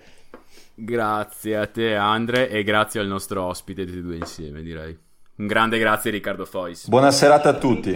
Grazie 0.75 1.57
a 1.57 1.67
te, 1.67 1.93
Andre, 1.95 2.49
e 2.49 2.63
grazie 2.63 2.99
al 2.99 3.07
nostro 3.07 3.43
ospite, 3.43 3.85
tutti 3.85 3.99
e 3.99 4.01
due 4.01 4.15
insieme, 4.15 4.61
direi. 4.61 4.97
Un 5.35 5.47
grande 5.47 5.77
grazie, 5.77 6.09
Riccardo 6.11 6.45
Fois. 6.45 6.87
Buona 6.87 7.11
serata 7.11 7.49
a 7.49 7.53
tutti. 7.53 7.95